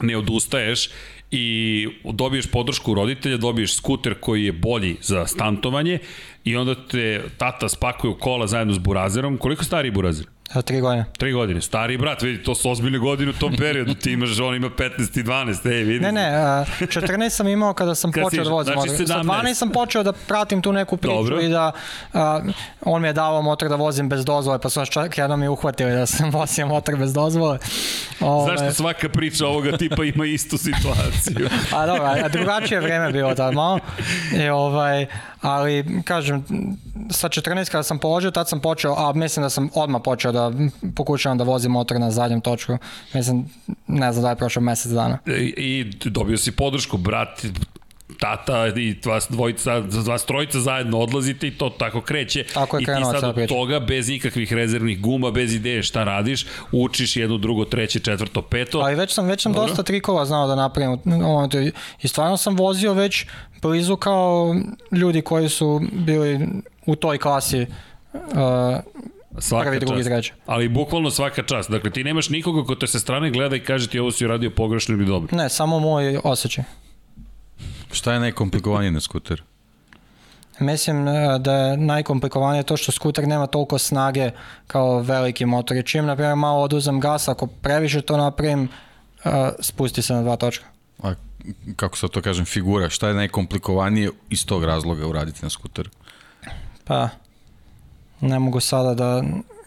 [0.00, 0.90] ne odustaješ
[1.30, 5.98] i dobiješ podršku roditelja, dobiješ skuter koji je bolji za stantovanje
[6.44, 9.38] i onda te tata spakuje u kola zajedno s burazerom.
[9.38, 10.26] Koliko stari je burazer?
[10.54, 11.04] A, tri godine.
[11.18, 11.60] Tri godine.
[11.60, 13.94] Stari brat, vidi, to su ozbiljne godine u tom periodu.
[13.94, 16.00] Ti imaš, on ima 15 i 12, ej, vidi.
[16.00, 19.06] Ne, ne, a, 14 sam imao kada sam Kad počeo si- da vozim znači motor.
[19.06, 19.24] Sa 17.
[19.24, 21.40] 12 sam počeo da pratim tu neku priču Dobro.
[21.40, 21.72] i da
[22.14, 22.40] a,
[22.80, 25.48] on mi je davao motor da vozim bez dozvole, pa su nas čak jednom i
[25.48, 27.58] uhvatili da sam vozio motor bez dozvole.
[28.20, 31.48] Ove, Zašto svaka priča ovoga tipa ima istu situaciju?
[31.76, 33.78] A dobro, a drugačije vreme bilo tad malo.
[34.44, 35.06] I, ovaj,
[35.40, 36.44] ali, kažem,
[37.10, 40.52] sa 14 kada sam položio, tad sam počeo, a mislim da sam odmah počeo da
[40.96, 42.78] pokušavam da vozim motor na zadnjem točku.
[43.14, 43.44] Mislim,
[43.86, 45.18] ne znam da je prošlo mesec dana.
[45.26, 47.44] I, i dobio si podršku, brat,
[48.20, 52.44] tata i vas dvojica, vas trojica zajedno odlazite i to tako kreće.
[52.54, 53.54] Tako je I ti sad od priča.
[53.54, 58.78] toga, bez ikakvih rezervnih guma, bez ideje šta radiš, učiš jedno, drugo, treće, četvrto, peto.
[58.78, 59.68] Ali već sam, već sam Dobro.
[59.68, 60.98] dosta trikova znao da napravim.
[62.02, 63.26] I stvarno sam vozio već
[63.62, 64.56] blizu kao
[64.92, 66.48] ljudi koji su bili
[66.86, 67.66] u toj klasi
[68.12, 68.18] uh,
[69.40, 70.32] Svaka prvi, drugi, treći.
[70.46, 71.70] Ali bukvalno svaka čast.
[71.70, 74.50] Dakle, ti nemaš nikoga ko te sa strane gleda i kaže ti ovo si uradio
[74.50, 75.36] pogrešno ili dobro.
[75.36, 76.64] Ne, samo moj osjećaj.
[77.92, 79.42] Šta je najkomplikovanije na skuteru?
[80.60, 84.30] Mislim e, da je najkomplikovanije to što skuter nema toliko snage
[84.66, 85.76] kao veliki motor.
[85.76, 88.62] I čim, na primjer, malo oduzem gas, ako previše to napravim,
[89.24, 90.64] uh, spusti se na dva točka.
[91.02, 91.14] A
[91.76, 95.90] kako sad to kažem, figura, šta je najkomplikovanije iz tog razloga uraditi na skuteru?
[96.84, 97.08] Pa,
[98.20, 99.22] ne mogu sada da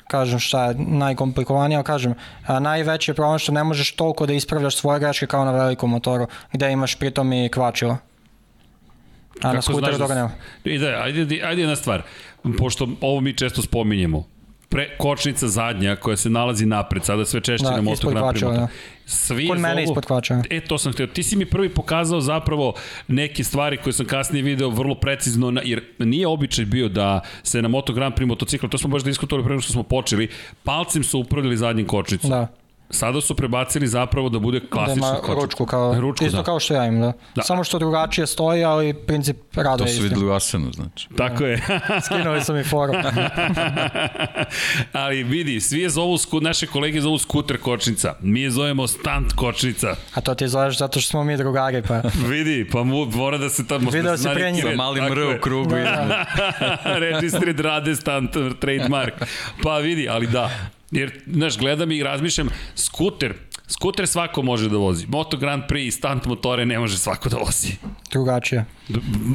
[0.08, 2.14] kažem šta je najkomplikovanije, ali kažem,
[2.48, 5.90] a najveći je problem što ne možeš toliko da ispravljaš svoje greške kao na velikom
[5.90, 7.98] motoru, gde imaš pritom i kvačilo.
[9.42, 10.32] A na skuteru da toga nema.
[10.64, 12.02] I da, ajde, ajde jedna stvar.
[12.58, 14.28] Pošto ovo mi često spominjemo.
[14.70, 18.54] Pre, kočnica zadnja koja se nalazi napred, sada sve češće Da, na ispod Grand Prix.
[18.54, 18.68] da.
[19.06, 20.44] Svi Kod mene ispod kvačeva.
[20.50, 21.08] E, to sam htio.
[21.08, 22.74] Ti si mi prvi pokazao zapravo
[23.08, 27.62] neke stvari koje sam kasnije video vrlo precizno, na, jer nije običaj bio da se
[27.62, 30.30] na Moto Grand Prix motociklu, to smo baš diskutovali pre nego što smo počeli,
[30.64, 32.30] palcem su upravljali zadnjim kočnicom.
[32.30, 32.48] Da,
[32.92, 35.42] Sada su prebacili zapravo da bude da klasična ima kočnica.
[35.42, 36.44] ručku kao, Ručku, isto da.
[36.44, 37.14] kao što ja imam, da.
[37.36, 37.42] Da.
[37.42, 40.04] Samo što drugačije stoji, ali princip rada To je su isti.
[40.04, 41.08] videli u Asenu, znači.
[41.18, 41.62] Tako je.
[42.06, 42.96] Skinuli su mi forum.
[44.94, 48.14] Ali vidi, svi je zovu, sku, naše kolege zovu skuter kočnica.
[48.22, 49.96] Mi je zovemo stunt kočnica.
[50.14, 52.02] A to ti zoveš zato što smo mi drugari, pa...
[52.30, 53.90] Vidi, pa mu, mora da se tamo...
[53.90, 54.64] Video si pre njih.
[54.64, 55.70] Sa malim R u krugu.
[55.70, 56.26] Da,
[56.86, 56.96] da.
[56.98, 59.14] Registrid rade stunt trademark.
[59.64, 60.50] Pa vidi, ali da.
[60.92, 63.34] Jer, znaš, gledam i razmišljam, skuter,
[63.68, 65.08] skuter svako može da vozi.
[65.08, 67.74] Moto Grand Prix i stunt motore ne može svako da vozi.
[68.12, 68.66] Drugačije.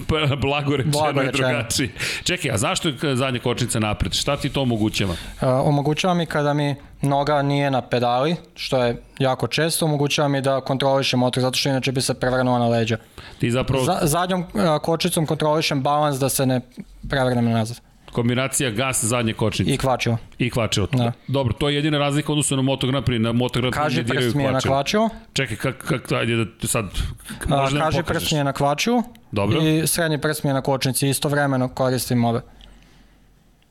[0.08, 1.48] Blago Blago rečeno je rečeno.
[1.48, 1.88] drugačije.
[2.24, 4.12] Čekaj, a zašto je zadnja kočnica napred?
[4.12, 5.12] Šta ti to omogućava?
[5.12, 10.40] Uh, omogućava mi kada mi noga nije na pedali, što je jako često, omogućava mi
[10.40, 12.96] da kontrolišem motor, zato što inače bi se prevrnuo na leđa.
[13.38, 13.84] Ti zapravo...
[13.84, 14.46] Za, zadnjom uh,
[14.82, 16.60] kočicom kontrolišem balans da se ne
[17.08, 17.85] prevrnem nazad.
[18.16, 20.16] Kombinacija gas zadnje kočnice I kvačilo.
[20.38, 20.86] i kvačilo.
[20.92, 21.12] Da.
[21.28, 23.18] Dobro, to je jedina razlika u odnosu na Moto Grand Prix.
[23.18, 26.84] Na Moto Grand Prix Kaži ne diraju na kvačilo, Čekaj, kak, kak, ajde da sad...
[26.84, 28.04] a, Možda nam kaži pokažeš.
[28.20, 29.02] prst mi je na kvačilu
[29.32, 29.60] Dobro.
[29.60, 31.08] i srednji prst mi je na kočnici.
[31.08, 32.40] Istovremeno koristim obe.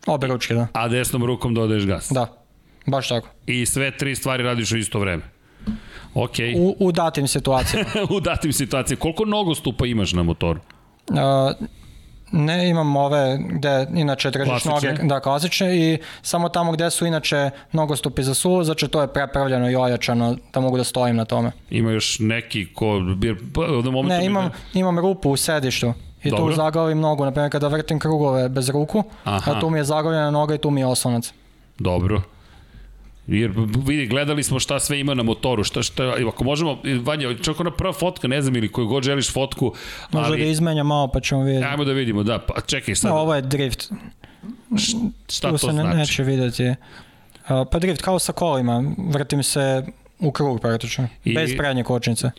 [0.08, 0.68] Obe ručke, da.
[0.74, 2.12] A desnom rukom dodaješ gas.
[2.12, 2.28] Da,
[2.86, 3.28] baš tako.
[3.46, 5.24] I sve tri stvari radiš u isto vreme.
[6.14, 6.36] Ok.
[6.56, 7.90] U, U, u datim situacijama.
[8.16, 9.02] u datim situacijama.
[9.02, 10.60] Koliko nogostupa imaš na motoru?
[11.10, 11.18] Uh,
[12.36, 17.50] ne imam ove gde inače držiš noge, da klasične i samo tamo gde su inače
[17.72, 21.52] nogostupi za suvo, znači to je prepravljeno i ojačano da mogu da stojim na tome.
[21.70, 23.02] Ima još neki ko...
[23.54, 26.46] Pa, na momentu Ne, imam, imam rupu u sedištu i Dobro.
[26.46, 29.52] tu zaglavim nogu, na primjer kada vrtim krugove bez ruku, Aha.
[29.52, 31.34] a tu mi je zaglavljena noga i tu mi je oslonac.
[31.80, 32.22] Dobro.
[33.28, 37.60] Jer vidi, gledali smo šta sve ima na motoru, šta, šta, ako možemo, Vanja, čak
[37.60, 39.74] ona prva fotka, ne znam ili koju god želiš fotku,
[40.12, 41.66] Možda ali, da izmenjam malo pa ćemo vidjeti.
[41.66, 43.90] ajmo da vidimo, da, pa čekaj sad, No, ovo je drift,
[45.30, 45.98] šta tu to se ne, znači?
[45.98, 46.74] neće vidjeti.
[47.72, 49.84] Pa drift kao sa kolima, vrtim se
[50.20, 52.32] u krug praktično, I- bez prednje kočnice.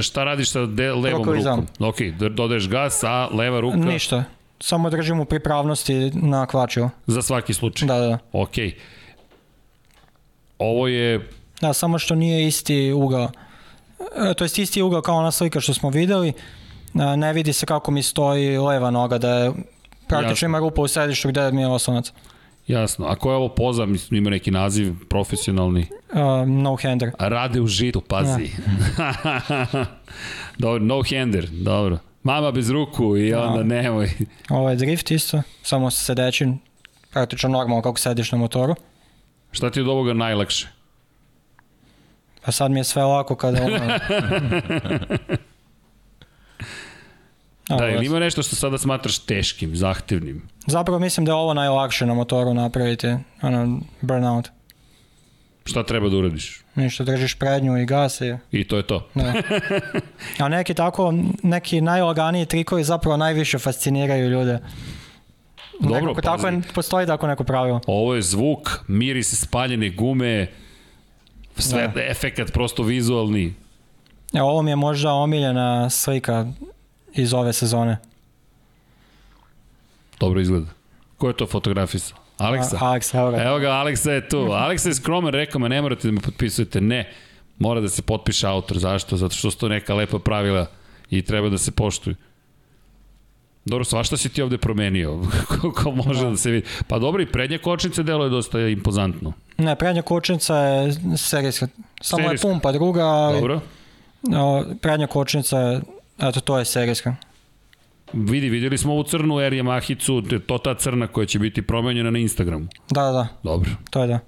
[0.00, 1.60] Šta radiš sa de, levom Rukavizam.
[1.60, 1.88] rukom?
[1.88, 4.24] Ok, d- dodaješ gas, a leva ruka Ništa,
[4.60, 6.90] samo držim u pripravnosti na kvačilo.
[7.06, 7.88] za svaki slučaj.
[7.88, 8.18] Da, da, da.
[8.32, 8.54] Ok.
[10.58, 11.28] Ovo je,
[11.60, 13.30] Da, samo što nije isti ugao.
[14.30, 16.28] E, to jest isti ugao kao ona slika što smo videli.
[16.28, 16.34] E,
[17.16, 19.52] ne vidi se kako mi stoji leva noga, da je
[20.08, 20.46] praktično Jasno.
[20.46, 22.12] ima rupa u sedištu gde mi je oslonac.
[22.66, 27.10] jasno, ako je ovo poza, mislim, ima neki naziv profesionalni, Uh, no hander.
[27.18, 28.50] a rade u žitu, pazi.
[30.58, 31.98] dobro, no hander, dobro.
[32.22, 34.10] Mama bez ruku i onda nemoj.
[34.50, 36.58] Ovo je drift isto, samo sa sedećim,
[37.10, 38.74] praktično normalno kako sediš na motoru.
[39.54, 40.68] Šta ti je od ovoga najlakše?
[42.44, 43.98] Pa sad mi je sve lako kada ono,
[47.78, 50.48] Da, ili ima nešto što sada smatraš teškim, zahtevnim?
[50.66, 54.48] Zapravo mislim da je ovo najlakše na motoru napraviti, ono, burnout.
[55.64, 56.62] Šta treba da uradiš?
[56.74, 58.36] Ništa, držiš prednju i gas i...
[58.52, 59.08] I to je to.
[59.14, 59.34] Da.
[60.44, 64.58] A neki tako, neki najlaganiji trikovi zapravo najviše fasciniraju ljude.
[65.80, 67.80] Dobro, Nekako, tako je, postoji tako neko pravilo.
[67.86, 70.50] Ovo je zvuk, miris spaljene gume,
[71.56, 72.02] sve Da.
[72.04, 73.54] efekat prosto vizualni.
[74.32, 76.46] Evo, ovo mi je možda omiljena slika
[77.14, 77.96] iz ove sezone.
[80.20, 80.66] Dobro izgleda.
[81.18, 82.18] Ko je to fotografisao?
[82.38, 82.76] Aleksa?
[82.80, 83.42] A, Alex, evo ga.
[83.42, 84.38] Evo ga, Aleksa je tu.
[84.38, 86.80] Aleksa je skroman, rekao me, ne morate da me potpisujete.
[86.80, 87.12] Ne,
[87.58, 88.78] mora da se potpiše autor.
[88.78, 89.16] Zašto?
[89.16, 90.66] Zato što su to neka lepa pravila
[91.10, 92.16] i treba da se poštuju.
[93.64, 96.36] Dobro, svašta si ti ovde promenio, kako može da.
[96.36, 96.66] se vidi.
[96.88, 99.32] Pa dobro, i prednje kočnice delo je dosta impozantno.
[99.58, 101.68] Ne, prednja kočnica je serijska.
[102.00, 102.48] Samo Serijska.
[102.48, 103.60] je pumpa druga, ali Dobro.
[104.36, 105.80] o, prednja kočnica je,
[106.18, 107.16] eto, to je serijska.
[108.12, 111.62] Vidi, videli smo ovu crnu Air Yamahicu, to je to ta crna koja će biti
[111.62, 112.66] promenjena na Instagramu.
[112.90, 113.70] Da, da, da, Dobro.
[113.90, 114.18] to je da.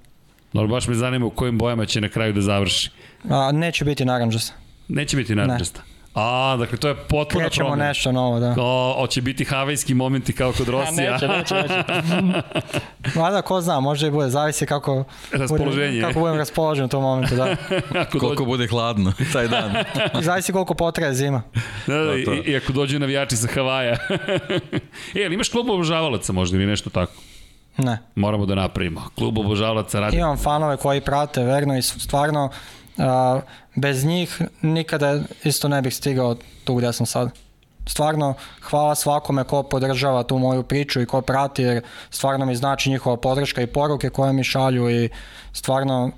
[0.53, 2.89] Dobro, baš me zanima u kojim bojama će na kraju da završi.
[3.29, 4.53] A, neće biti naranđasta.
[4.87, 5.81] Neće biti naranđasta.
[6.19, 7.87] A, dakle, to je potpuno Krećemo promena.
[7.87, 8.55] nešto novo, da.
[8.57, 11.11] O, hoće biti havajski momenti kao kod Rosija.
[11.13, 11.83] neće, neće, neće.
[13.15, 15.87] Mada, ko zna, možda i bude, zavisi kako, Raspoloženje.
[15.87, 17.43] budem, kako budem raspoložen u tom momentu, da.
[17.95, 19.73] ako Koliko dođe, bude hladno taj dan.
[20.21, 21.41] Zavisi koliko potraje zima.
[21.87, 22.33] da, da, To, to.
[22.33, 23.97] i, i, ako dođu navijači sa Havaja.
[25.15, 27.11] e, ali imaš klub obožavalaca možda ili nešto tako?
[27.77, 27.97] Ne.
[28.15, 29.01] Moramo da napravimo.
[29.15, 30.17] Klub obožavalaca radi.
[30.17, 32.49] Imam fanove koji prate verno i stvarno
[32.97, 33.41] a,
[33.75, 37.29] bez njih nikada isto ne bih stigao tu gde sam sad.
[37.85, 42.89] Stvarno, hvala svakome ko podržava tu moju priču i ko prati, jer stvarno mi znači
[42.89, 45.09] njihova podrška i poruke koje mi šalju i
[45.53, 46.11] stvarno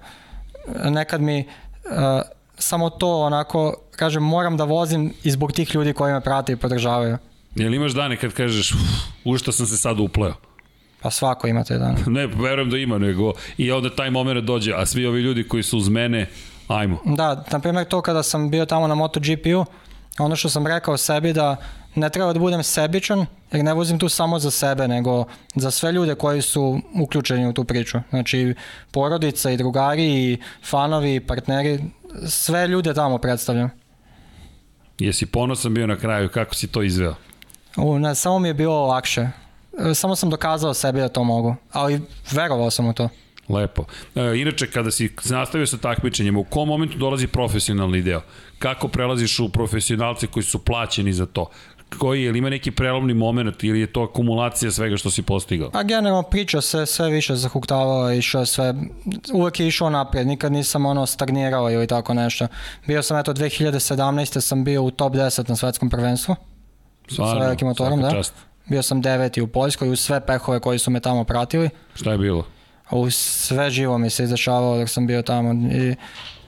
[0.86, 1.48] nekad mi
[1.92, 2.22] a,
[2.58, 6.56] samo to onako, kažem, moram da vozim i zbog tih ljudi koji me prate i
[6.56, 7.18] podržavaju.
[7.56, 8.80] Jel imaš dane kad kažeš, "Uf,
[9.26, 10.34] u što sam se sad upleo?
[11.02, 11.98] Pa svako ima te dane.
[12.08, 15.64] Ne, verujem da ima, nego i onda taj moment dođe, a svi ovi ljudi koji
[15.64, 16.28] su uz mene,
[16.70, 17.00] ajmo.
[17.06, 19.66] Da, na primjer to kada sam bio tamo na MotoGP-u,
[20.20, 21.56] ono što sam rekao sebi da
[21.96, 25.92] ne treba da budem sebičan, jer ne vozim tu samo za sebe, nego za sve
[25.92, 27.98] ljude koji su uključeni u tu priču.
[28.10, 28.56] Znači,
[28.92, 31.80] porodica i drugari i fanovi i partneri,
[32.28, 33.70] sve ljude tamo predstavljam.
[35.00, 37.16] Jesi ponosan bio na kraju, kako si to izveo?
[37.78, 39.28] U, ne, samo mi je bilo lakše.
[39.92, 42.02] E, Samo sam dokazao sebi da to mogu, ali
[42.32, 43.10] verovao sam u to.
[43.50, 43.86] Lepo.
[44.16, 48.22] E, inače, kada si nastavio sa takmičenjem, u kom momentu dolazi profesionalni deo?
[48.60, 51.50] Kako prelaziš u profesionalce koji su plaćeni za to?
[51.98, 55.70] Koji, je li ima neki prelomni moment ili je to akumulacija svega što si postigao?
[55.74, 58.74] A generalno priča se sve više zahuktavao, išao je sve,
[59.34, 62.48] uvek je išao naprijed, nikad nisam ono stagnirao ili tako nešto.
[62.88, 64.42] Bio sam eto 2017.
[64.42, 66.36] sam bio u top 10 na svetskom prvenstvu,
[67.16, 68.12] sa velikim motorom, da.
[68.12, 68.34] čast.
[68.66, 71.70] Bio sam deveti u Poljskoj uz sve pehove koji su me tamo pratili.
[71.96, 72.46] Šta je bilo?
[72.92, 75.96] U sve živo mi se izdešavalo dok sam bio tamo i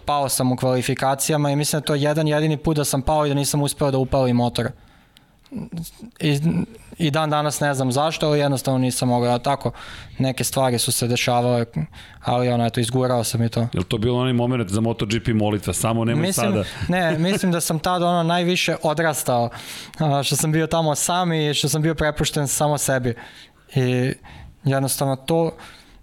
[0.06, 3.26] pao sam u kvalifikacijama i mislim da to je jedan jedini put da sam pao
[3.26, 4.72] i da nisam uspeo da upalim motor.
[6.20, 6.40] I,
[6.98, 9.34] I dan danas ne znam zašto, ali jednostavno nisam mogao.
[9.34, 9.72] A tako,
[10.18, 11.66] neke stvari su se dešavale,
[12.24, 13.60] ali ono, eto, izgurao sam i to.
[13.60, 15.74] Je li to bilo onaj moment za MotoGP molitva?
[15.74, 16.64] Samo nemoj Mislim, sada.
[16.88, 19.50] ne, mislim da sam tad ono najviše odrastao,
[20.24, 23.16] što sam bio tamo sam i što sam bio prepušten samo sebi.
[23.76, 24.14] I
[24.64, 25.52] jednostavno to,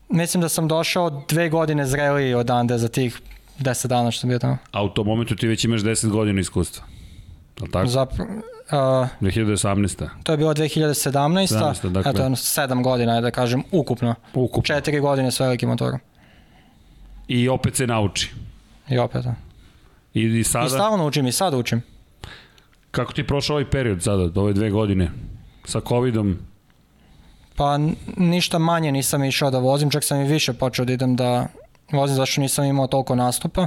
[0.09, 3.21] mislim da sam došao dve godine zreliji odande za tih
[3.59, 4.59] deset dana što sam bio tamo.
[4.73, 6.85] A u tom momentu ti već imaš 10 godina iskustva.
[7.61, 7.87] Je tako?
[7.89, 8.23] Zapr
[8.71, 10.09] a, 2018.
[10.23, 11.13] to je bilo 2017.
[11.13, 12.11] 17., dakle.
[12.11, 14.15] Eto, jedno sedam godina, je da kažem, ukupno.
[14.35, 14.67] Ukupno.
[14.75, 16.01] Četiri godine s velikim motorom.
[17.29, 18.35] I opet se nauči.
[18.91, 19.25] I opet.
[19.25, 19.35] da.
[20.15, 21.83] I, i I sada, stalno učim i sad učim.
[22.91, 25.11] kako ti je prošao ovaj period sada, ove dve godine?
[25.65, 26.39] Sa covidom,
[27.59, 27.79] Pa
[28.17, 31.47] ništa manje nisam išao da vozim, čak sam i više počeo da idem da
[31.93, 33.67] vozim zašto nisam imao toliko nastupa.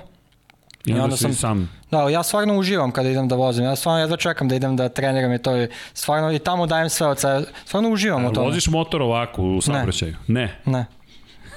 [0.86, 1.70] i onda, onda sam- sam.
[1.92, 3.66] Da, ja stvarno uživam kada idem da vozim.
[3.66, 6.90] Ja stvarno jedva čekam da idem da treniram i to i stvarno i tamo dajem
[6.90, 7.44] sve od sebe.
[7.66, 8.48] Stvarno uživam u Jel tome.
[8.48, 10.16] Voziš motor ovako u saobraćaju?
[10.28, 10.60] Ne.
[10.66, 10.86] Ne.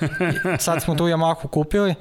[0.00, 1.94] I sad smo tu Yamahu kupili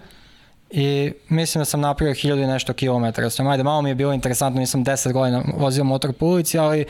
[0.70, 3.30] i mislim da sam napravio hiljadu i nešto kilometara.
[3.30, 6.86] Znači, ajde, malo mi je bilo interesantno, nisam 10 godina vozio motor po ulici, ali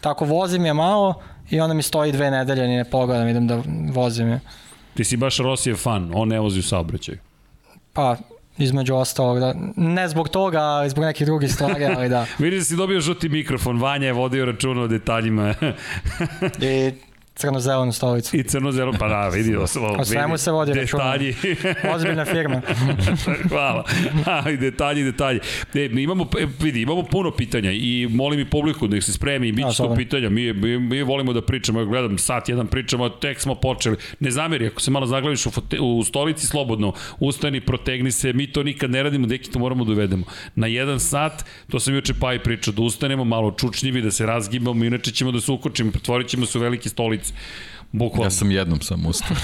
[0.00, 1.22] tako vozim je malo
[1.52, 4.40] i onda mi stoji dve nedelje, ni ne pogledam, idem da vozim je.
[4.94, 7.18] Ti si baš Rosijev fan, on ne vozi u saobraćaju.
[7.92, 8.16] Pa,
[8.58, 12.26] između ostalog, da, ne zbog toga, ali zbog nekih drugih stvari, ali da.
[12.38, 15.54] Vidi da si dobio žuti mikrofon, Vanja je vodio računa o detaljima.
[16.60, 16.92] I
[17.34, 18.36] crno-zelenu stolicu.
[18.36, 19.56] I crno-zeleno, pa da, vidi.
[19.62, 19.64] O,
[19.98, 21.02] o svemu se vodi računa.
[21.04, 21.34] Detalji.
[21.94, 22.62] Ozbiljna firma.
[23.50, 23.84] Hvala.
[24.26, 25.40] A, i detalji, detalji.
[25.74, 29.48] E, imamo, e, vidi, imamo puno pitanja i molim i publiku da ih se spremi
[29.48, 30.30] i bit će to pitanja.
[30.30, 33.96] Mi, mi, mi volimo da pričamo, ja gledam sat jedan pričamo, tek smo počeli.
[34.20, 38.52] Ne zameri, ako se malo zaglaviš u, fote, u stolici slobodno, ustani, protegni se, mi
[38.52, 40.26] to nikad ne radimo, deki to moramo da uvedemo.
[40.54, 44.26] Na jedan sat, to sam juče pa i pričao, da ustanemo malo čučnjivi, da se
[44.26, 46.88] razgibamo, inače ćemo da se ukočimo, pretvorit ćemo se u velike
[47.24, 47.32] stolice.
[47.92, 48.26] Bukvalno.
[48.26, 49.36] Ja sam jednom sam ustao.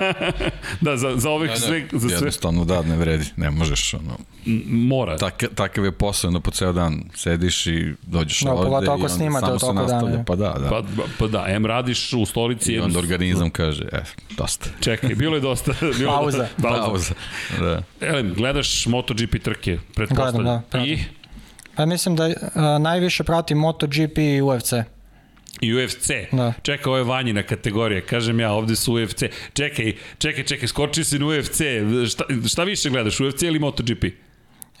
[0.80, 1.86] da, za, za ovih da, sve...
[1.92, 2.16] Za sve.
[2.16, 3.24] Jednostavno, da, ne vredi.
[3.36, 4.18] Ne možeš, ono...
[4.66, 5.16] Mora.
[5.18, 9.08] Tak, takav je posao, da po ceo dan sediš i dođeš da, ovde i onda
[9.08, 10.16] samo se nastavlja.
[10.16, 10.68] Dan, pa da, da.
[10.68, 10.82] Pa,
[11.18, 12.72] pa da, em radiš u stolici...
[12.72, 14.02] I onda organizam kaže, e,
[14.36, 14.68] dosta.
[14.80, 15.72] Čekaj, bilo je dosta.
[15.98, 16.48] Bilo Pauza.
[16.62, 16.84] Pauza.
[16.84, 17.14] Pauza.
[17.60, 17.82] Da.
[18.00, 20.32] Elem, gledaš MotoGP trke, pretpostavljam.
[20.42, 20.68] Gledam, da.
[20.70, 20.92] Pratim.
[20.92, 21.04] I?
[21.76, 22.34] Pa mislim da uh,
[22.80, 24.72] najviše prati MotoGP i UFC
[25.62, 26.10] i UFC.
[26.32, 26.52] Da.
[26.62, 28.00] Čekaj, ovo je vanjina kategorija.
[28.00, 29.22] Kažem ja, ovde su UFC.
[29.52, 31.60] Čekaj, čekaj, čekaj, skoči si na UFC.
[32.10, 34.04] Šta, šta više gledaš, UFC ili MotoGP?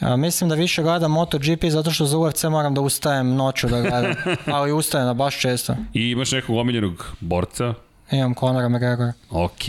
[0.00, 3.80] Ja, mislim da više gledam MotoGP zato što za UFC moram da ustajem noću da
[3.80, 4.14] gledam.
[4.56, 5.76] Ali ustajem na baš često.
[5.94, 7.74] I imaš nekog omiljenog borca?
[8.10, 9.12] Imam Conora McGregor.
[9.30, 9.64] Ok.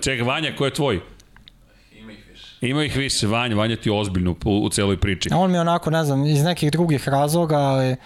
[0.00, 1.00] Čekaj, Vanja, ko je tvoj?
[2.60, 5.28] Ima ih više, Vanja, Vanja ti je ozbiljno u, u celoj priči.
[5.32, 7.96] On mi onako, ne znam, iz nekih drugih razloga, ali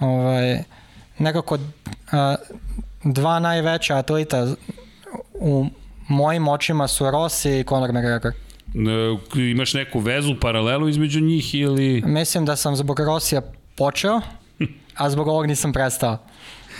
[0.00, 0.62] ovaj,
[1.18, 1.58] nekako
[3.04, 4.46] dva najveća atleta
[5.34, 5.66] u
[6.08, 8.32] mojim očima su Rossi i Conor McGregor.
[9.34, 12.02] Imaš neku vezu, paralelu između njih ili...
[12.06, 13.42] Mislim da sam zbog Rosija
[13.76, 14.20] počeo,
[15.00, 16.18] a zbog ovog nisam prestao.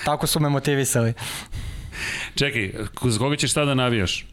[0.05, 1.12] Tako su me motivisali.
[2.34, 2.72] Čekaj,
[3.05, 4.26] za koga ćeš sada navijaš?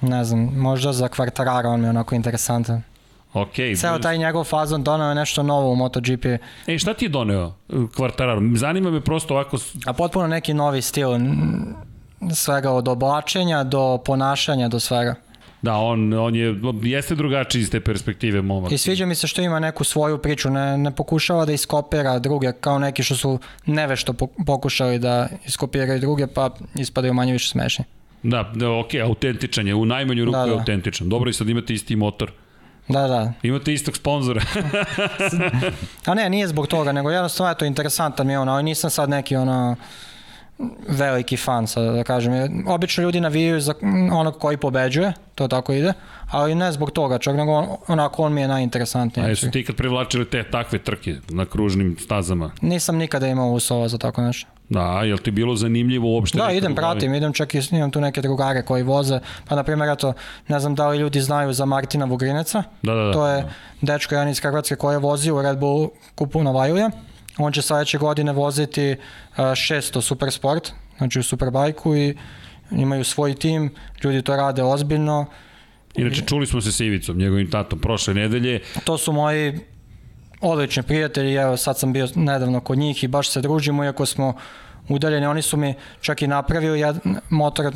[0.00, 2.82] Ne znam, možda za Kvartarara, on mi je onako interesantan.
[3.36, 3.54] Ok.
[3.76, 6.24] Ceo taj njegov fazon doneo je nešto novo u MotoGP.
[6.66, 7.54] E, šta ti je doneo
[7.96, 8.40] Kvartararo?
[8.54, 9.58] Zanima me prosto ovako...
[9.86, 11.08] A potpuno neki novi stil.
[12.34, 15.14] Svega od oblačenja do ponašanja do svega.
[15.62, 18.72] Da, on, on je, jeste drugačiji iz te perspektive momak.
[18.72, 22.52] I sviđa mi se što ima neku svoju priču, ne, ne pokušava da iskopira druge,
[22.60, 24.12] kao neki što su nevešto
[24.46, 27.84] pokušali da iskopiraju druge, pa ispadaju manje više smešni.
[28.22, 30.52] Da, da ok, autentičan je, u najmanju ruku da, da.
[30.52, 31.08] je autentičan.
[31.08, 32.32] Dobro i sad imate isti motor.
[32.88, 33.32] Da, da.
[33.42, 34.42] Imate istog sponzora.
[36.06, 38.90] A ne, nije zbog toga, nego jednostavno je to interesantan mi je ono, ali nisam
[38.90, 39.76] sad neki ono
[40.88, 42.64] veliki fan, sad da kažem.
[42.66, 43.74] Obično ljudi navijaju za
[44.12, 45.92] onog koji pobeđuje, to tako ide,
[46.30, 49.26] ali ne zbog toga, čak nego onako on mi je najinteresantniji.
[49.26, 52.50] A jesu ti kad privlačili te takve trke na kružnim stazama?
[52.60, 54.48] Nisam nikada imao uslova za tako nešto.
[54.68, 56.38] Da, je li ti bilo zanimljivo uopšte?
[56.38, 59.90] Da, idem, pratim, idem čak i imam tu neke drugare koji voze, pa na primjer,
[59.90, 60.12] eto,
[60.48, 63.12] ne znam da li ljudi znaju za Martina Vugrineca, da, da, da.
[63.12, 63.44] to je
[63.82, 66.90] dečko jedan iz Hrvatske koji je vozio u Red Bull kupu Novajlija,
[67.38, 68.96] on će sledeće godine voziti
[69.36, 72.16] 600 Supersport, znači u Superbajku i
[72.70, 73.74] imaju svoj tim,
[74.04, 75.26] ljudi to rade ozbiljno.
[75.94, 78.60] Inače, čuli smo se sa Ivicom, njegovim tatom, prošle nedelje.
[78.84, 79.60] To su moji
[80.40, 84.34] odlični prijatelji, evo sad sam bio nedavno kod njih i baš se družimo, iako smo
[84.88, 86.96] udaljeni, oni su mi čak i napravili jed,
[87.30, 87.72] motor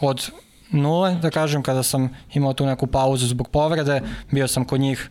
[0.00, 0.30] od
[0.70, 4.00] nule, da kažem, kada sam imao tu neku pauzu zbog povrede,
[4.30, 5.10] bio sam kod njih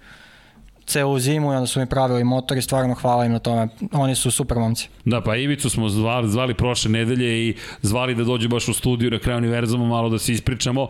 [0.88, 3.68] celu zimu i onda su mi pravili motor i stvarno hvala im na tome.
[3.92, 4.90] Oni su super momci.
[5.06, 9.12] Da, pa Ivicu smo zvali, zvali prošle nedelje i zvali da dođe baš u studiju
[9.12, 10.88] na kraju univerzuma malo da se ispričamo.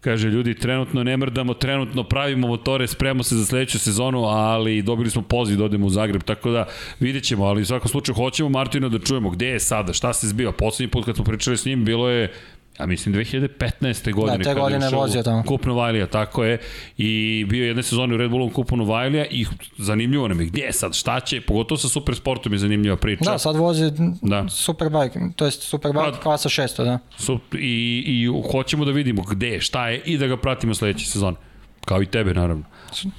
[0.00, 5.10] Kaže, ljudi, trenutno ne mrdamo, trenutno pravimo motore, spremamo se za sledeću sezonu, ali dobili
[5.10, 6.66] smo poziv da odemo u Zagreb, tako da
[7.00, 10.28] vidjet ćemo, ali u svakom slučaju hoćemo Martina da čujemo gde je sada, šta se
[10.28, 10.52] zbiva.
[10.52, 12.32] Poslednji put kad smo pričali s njim bilo je
[12.80, 14.14] ja mislim 2015.
[14.14, 14.38] godine.
[14.38, 15.42] Da, te godine je vozio tamo.
[15.42, 16.58] Kup Novajlija, tako je.
[16.96, 19.46] I bio jedne sezone u Red Bullom Kupu Novajlija i
[19.78, 23.30] zanimljivo nam je gdje je sad, šta će, pogotovo sa Supersportom je zanimljiva priča.
[23.30, 23.90] Da, sad vozi
[24.22, 24.48] da.
[24.48, 26.98] Superbike, to je Superbike pa, klasa 600, da.
[27.16, 31.36] Sup, i, I hoćemo da vidimo gde šta je i da ga pratimo sledeće sezone.
[31.84, 32.64] Kao i tebe, naravno.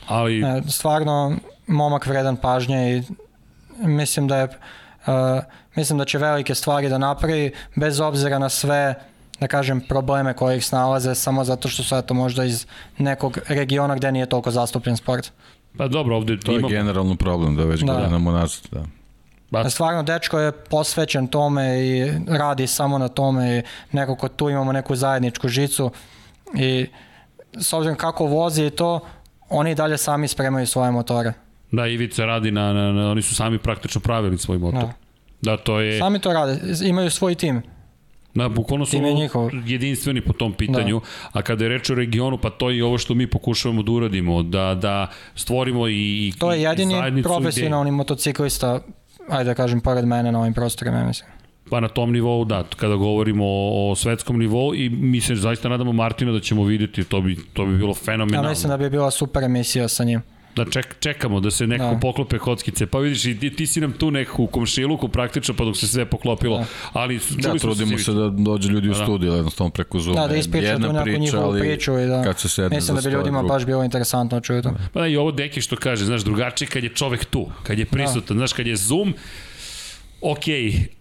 [0.08, 0.42] Ali...
[0.42, 1.38] E, stvarno,
[1.68, 3.02] momak vredan pažnje i
[3.88, 5.44] mislim da je uh,
[5.76, 8.96] mislim da će velike stvari da napravi bez obzira na sve
[9.40, 12.66] da kažem, probleme koje ih snalaze samo zato što su eto možda iz
[12.98, 15.32] nekog regiona gde nije toliko zastupljen sport.
[15.78, 16.68] Pa dobro, ovde to ima...
[16.68, 17.94] je generalno problem da već da.
[17.94, 18.84] godinama nazad, da.
[19.52, 19.70] Ba...
[19.70, 23.62] Stvarno, dečko je posvećen tome i radi samo na tome i
[23.92, 25.92] nekako tu imamo neku zajedničku žicu
[26.56, 26.88] i
[27.58, 29.00] s obzirom kako vozi i to,
[29.50, 31.34] oni dalje sami spremaju svoje motore.
[31.72, 34.82] Da, Ivica radi na, na, na oni su sami praktično pravili svoj motor.
[34.82, 34.94] Da.
[35.42, 36.00] da, to je...
[36.00, 37.62] Sami to rade, imaju svoj tim.
[38.36, 38.98] Da, bukvalno su
[39.66, 41.40] jedinstveni po tom pitanju, da.
[41.40, 43.92] a kada je reč o regionu, pa to je i ovo što mi pokušavamo da
[43.92, 47.96] uradimo, da, da stvorimo i, To je jedini profesionalni gde...
[47.96, 48.80] motociklista,
[49.30, 51.30] ajde da kažem, pored mene na ovim prostorima, mislim.
[51.70, 55.70] Pa na tom nivou, da, kada govorimo o, o svetskom nivou i mi se zaista
[55.70, 58.48] nadamo Martina da ćemo videti, to bi, to bi bilo fenomenalno.
[58.48, 60.22] Ja mislim da bi bila super emisija sa njim
[60.56, 62.00] da ček, čekamo da se neko da.
[62.00, 62.86] poklope kockice.
[62.86, 66.06] Pa vidiš, i ti, ti si nam tu neku komšiluku praktično pa dok se sve
[66.06, 66.58] poklopilo.
[66.58, 66.66] Da.
[66.94, 69.04] Ali da, trudimo se, se da dođe ljudi u da.
[69.04, 70.16] studiju, jednostavno preko Zoom.
[70.16, 73.02] Da, da ispriča tu neku priča, njihovu priču i da kad se sedne mislim da
[73.02, 74.74] bi ljudima baš bilo interesantno čuti to.
[74.94, 77.86] Pa da, i ovo deki što kaže, znaš, drugačije kad je čovek tu, kad je
[77.86, 78.40] prisutan, da.
[78.40, 79.14] znaš, kad je Zoom,
[80.22, 80.44] ok,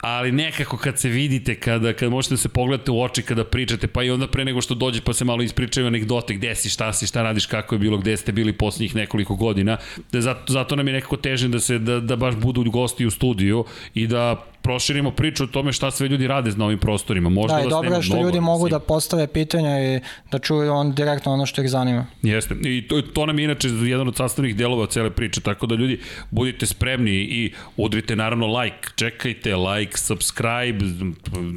[0.00, 3.86] ali nekako kad se vidite, kada, kada možete da se pogledate u oči kada pričate,
[3.86, 6.92] pa i onda pre nego što dođe pa se malo ispričaju anegdote, gde si, šta
[6.92, 9.76] si, šta radiš, kako je bilo, gde ste bili poslednjih nekoliko godina,
[10.12, 13.10] da zato, zato nam je nekako težno da se da, da baš budu gosti u
[13.10, 13.64] studiju
[13.94, 17.28] i da proširimo priču o tome šta sve ljudi rade na ovim prostorima.
[17.28, 20.00] Možda da, i dobro je što mnogo, ljudi mogu da postave pitanja i
[20.30, 22.06] da čuju on direktno ono što ih zanima.
[22.22, 22.54] Jeste.
[22.64, 26.00] I to, to nam je inače jedan od sastavnih delova cele priče, tako da ljudi
[26.30, 30.84] budite spremni i udrite naravno like, čekajte like, subscribe,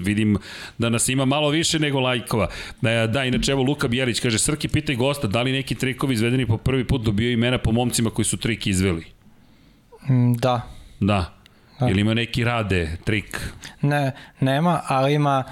[0.04, 0.38] vidim
[0.78, 2.48] da nas ima malo više nego lajkova.
[2.82, 6.46] Da, da inače evo Luka Bjelić kaže, Srki pitaj gosta, da li neki trikovi izvedeni
[6.46, 9.06] po prvi put dobio imena po momcima koji su trik izveli?
[10.10, 10.62] Mm, da.
[11.00, 11.41] Da.
[11.82, 11.90] Da.
[11.90, 13.52] Ili ima neki rade, trik?
[13.82, 15.44] Ne, nema, ali ima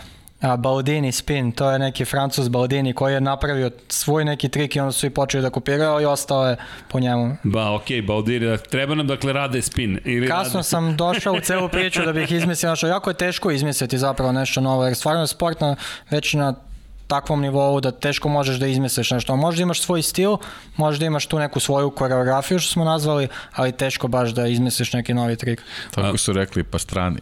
[0.42, 4.80] a, Baudini spin, to je neki francus Baudini koji je napravio svoj neki trik i
[4.80, 6.56] onda su i počeli da kopiraju i ostao je
[6.88, 7.36] po njemu.
[7.44, 10.00] Ba, okej, okay, Baudini, treba nam dakle rade spin.
[10.06, 10.64] Ili Kasno rade...
[10.64, 14.62] sam došao u celu priču da bih izmislio nešto, jako je teško izmisliti zapravo nešto
[14.62, 15.76] novo, jer stvarno je sport na,
[16.10, 16.54] već na
[17.10, 19.36] takvom nivou da teško možeš da izmisliš nešto.
[19.36, 20.38] Možda imaš svoj stil,
[20.78, 25.14] možda imaš tu neku svoju koreografiju što smo nazvali, ali teško baš da izmisliš neki
[25.14, 25.62] novi trik.
[25.92, 27.20] Tako su rekli pa strani.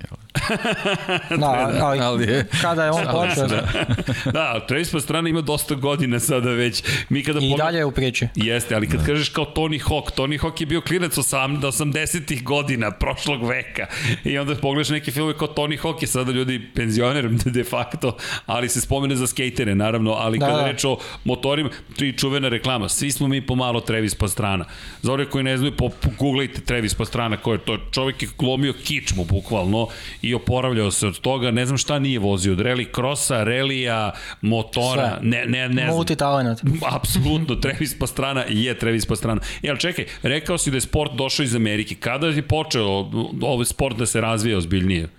[1.42, 3.48] da, ali, ali je, kada je on počeo.
[3.48, 3.64] Da,
[4.38, 6.84] da Travis pa strani ima dosta godina sada već.
[7.10, 8.28] Mi kada I dalje je u priči.
[8.36, 9.06] Jeste, ali kad da.
[9.06, 13.86] kažeš kao Tony Hawk, Tony Hawk je bio klinac 80-ih godina prošlog veka.
[14.24, 18.70] I onda pogledaš neke filme kao Tony Hawk je sada ljudi penzioner de facto, ali
[18.70, 20.68] se spomene za skejtere naravno, ali da, kada da.
[20.72, 24.66] reč o motorima, tri čuvena reklama, svi smo mi pomalo Travis Pastrana.
[25.02, 28.74] Za ove koji ne znaju, po, googlejte Travis Pastrana, ko je to čovjek je glomio
[28.84, 29.88] kičmu bukvalno
[30.22, 34.12] i oporavljao se od toga, ne znam šta nije vozio, od rally crossa, relija,
[34.42, 35.30] motora, Sve.
[35.30, 35.96] ne, ne, ne znam.
[35.96, 36.60] Multitalent.
[36.98, 39.42] Apsolutno, Travis Pastrana je Travis Pastrana.
[39.62, 43.10] Jel, čekaj, rekao si da je sport došao iz Amerike, kada je počeo
[43.42, 45.17] ovaj sport da se razvija ozbiljnije?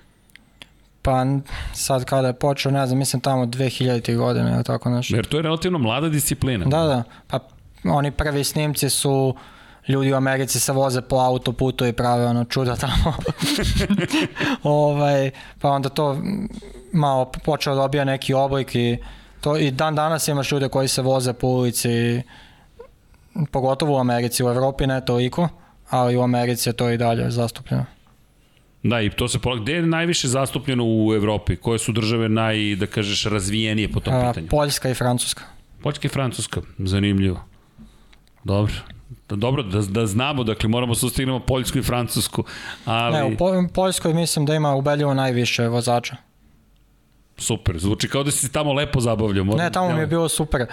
[1.09, 1.25] Pa
[1.73, 4.17] sad kada je počeo, ne znam, mislim tamo 2000.
[4.17, 5.17] godine ili tako nešto.
[5.17, 6.65] Jer to je relativno mlada disciplina.
[6.65, 7.03] Da, da.
[7.27, 7.39] Pa
[7.85, 9.35] oni prvi snimci su
[9.89, 13.15] ljudi u Americi se voze po autoputu i prave ono čuda tamo.
[14.63, 15.31] ovaj,
[15.61, 16.19] pa onda to
[16.93, 18.99] malo počeo da dobija neki oblik i,
[19.41, 22.23] to, i dan danas imaš ljude koji se voze po ulici
[23.51, 25.49] pogotovo u Americi, u Evropi ne toliko,
[25.91, 27.85] ali u Americi je to i dalje zastupljeno.
[28.83, 29.57] Da, i to se pola...
[29.57, 31.57] Gde je najviše zastupljeno u Evropi?
[31.57, 34.47] Koje su države naj, da kažeš, razvijenije po tom A, pitanju?
[34.49, 35.43] Poljska i Francuska.
[35.83, 37.45] Poljska i Francuska, zanimljivo.
[38.45, 38.73] Dobro.
[39.29, 42.45] Da, dobro, da, da znamo, dakle moramo sustignemo Poljsku i Francusku,
[42.85, 43.17] ali...
[43.17, 46.17] Ne, u Poljskoj mislim da ima ubedljivo najviše vozača.
[47.39, 49.45] Super, zvuči kao da si tamo lepo zabavljao.
[49.45, 50.67] Moram, ne, tamo mi je bilo super.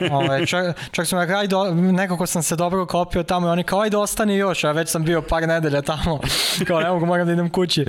[0.00, 1.56] Ove, ovaj, čak, čak sam rekao, ajde,
[1.92, 5.04] nekako sam se dobro kopio tamo i oni kao, ajde ostani još, a već sam
[5.04, 6.20] bio par nedelja tamo.
[6.66, 7.86] kao, ne mogu, moram da idem kući.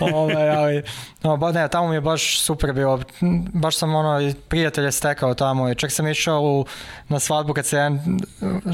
[0.00, 0.82] Ove, ovaj, ali,
[1.22, 3.00] no, ba, ne, tamo mi je baš super bilo.
[3.52, 6.64] Baš sam ono, prijatelje stekao tamo i čak sam išao u,
[7.08, 8.00] na svadbu kad se jedan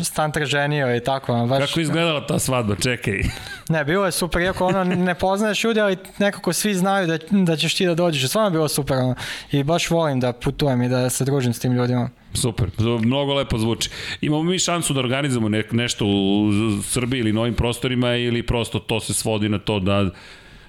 [0.05, 1.47] stantar ženio i tako.
[1.47, 3.20] Baš, Kako izgledala ta svadba, čekaj.
[3.68, 7.57] ne, bilo je super, iako ono, ne poznaješ ljudi, ali nekako svi znaju da, da
[7.57, 8.28] ćeš ti da dođeš.
[8.28, 9.14] Stvarno je bilo super super.
[9.53, 12.11] I baš volim da putujem i da se družim s tim ljudima.
[12.34, 13.91] Super, mnogo lepo zvuči.
[14.21, 16.50] Imamo mi šansu da organizujemo ne, nešto u
[16.83, 20.11] Srbiji ili novim prostorima ili prosto to se svodi na to da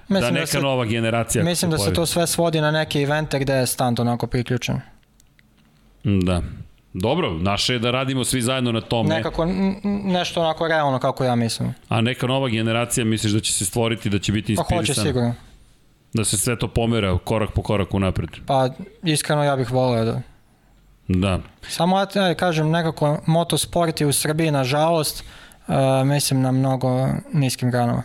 [0.08, 1.44] Mislim da neka da se, nova generacija...
[1.44, 4.80] Mislim da se to sve svodi na neke evente gde je stand onako priključen.
[6.04, 6.42] Da.
[6.94, 9.14] Dobro, naše je da radimo svi zajedno na tome.
[9.14, 9.46] Nekako,
[10.04, 11.74] nešto onako realno kako ja mislim.
[11.88, 14.80] A neka nova generacija misliš da će se stvoriti, da će biti inspirisana?
[14.80, 15.34] Pa hoće sigurno.
[16.14, 18.30] Da se sve to pomera korak po koraku napred.
[18.46, 18.68] Pa,
[19.02, 20.22] iskreno ja bih voleo da.
[21.08, 21.40] Da.
[21.68, 25.24] Samo ja kažem, nekako motosport je u Srbiji, nažalost,
[25.68, 25.74] uh,
[26.04, 28.02] mislim na mnogo niskim granama.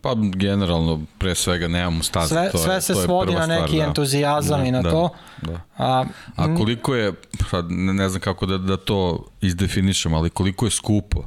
[0.00, 2.28] Pa generalno pre svega nemamo staze.
[2.28, 3.84] Sve, to sve je, se to svodi na neki da.
[3.84, 5.08] entuzijazam da, i na da, to.
[5.42, 5.60] Da.
[5.78, 6.04] A,
[6.36, 7.12] A koliko je,
[7.50, 11.22] sad ne, ne znam kako da, da to izdefinišem, ali koliko je skupo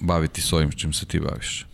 [0.00, 1.66] baviti s ovim čim se ti baviš?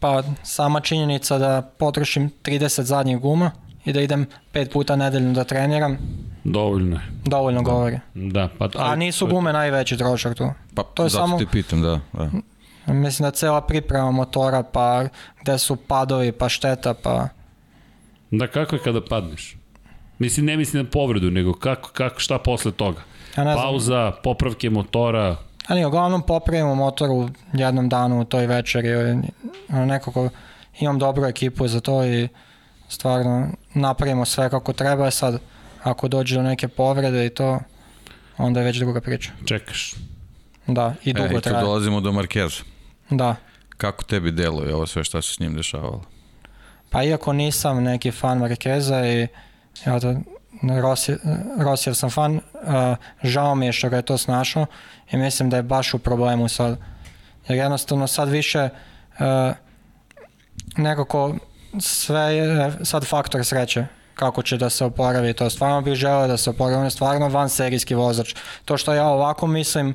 [0.00, 3.50] Pa sama činjenica da potrošim 30 zadnjih guma
[3.84, 5.98] i da idem pet puta nedeljno da treniram.
[6.44, 7.02] Dovoljno je.
[7.24, 7.70] Dovoljno da.
[7.70, 8.00] govori.
[8.14, 10.50] Da, pa, ali, A nisu gume najveći trošak tu.
[10.74, 12.00] Pa to je zato samo, ti pitam, da.
[12.12, 12.30] da.
[12.92, 15.04] Mislim da cela priprema motora, pa
[15.42, 17.28] gde su padovi, pa šteta, pa...
[18.30, 19.56] Da, kako je kada padneš?
[20.18, 23.00] Mislim, ne mislim na povredu, nego kako, kako, šta posle toga?
[23.36, 23.64] Ja ne znam.
[23.64, 25.36] Pauza, popravke motora,
[25.66, 28.94] Ali uglavnom popravimo motor u jednom danu u toj večeri.
[28.94, 30.28] ono, Nekako
[30.80, 32.28] imam dobru ekipu za to i
[32.88, 35.06] stvarno napravimo sve kako treba.
[35.06, 35.40] E Sad,
[35.82, 37.60] ako dođe do neke povrede i to,
[38.38, 39.30] onda je već druga priča.
[39.46, 39.94] čekaš.
[40.66, 41.64] Da, i dugo e, i tu traje.
[41.64, 42.62] dolazimo do Markeza.
[43.10, 43.36] Da.
[43.76, 46.02] Kako tebi deluje ovo sve što se s njim dešavalo?
[46.90, 49.26] Pa iako nisam neki fan Markeza i
[49.86, 50.14] ja to,
[50.82, 51.16] Rossi,
[51.60, 52.40] Rossijev sam fan, uh,
[53.22, 54.66] žao mi je što ga je to snašao
[55.12, 56.78] i mislim da je baš u problemu sad.
[57.48, 58.68] Jer jednostavno sad više
[59.18, 59.54] uh,
[60.76, 61.34] nekako
[61.78, 65.50] sve je sad faktor sreće kako će da se oporavi to.
[65.50, 68.34] Stvarno bih želeo da se oporavi, on je stvarno van serijski vozač.
[68.64, 69.94] To što ja ovako mislim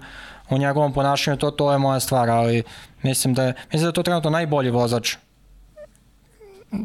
[0.50, 2.64] u njegovom ponašanju, to, to je moja stvar, ali
[3.04, 5.16] mislim da je, mislim da je to trenutno najbolji vozač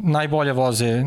[0.03, 1.03] najbolje vozi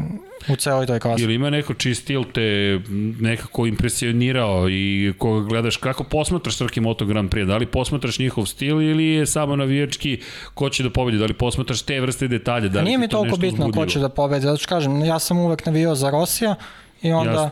[0.48, 1.22] u celoj toj klasi.
[1.22, 2.80] Ili ima neko čiji stil te
[3.20, 7.46] nekako impresionirao i koga gledaš, kako posmatraš Srki Moto Grand Prix?
[7.46, 10.20] Da li posmatraš njihov stil ili je samo navijački
[10.54, 11.18] ko će da pobedi?
[11.18, 12.68] Da li posmatraš te vrste detalje?
[12.68, 13.86] Da li Nije mi to toliko bitno ko uzbudljivo?
[13.86, 16.54] će da pobedi, zato što kažem, ja sam uvek navijao za Rosija
[17.02, 17.50] i onda Jasno.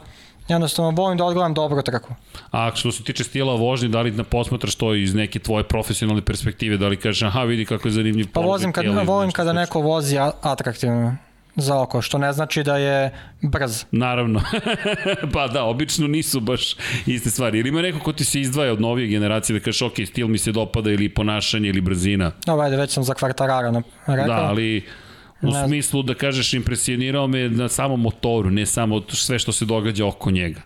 [0.53, 2.15] Jednostavno volim da odgledam dobru trku.
[2.51, 6.23] A što se tiče stila vožnje, da li na posmatraš to iz neke tvoje profesionalne
[6.23, 6.77] perspektive?
[6.77, 9.81] Da li kažeš, aha, vidi kako je zanimljiv Pa vozim kad, ili volim kada neko
[9.81, 11.17] vozi atraktivno
[11.57, 13.11] za oko, što ne znači da je
[13.43, 13.85] brz.
[13.91, 14.43] Naravno.
[15.35, 16.77] pa da, obično nisu baš
[17.07, 17.59] iste stvari.
[17.59, 20.39] Ili ima neko ko ti se izdvaja od novije generacije da kažeš, ok, stil mi
[20.39, 22.33] se dopada ili ponašanje ili brzina.
[22.47, 24.27] Dobro, ajde, već sam za kvartarara rekao.
[24.27, 24.85] Da, ali
[25.43, 30.07] u smislu da kažeš impresionirao me na samom motoru, ne samo sve što se događa
[30.07, 30.61] oko njega.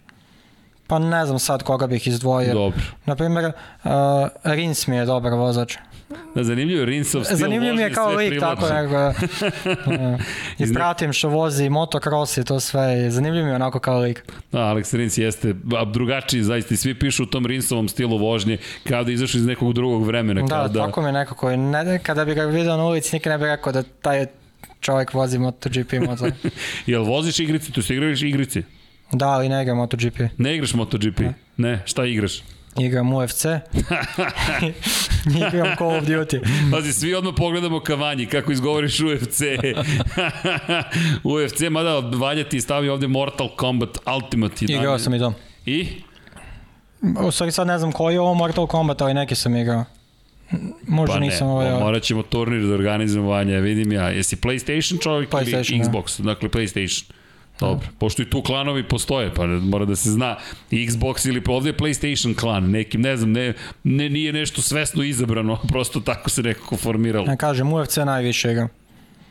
[0.86, 2.55] Pa ne znam sad koga bih izdvojio.
[2.55, 2.81] Dobro.
[3.07, 3.90] Naprimjer, uh,
[4.44, 5.77] Rins mi je dobar vozač.
[6.35, 9.09] Da, zanimljivo je Rinsov stil Zanimljiv mi je kao lik, tako nego.
[9.09, 9.15] uh,
[10.59, 13.07] I pratim što vozi i motocross i to sve.
[13.07, 14.24] i Zanimljiv mi je onako kao lik.
[14.53, 15.55] Da, Alex Rins jeste
[15.93, 18.59] drugačiji, zaista svi pišu u tom Rinsovom stilu vožnje
[18.89, 20.43] kao da je izašao iz nekog drugog vremena.
[20.43, 21.57] Da, kao da, tako mi je nekako.
[21.57, 24.27] Ne, kada bi ga vidio na ulici, nikad ne bih rekao da taj
[24.87, 26.33] čovjek vozi MotoGP motor.
[26.87, 27.73] Jel voziš igrice?
[27.73, 28.63] Tu se igraš igrice?
[29.13, 30.21] da, ali ne igram MotoGP.
[30.39, 31.21] Ne igraš MotoGP?
[31.57, 31.83] Ne.
[31.87, 32.43] Šta igraš?
[32.79, 33.45] Igram UFC.
[35.47, 36.41] igram Call of Duty.
[36.73, 39.41] Pazi, svi odmah pogledamo ka vanji, kako izgovoriš UFC.
[41.25, 44.65] UFC, mada Vanja ti stavi ovde Mortal Kombat Ultimate.
[44.65, 45.33] Igrao sam i to.
[45.67, 45.89] I?
[47.23, 49.85] U stvari sad ne znam koji je ovo Mortal Kombat, ali neki sam igrao.
[50.86, 51.73] Možda Pa ne, nisam ovaj...
[51.73, 54.09] o, morat ćemo turnir da organizujemo Vanja, vidim ja.
[54.09, 55.85] Jesi PlayStation čovjek PlayStation, ili da.
[55.85, 56.23] Xbox?
[56.23, 57.05] Dakle, PlayStation.
[57.60, 60.36] Dobro, pošto i tu klanovi postoje, pa mora da se zna
[60.70, 63.52] Xbox ili ovde je PlayStation klan, nekim, ne znam, ne,
[63.85, 67.27] ne, nije nešto svesno izabrano, prosto tako se nekako formiralo.
[67.27, 68.68] Ja kažem, UFC najviše igram.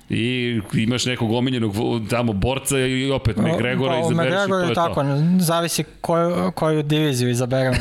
[0.09, 1.73] I imaš nekog omiljenog
[2.09, 5.07] tamo borca i opet McGregora Pa, izabereš i to je tako, to.
[5.39, 7.75] zavisi koju, koju diviziju izaberemo.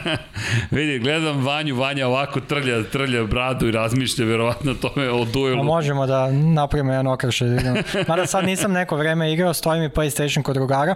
[0.70, 5.24] Vidi, gledam Vanju, Vanja ovako trlja, trlja bradu i razmišlja verovatno o tome o A
[5.24, 5.64] duelu.
[5.64, 7.48] možemo da napravimo jedan okršaj.
[7.48, 7.74] da.
[8.08, 10.94] Mada sad nisam neko vreme igrao, stoji mi PlayStation kod drugara,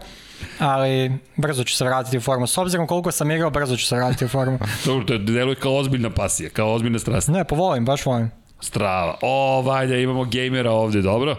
[0.59, 2.47] ali brzo ću se vratiti u formu.
[2.47, 4.59] S obzirom koliko sam igrao, brzo ću se vratiti u formu.
[4.87, 7.29] Dobro, to je- deluje kao ozbiljna pasija, kao ozbiljna strast.
[7.29, 8.31] Ne, pa volim, baš volim.
[8.63, 9.19] Strava.
[9.23, 11.37] O, Vanja, imamo gejmera ovde, dobro.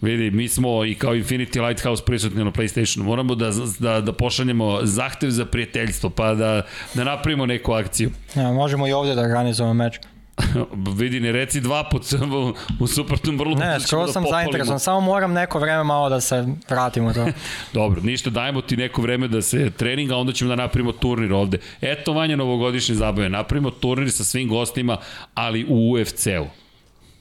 [0.00, 3.02] Vidi, mi smo i kao Infinity Lighthouse prisutni na PlayStationu.
[3.02, 6.62] Moramo da, da, da pošaljemo zahtev za prijateljstvo, pa da,
[6.94, 8.10] da napravimo neku akciju.
[8.34, 9.98] Ja, možemo i ovdje da organizujemo meč.
[10.98, 14.80] Vidi, ne reci dva put, u, u suprotnom vrlo Ne, ćemo skoro da sam zainteresovan,
[14.80, 17.26] samo moram neko vreme malo da se vratimo to.
[17.72, 21.58] Dobro, ništa, dajemo ti neko vreme da se treninga, onda ćemo da napravimo turnir ovde.
[21.80, 24.96] Eto Vanja novogodišnje zabave, napravimo turnir sa svim gostima,
[25.34, 26.46] ali u UFC-u.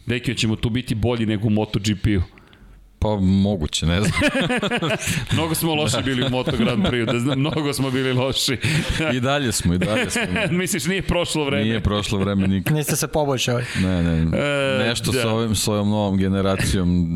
[0.05, 2.42] Dekio ćemo tu biti bolji nego u MotoGP-u.
[3.03, 4.13] Pa moguće, ne znam.
[5.33, 8.57] Mnogo smo loši bili u Moto Grand Prix, da znam, mnogo smo bili loši.
[9.13, 10.21] I dalje smo, i dalje smo.
[10.57, 11.63] Misliš, nije prošlo vreme?
[11.63, 12.75] Nije prošlo vreme nikad.
[12.75, 13.63] Niste se poboljšali.
[13.81, 15.21] Ne, ne, E, nešto da.
[15.21, 17.07] sa ovim, s ovom novom generacijom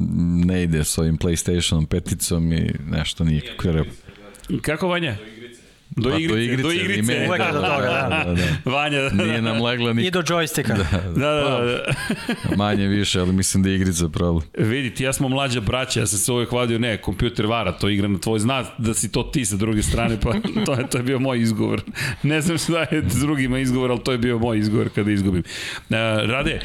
[0.45, 3.87] ne ide s ovim PlayStationom peticom i nešto nije kako je rep.
[4.61, 5.15] Kako Vanja?
[5.97, 7.01] Do Pa, igrice, do i igrice.
[7.01, 7.27] meni.
[7.27, 8.23] Uvek do toga, da.
[8.25, 8.71] da, da.
[8.71, 10.77] Vanja, da, Nije nam legla I ni do joysticka.
[10.93, 11.83] da, da, da.
[12.63, 14.43] manje više, ali mislim da je igrica problem.
[14.57, 17.89] Vidi, ti ja smo mlađa braća, ja sam se uvek vadio, ne, kompjuter vara, to
[17.89, 20.33] igra na tvoj zna da si to ti sa druge strane, pa
[20.65, 21.81] to je, to je bio moj izgovor.
[22.23, 25.43] Ne znam šta je s drugima izgovor, ali to je bio moj izgovor kada izgubim.
[25.89, 25.95] Uh,
[26.29, 26.59] Rade,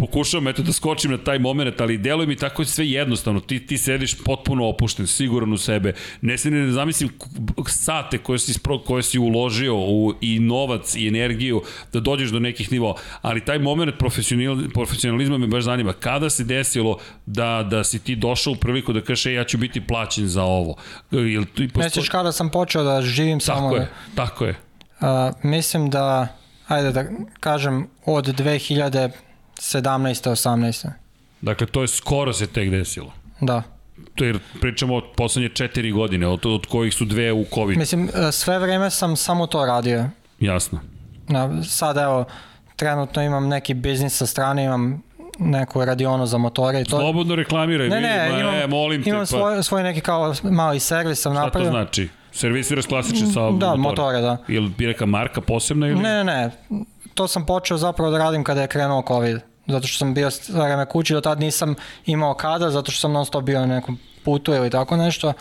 [0.00, 3.40] pokušavam eto da skočim na taj moment, ali deluje mi tako sve jednostavno.
[3.40, 5.92] Ti, ti sediš potpuno opušten, siguran u sebe.
[6.20, 7.10] Ne se ne zamislim
[7.68, 11.62] sate koje si, koje si uložio u, i novac i energiju
[11.92, 12.94] da dođeš do nekih nivoa.
[13.22, 13.94] Ali taj moment
[14.74, 15.92] profesionalizma me baš zanima.
[15.92, 19.80] Kada se desilo da, da si ti došao u priliku da kažeš, ja ću biti
[19.86, 20.76] plaćen za ovo?
[21.10, 21.86] Jel, ti posto...
[21.86, 23.70] Misliš kada sam počeo da živim tako samo...
[23.70, 24.54] Tako je, tako je.
[25.00, 26.28] Uh, mislim da,
[26.68, 27.04] ajde da
[27.40, 28.26] kažem, od
[29.60, 30.30] 2017.
[30.30, 30.88] 18.
[31.40, 33.12] Dakle, to je skoro se tek desilo.
[33.40, 33.62] Da.
[34.14, 37.78] To je, pričamo od poslednje četiri godine, od, od kojih su dve u COVID.
[37.78, 40.04] Mislim, sve vreme sam samo to radio.
[40.40, 40.80] Jasno.
[41.28, 42.24] Na, sad evo,
[42.76, 45.02] trenutno imam neki biznis sa strane, imam
[45.38, 46.98] neku radionu za motore i to.
[46.98, 49.32] Slobodno reklamiraj, ne, ne, vidim, imam, e, molim imam te.
[49.32, 49.38] Pa...
[49.38, 51.70] Svoj, svoj neki kao mali servis sam napravio.
[51.70, 52.08] Šta to znači?
[52.32, 53.78] Servisiraš klasične sa da, motore?
[53.78, 54.36] motore, da.
[54.48, 55.88] Ili bi neka marka posebna?
[55.88, 56.00] Ili?
[56.00, 56.50] Ne, ne, ne.
[57.14, 59.40] To sam počeo zapravo da radim kada je krenuo COVID.
[59.70, 61.74] Zato što sam bio sve vreme kući, do tad nisam
[62.06, 65.32] imao kada, zato što sam non stop bio na nekom putu ili tako nešto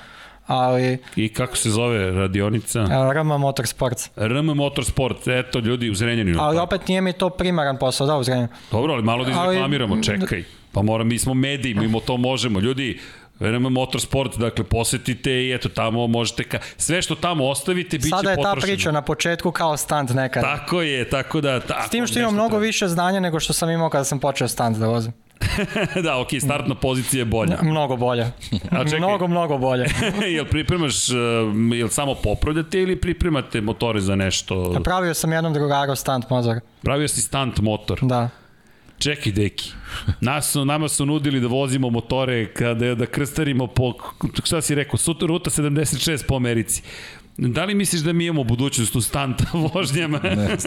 [0.49, 0.97] ali...
[1.15, 3.11] I kako se zove radionica?
[3.13, 4.09] RM Motorsports.
[4.15, 6.39] RM Motorsport, eto ljudi u Zrenjaninu.
[6.41, 8.53] Ali opet nije mi to primaran posao, da u Zrenjaninu.
[8.71, 10.03] Dobro, ali malo da izreklamiramo, ali...
[10.03, 10.43] čekaj.
[10.71, 12.59] Pa moram, mi smo mediji, mi to možemo.
[12.59, 12.99] Ljudi,
[13.39, 16.59] RM Motorsport, dakle, posetite i eto, tamo možete, ka...
[16.77, 18.35] sve što tamo ostavite, bit će potrošeno.
[18.35, 20.43] Sada je ta priča na početku kao stand nekad.
[20.43, 21.59] Tako je, tako da...
[21.59, 22.65] Tako, S tim što imam mnogo treba.
[22.65, 25.13] više znanja nego što sam imao kada sam počeo stand da vozim.
[26.03, 27.57] da, ok, startna pozicija je bolja.
[27.71, 28.23] Mnogo bolje.
[28.71, 29.85] A čekaj, mnogo, mnogo bolje.
[30.35, 31.15] jel pripremaš, uh,
[31.73, 34.81] jel samo popravljate ili pripremate motore za nešto?
[34.83, 36.59] Pravio sam jednom drugaru stunt motor.
[36.81, 37.99] Pravio si stunt motor?
[38.01, 38.29] Da.
[38.99, 39.71] Čekaj, deki.
[40.21, 43.93] Nas su, nama su nudili da vozimo motore kada da krstarimo po,
[44.43, 46.81] šta si rekao, ruta 76 po Americi.
[47.37, 49.41] Da li misliš da mi imamo budućnost u stunt
[49.73, 50.19] vožnjama?
[50.23, 50.57] Ne.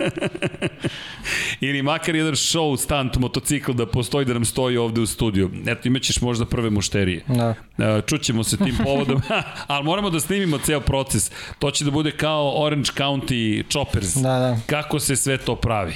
[1.60, 5.50] Ili makar jedan show stunt motocikl da postoji da nam stoji ovde u studiju.
[5.66, 7.24] Eto, imaćeš možda prve mušterije.
[7.28, 7.54] Da.
[7.78, 9.22] E, čućemo se tim povodom.
[9.66, 11.30] Ali moramo da snimimo ceo proces.
[11.58, 14.14] To će da bude kao Orange County Choppers.
[14.14, 14.58] Da, da.
[14.66, 15.94] Kako se sve to pravi?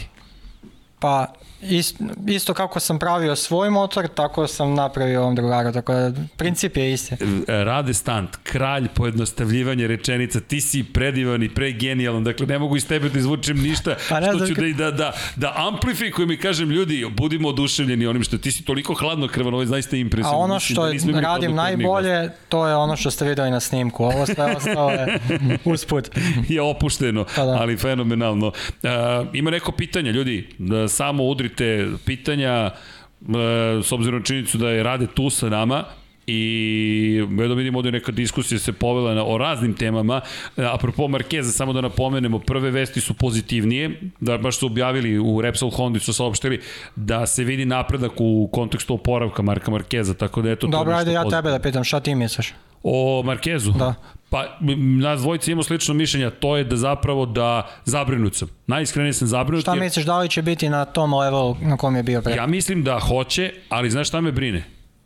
[0.99, 1.27] Pa,
[1.63, 6.77] Isto, isto kako sam pravio svoj motor, tako sam napravio ovom drugaru, tako da princip
[6.77, 7.17] je isti.
[7.47, 13.09] Rade Stant, kralj pojednostavljivanja rečenica, ti si predivan i pregenijalan, dakle ne mogu iz tebe
[13.09, 17.07] da izvučem ništa pa ne što ću da, da, da, da amplifikujem i kažem ljudi,
[17.11, 20.37] budimo oduševljeni onim što ti si toliko hladno krvan, ovo je zaista impresivno.
[20.37, 24.05] A ono što Mislim, da radim najbolje, to je ono što ste videli na snimku,
[24.05, 25.19] ovo sve ostalo je
[25.75, 26.11] usput.
[26.49, 27.53] je opušteno, pa da.
[27.61, 28.47] ali fenomenalno.
[28.47, 28.91] Uh,
[29.33, 34.71] ima neko pitanje, ljudi, da samo udri odgovorite pitanja, e, s obzirom na činjenicu da
[34.71, 35.85] je Rade tu sa nama,
[36.29, 40.21] i da vidimo ovde neka diskusija se povela na, o raznim temama.
[40.57, 45.41] E, apropo Markeza, samo da napomenemo, prve vesti su pozitivnije, da baš su objavili u
[45.41, 46.61] Repsol Hondi su saopštili
[46.97, 50.67] da se vidi napredak u kontekstu oporavka Marka Markeza, tako da eto...
[50.67, 52.55] Dobro, ajde ja tebe da pitam, šta ti misliš?
[52.83, 53.73] O Markezu?
[53.73, 53.95] Da.
[54.31, 54.59] Pa,
[55.01, 58.49] nas dvojice imamo slično mišljenja, to je da zapravo da zabrinut sam.
[58.67, 59.63] Najiskrenije sam zabrinut.
[59.65, 59.81] Šta jer...
[59.81, 62.35] misliš, da li će biti na tom levelu na kom je bio pre?
[62.35, 64.65] Ja mislim da hoće, ali znaš šta me brine?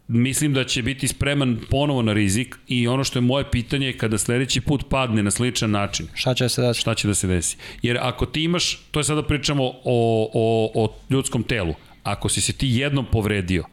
[0.09, 4.19] Mislim da će biti spreman ponovo na rizik i ono što je moje pitanje kada
[4.19, 6.09] sledeći put padne na sličan način.
[6.15, 6.81] Šta će se desiti?
[6.81, 7.57] Šta će da se desi?
[7.83, 12.41] Jer ako ti imaš, to je sada pričamo o, o, o ljudskom telu, ako si
[12.41, 13.65] se ti jednom povredio,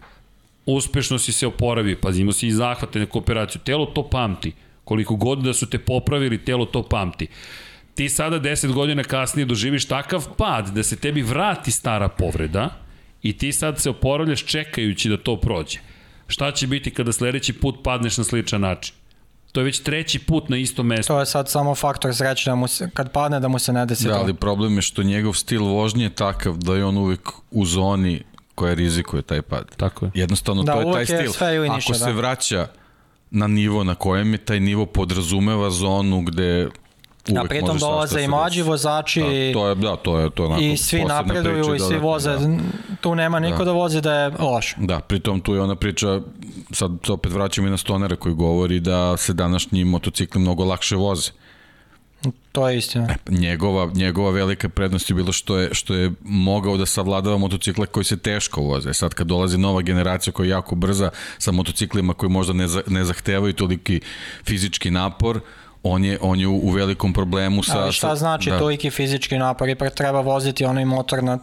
[0.65, 4.51] uspešno si se oporavio, pazi, imao si i zahvate neku operaciju, telo to pamti
[4.87, 7.27] Koliko god da su te popravili, telo to pamti.
[7.95, 12.69] Ti sada 10 godina kasnije doživiš takav pad da se tebi vrati stara povreda
[13.21, 15.79] i ti sad se oporavljaš čekajući da to prođe.
[16.27, 18.95] Šta će biti kada sledeći put padneš na sličan način?
[19.51, 21.13] To je već treći put na istom mestu.
[21.13, 23.85] To je sad samo faktor sreće da mu se, kad padne da mu se ne
[23.85, 27.29] desi da, ali problem je što njegov stil vožnje je takav da je on uvek
[27.51, 28.23] u zoni
[28.55, 29.75] koja rizikuje taj pad.
[29.77, 30.11] Tako je.
[30.13, 31.47] Jednostavno da, to je taj stil.
[31.47, 32.11] Je Ako ništa, se da.
[32.11, 32.67] vraća
[33.31, 36.69] na nivo na kojem je taj nivo podrazumeva zonu gde
[37.31, 40.61] Uvek da, pritom dolaze i mlađi vozači da, to je, da, to je to onako
[40.61, 42.57] i svi napreduju priče, i svi da, voze da.
[43.01, 43.65] tu nema niko da.
[43.65, 46.21] da vozi da je loš da, pritom tu je ona priča
[46.71, 51.31] sad opet vraćamo i na Stonera koji govori da se današnji motocikli mnogo lakše voze
[52.51, 53.07] To je istina.
[53.09, 57.85] E, njegova, njegova velika prednost je bilo što je, što je mogao da savladava motocikle
[57.85, 58.93] koji se teško voze.
[58.93, 62.81] Sad kad dolazi nova generacija koja je jako brza sa motociklima koji možda ne, za,
[62.87, 64.01] ne zahtevaju toliki
[64.45, 65.39] fizički napor,
[65.83, 67.79] on je, on je u, u velikom problemu sa...
[67.79, 68.59] Ali šta znači da.
[68.59, 69.69] toliki fizički napor?
[69.69, 71.39] Ipak treba voziti onaj motor na...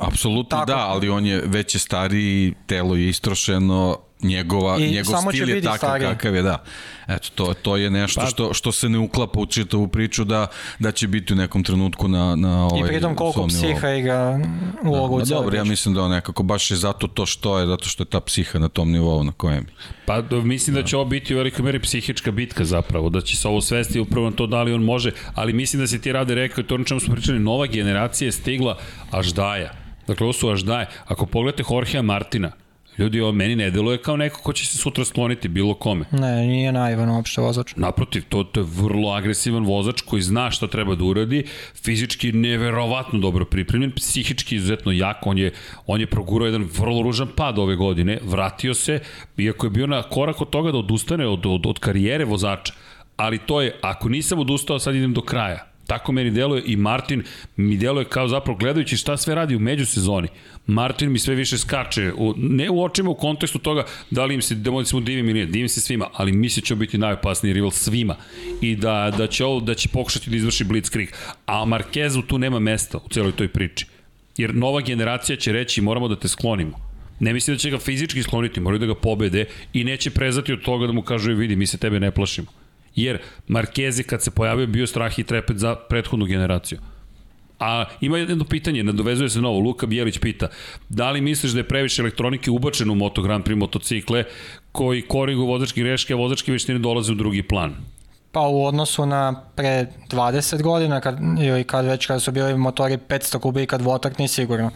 [0.00, 5.48] Apsolutno da, ali on je već je stariji, telo je istrošeno, njegova, I njegov stil
[5.48, 6.08] je takav stariji.
[6.08, 6.62] kakav je, da.
[7.08, 10.46] Eto, to, to je nešto Pa- što, što se ne uklapa u čitavu priču da,
[10.78, 14.40] da će biti u nekom trenutku na, na ovaj I pritom koliko psiha igra
[14.84, 17.66] ulogu Ma u dobro, ja mislim da on nekako baš je zato to što je,
[17.66, 19.74] zato što je ta psiha na tom nivou na kojem je.
[20.06, 23.36] Pa do, mislim da će ovo biti u velikoj meri psihička bitka zapravo, da će
[23.36, 26.12] se ovo svesti upravo na to da li on može, ali mislim da se ti
[26.12, 28.78] rade rekao, i to na čemu smo pričali, nova generacija je stigla
[29.10, 29.72] Aždaja.
[30.06, 30.86] Dakle, ovo su Aždaje.
[31.06, 32.50] Ako pogledate Jorgea Martina,
[32.98, 36.04] ljudi, on meni ne deluje kao neko ko će se sutra skloniti bilo kome.
[36.12, 37.72] Ne, nije naivan uopšte vozač.
[37.76, 41.44] Naprotiv, to, to je vrlo agresivan vozač koji zna šta treba da uradi,
[41.84, 45.52] fizički neverovatno dobro pripremljen, psihički izuzetno jak, on je,
[45.86, 49.00] on je progurao jedan vrlo ružan pad ove godine, vratio se,
[49.36, 52.72] iako je bio na korak od toga da odustane od, od, od karijere vozača,
[53.16, 55.73] ali to je, ako nisam odustao, sad idem do kraja.
[55.86, 57.22] Tako meni deluje i Martin
[57.56, 60.28] mi deluje kao zapravo gledajući šta sve radi u međusezoni.
[60.66, 64.42] Martin mi sve više skače, u, ne u očima u kontekstu toga da li im
[64.42, 67.52] se, da li se divim ili ne, divim se svima, ali misli će biti najopasniji
[67.52, 68.16] rival svima
[68.60, 71.08] i da, da, će, ovo, da će pokušati da izvrši blitzkrieg.
[71.46, 73.86] A Markezu tu nema mesta u celoj toj priči.
[74.36, 76.94] Jer nova generacija će reći moramo da te sklonimo.
[77.20, 80.62] Ne misli da će ga fizički skloniti, moraju da ga pobede i neće prezati od
[80.62, 82.63] toga da mu kažu "E, vidi, mi se tebe ne plašimo.
[82.96, 83.18] Jer
[83.48, 86.78] Markezi kad se pojavio bio strah i trepet za prethodnu generaciju.
[87.60, 90.48] A ima jedno pitanje, nadovezuje se novo, Luka Bijelić pita,
[90.88, 94.24] da li misliš da je previše elektronike ubačeno u Moto Grand Prix motocikle
[94.72, 97.74] koji korigu vozačke greške, a vozačke veštine dolaze u drugi plan?
[98.32, 102.98] Pa u odnosu na pre 20 godina, kad, ili kad već kad su bili motori
[103.08, 104.70] 500 kubika dvotaktni, sigurno.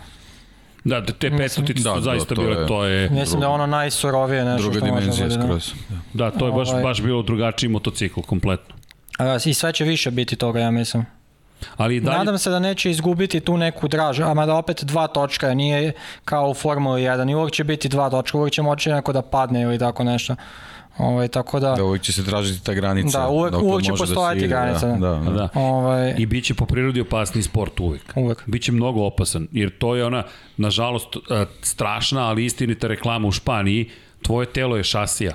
[0.85, 3.67] Da, te- te petotice da, su zaista to bile, to je, Mislim da je ono
[3.67, 5.37] najsurovije nešto Druga što može da bude.
[5.37, 5.43] da.
[5.43, 5.73] skroz.
[5.89, 5.97] Da.
[6.15, 8.75] da, to je baš, Ovaj- baš bilo drugačiji motocikl kompletno.
[9.19, 11.07] A, I sve će više biti toga, ja mislim.
[11.77, 15.55] Ali dalje, Nadam se da neće izgubiti tu neku draž, a mada opet dva točka,
[15.55, 15.93] nije
[16.25, 19.23] kao u Formuli 1 i uvijek će biti dva točka, uvijek će moći neko da
[19.23, 20.37] padne ili tako nešto.
[20.99, 23.19] Ovaj, tako da, Da uvijek će se tražiti ta granica.
[23.19, 25.09] Da, uvek- uvek će može postojati ide, granica, Da, da.
[25.11, 25.31] da, da.
[25.33, 25.49] da.
[25.55, 28.13] ovaj, I bit će po prirodi opasni sport uvek.
[28.17, 28.43] uvek.
[28.47, 30.23] Biće mnogo opasan, jer to je ona,
[30.57, 33.91] nažalost, e, strašna, ali istinita reklama u Španiji,
[34.23, 35.35] tvoje telo je šasija.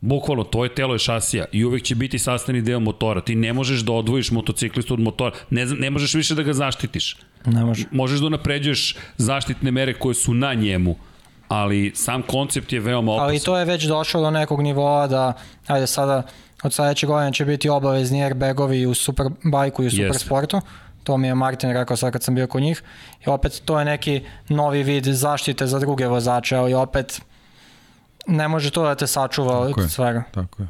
[0.00, 3.20] Bukvalno, tvoje telo je šasija i uvek će biti sastavni deo motora.
[3.20, 7.16] Ti ne možeš da odvojiš motociklistu od motora, ne, ne možeš više da ga zaštitiš.
[7.46, 7.84] Ne može.
[7.90, 10.96] Možeš da napređuješ zaštitne mere koje su na njemu,
[11.48, 13.28] ali sam koncept je veoma opasan.
[13.28, 15.32] Ali to je već došlo do nekog nivoa da,
[15.66, 16.22] ajde sada,
[16.62, 20.60] od sledećeg godina će biti obavezni airbagovi i u superbajku i u supersportu.
[21.04, 22.82] To mi je Martin rekao sad kad sam bio kod njih.
[23.26, 27.20] I opet to je neki novi vid zaštite za druge vozače, ali opet
[28.26, 29.84] ne može to da te sačuva Tako je.
[29.84, 30.22] od svega.
[30.34, 30.68] Tako je.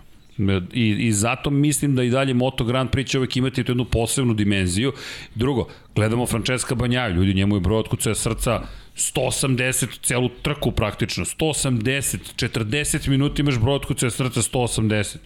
[0.73, 3.85] I, I zato mislim da i dalje Moto Grand Prix će uvek imati tu jednu
[3.85, 4.93] posebnu dimenziju.
[5.35, 8.61] Drugo, gledamo Francesca Banjaju, ljudi, njemu je broj otkucaja srca
[8.97, 15.17] 180 celu trku praktično, 180, 40 minuta imaš broj otkucaja srca 180.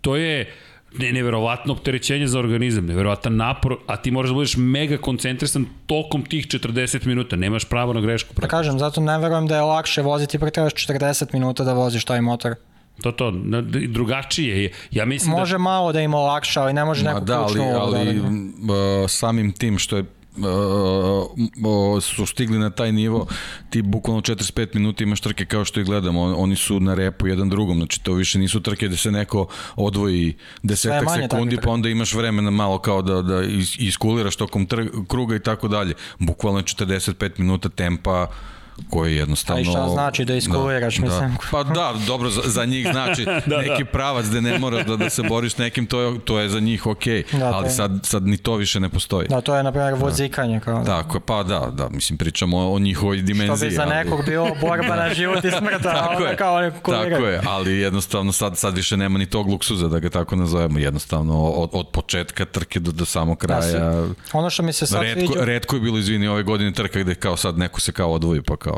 [0.00, 0.54] To je
[0.98, 6.24] ne, neverovatno opterećenje za organizam, neverovatan napor, a ti moraš da budeš mega koncentrisan tokom
[6.24, 8.34] tih 40 minuta, nemaš pravo na grešku.
[8.40, 12.20] Da kažem, zato ne verujem da je lakše voziti, trebaš 40 minuta da voziš taj
[12.20, 12.54] motor.
[13.02, 14.72] To to, na- drugačije je.
[14.90, 17.80] Ja mislim Može malo da ima lakše, ali ne može Ma neku da, ali, da
[17.80, 18.28] ali odigra.
[18.28, 18.54] m,
[19.04, 20.04] e, samim tim što je
[20.36, 23.26] uh, su stigli na taj nivo,
[23.70, 27.26] ti bukvalno 45 minuta imaš trke kao što ih gledamo, On- oni su na repu
[27.26, 29.46] jedan drugom, znači to više nisu trke gde se neko
[29.76, 34.80] odvoji desetak sekundi, pa onda imaš vremena malo kao da, da is, iskuliraš tokom tr,
[35.08, 35.94] kruga i tako dalje.
[36.18, 38.26] Bukvalno je 45 minuta tempa
[38.90, 39.58] koji je jednostavno...
[39.58, 41.30] A i šta znači da iskuliraš, mislim?
[41.30, 41.36] Da.
[41.50, 45.10] Pa da, dobro, za, za njih znači da, neki pravac gde ne moraš da, da
[45.10, 47.70] se boriš nekim, to je, to je za njih okej, Da, to ali je.
[47.70, 49.28] sad, sad ni to više ne postoji.
[49.28, 50.60] Da, to je, na primjer, vozikanje.
[50.60, 50.84] Kao, da.
[50.84, 53.68] Tako pa da, da, mislim, pričamo o, o njihovoj dimenziji.
[53.68, 57.10] bi za ali- nekog bilo borba na život i smrt, a Tako kao neko kulira.
[57.10, 60.78] tako je, ali jednostavno sad, sad više nema ni tog luksuza da ga tako nazovemo,
[60.78, 64.04] jednostavno od, od početka trke do, do samog kraja.
[64.32, 67.14] Ono što mi se sad redko, sviđa, redko je bilo, izvini, ove godine trka gde
[67.14, 68.69] kao sad neko se kao odvoji, pa kao...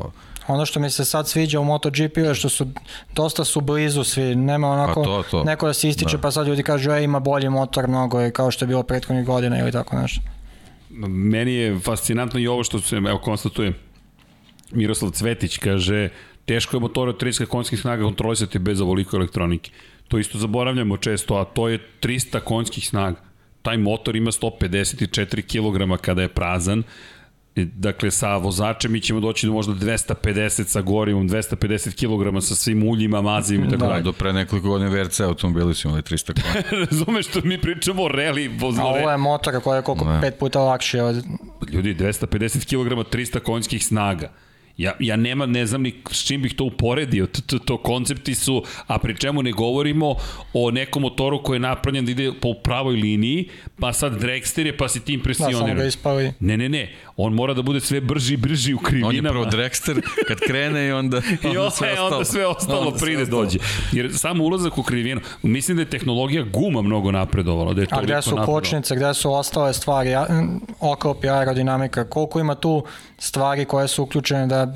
[0.48, 2.66] ono što mi se sad sviđa u MotoGP je što su
[3.14, 5.44] dosta su blizu svi, nema onako Pa to, to.
[5.44, 6.22] neko da se ističe Da.
[6.22, 9.26] pa sad ljudi kažu ej ima bolji motor mnogo je kao što je bilo prethodnih
[9.26, 10.20] godina ili tako nešto.
[11.08, 13.72] Meni je fascinantno i ovo što se, evo, konstatuje
[14.70, 16.08] Miroslav Cvetić, kaže,
[16.44, 19.70] teško je motor od 30 konjskih snaga kontrolisati bez ovoliko elektronike.
[20.08, 23.16] To isto zaboravljamo često, a to je 300 konjskih snaga.
[23.62, 25.42] Taj motor ima 154
[25.96, 26.82] kg kada je prazan,
[27.56, 31.94] Dakle, sa vozačem mi ćemo doći do možda 250 sa gorivom, 250
[32.32, 34.02] kg sa svim uljima, mazivima i tako Da, dalje.
[34.02, 36.64] do pre nekoliko godina VRC automobili su imali 300 konja.
[36.86, 38.50] Razumeš što mi pričamo o reli
[38.80, 40.20] A ovo je motor koji je koliko Ne.
[40.20, 41.24] pet puta lakši od
[41.72, 44.32] Ljudi, 250 kg, 300 konjskih snaga.
[44.76, 48.34] Ja, ja nema, ne znam ni s čim bih to uporedio, to, to, to koncepti
[48.34, 50.14] su, a pri čemu ne govorimo
[50.54, 53.48] o nekom motoru koji je napravljen da ide po pravoj liniji,
[53.80, 55.60] pa sad dragster je, pa si ti impresioniran.
[55.60, 56.32] Da, samo ga ispali.
[56.40, 59.08] Ne, ne, ne, on mora da bude sve brži i brži u krivinama.
[59.08, 59.96] On je prvo dragster,
[60.28, 62.06] kad krene i onda, I onda, onda sve ostalo.
[62.08, 63.42] onda sve ostalo Onda sve pride ostalo.
[63.42, 63.58] dođe.
[63.92, 67.74] Jer samo ulazak u krivinu, mislim da je tehnologija guma mnogo napredovala.
[67.74, 70.26] Da je A gde su kočnice, gde su ostale stvari, a-
[70.80, 72.84] oklop i aerodinamika, koliko ima tu
[73.18, 74.74] stvari koje su uključene da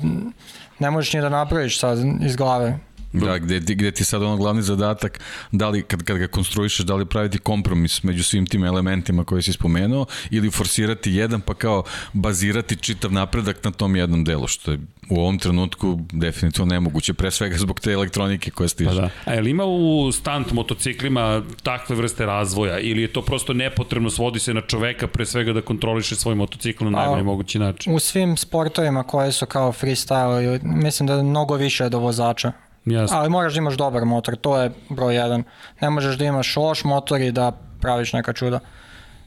[0.79, 2.79] ne možeš ni da napraviš sad iz glave.
[3.19, 5.19] Da, gde, ti- gde ti sad ono glavni zadatak,
[5.51, 9.41] da li, kad, kad ga konstruišeš, da li praviti kompromis među svim tim elementima koje
[9.41, 11.83] si spomenuo, ili forsirati jedan, pa kao
[12.13, 14.79] bazirati čitav napredak na tom jednom delu, što je
[15.09, 18.89] u ovom trenutku definitivno nemoguće, pre svega zbog te elektronike koja stiže.
[18.89, 19.09] Pa da.
[19.25, 24.09] A je li ima u stunt motociklima takve vrste razvoja ili je to prosto nepotrebno,
[24.09, 27.93] svodi se na čoveka pre svega da kontroliše svoj motocikl na najbolji mogući način?
[27.95, 32.51] U svim sportovima koje su kao freestyle, mislim da je mnogo više do vozača.
[32.87, 33.17] Jasno.
[33.17, 35.43] Ali moraš da imaš dobar motor, to je broj jedan.
[35.81, 37.51] Ne možeš da imaš loš motor i da
[37.81, 38.59] praviš neka čuda.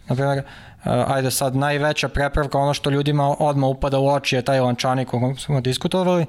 [0.09, 0.45] Naprimjer, uh,
[1.07, 5.21] ajde sad, najveća prepravka, ono što ljudima odmah upada u oči je taj lančanik o
[5.21, 6.27] kojem smo diskutovali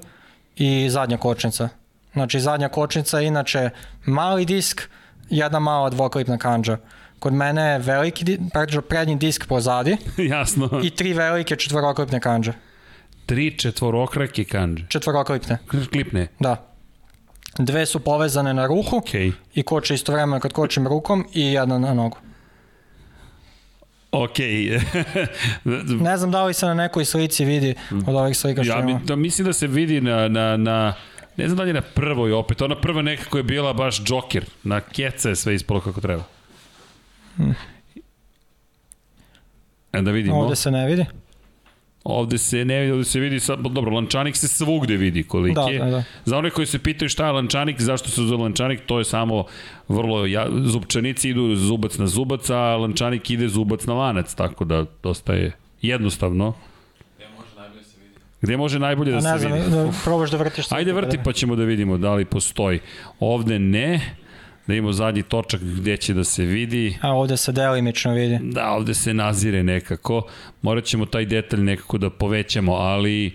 [0.56, 1.70] i zadnja kočnica.
[2.14, 3.70] Znači, zadnja kočnica je inače
[4.06, 4.82] mali disk,
[5.30, 6.78] jedna mala dvoklipna kanđa.
[7.20, 9.98] Kod mene je veliki, praktično prednji disk pozadi
[10.32, 10.70] Jasno.
[10.84, 12.54] i tri velike četvoroklipne kanđe.
[13.26, 14.86] Tri četvorokrake kanđe.
[14.88, 15.58] Četvoroklipne,
[15.92, 16.28] Klipne.
[16.40, 16.71] da.
[17.58, 19.32] Dve su povezane na ruhu Okej.
[19.54, 22.18] i koče istovremeno kad kočim rukom i jedna na nogu.
[24.12, 24.80] Okej.
[26.02, 27.76] Ne znam da li se na nekoj slici vidi
[28.08, 30.94] od ovih slika što ja mi, da, mislim da se vidi na, na, na
[31.38, 34.46] ne znam da li je na prvoj opet, ona prva nekako je bila baš džoker,
[34.64, 36.24] na keca je sve ispalo kako treba.
[39.94, 40.36] E da vidimo.
[40.36, 41.06] Ovde se ne vidi.
[42.04, 45.62] Ovde se ne vidi, ovde se vidi sad, dobro, lančanik se svugde vidi koliki Da,
[45.62, 45.80] je.
[45.80, 46.04] da, da.
[46.26, 49.46] Za one koji se pitaju šta je lančanik, zašto se zove lančanik, to je samo
[49.88, 54.86] vrlo, ja, zubčanici idu zubac na zubac, a lančanik ide zubac na lanac, tako da
[55.04, 55.52] dosta je
[55.82, 56.54] jednostavno.
[58.42, 59.70] Gde može najbolje da se ne znam, vidi?
[59.70, 60.72] da probaš da vrtiš.
[60.78, 62.80] Ajde vrti pa ćemo da vidimo da li postoji.
[63.20, 64.16] Ovde ne,
[64.72, 66.98] da imamo zadnji točak gde će da se vidi.
[67.02, 68.40] A ovde se delimično vidi.
[68.44, 70.24] Da, ovde se nazire nekako.
[70.62, 73.32] Morat ćemo taj detalj nekako da povećamo, ali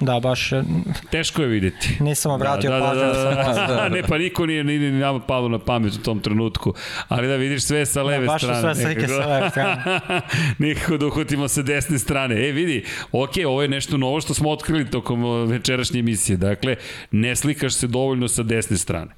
[0.00, 0.62] Da, baš e,
[1.10, 1.96] teško je videti.
[2.00, 3.02] nisam obratio da, da, pažnju.
[3.02, 3.66] da, sam da, ostao.
[3.66, 6.74] da, ne, pa niko nije ni, ni nama palo na pamet u tom trenutku.
[7.08, 8.74] Ali da vidiš sve sa leve baš su strane.
[8.74, 9.22] sve slike nekako.
[9.22, 10.00] sa leve strane.
[10.58, 12.48] Nikako da uhvatimo sa desne strane.
[12.48, 16.36] E, vidi, ok, ovo je nešto novo što smo otkrili tokom o, večerašnje emisije.
[16.36, 16.76] Dakle,
[17.10, 19.10] ne slikaš se dovoljno sa desne strane.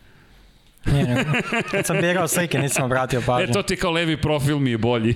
[0.86, 1.24] Nije, ne.
[1.70, 3.51] Kad sam birao slike nisam obratio pažnju.
[3.51, 5.15] E, to ti kao levi profil mi je bolji.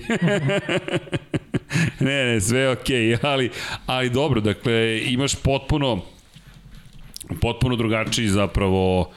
[1.99, 3.51] ne, ne, sve je okej, okay, ali,
[3.85, 6.01] ali dobro, dakle, imaš potpuno,
[7.41, 9.11] potpuno drugačiji zapravo,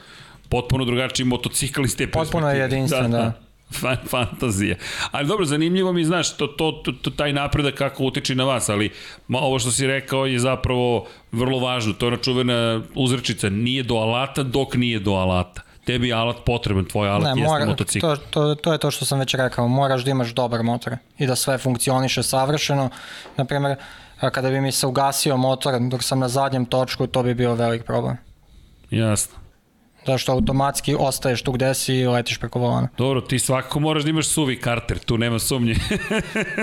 [0.49, 2.77] potpuno drugačiji motocikl iz te Potpuno je perspektive.
[2.77, 3.33] jedinstven, da.
[3.71, 4.75] Fan, fantazija.
[5.11, 8.69] Ali dobro, zanimljivo mi, znaš, to, to, to, to, taj napredak kako utiče na vas,
[8.69, 8.89] ali
[9.27, 11.93] ma, ovo što si rekao je zapravo vrlo važno.
[11.93, 15.61] To je ona čuvena uzrečica, nije do alata dok nije do alata.
[15.89, 18.05] Tebi je alat potreban, tvoj alat Ne, jeste mora, motocikl.
[18.05, 21.27] to, to, to je to što sam već rekao, moraš da imaš dobar motor i
[21.27, 22.89] da sve funkcioniše savršeno.
[23.37, 23.75] Naprimer,
[24.23, 27.83] kada bi mi se ugasio motor dok sam na zadnjem točku, to bi bio velik
[27.83, 28.17] problem.
[28.91, 29.37] Jasno.
[30.05, 32.87] Zašto automatski ostaješ tu gde si i letiš preko volana.
[32.97, 35.75] Dobro, ti svakako moraš da imaš suvi karter, tu nema sumnje.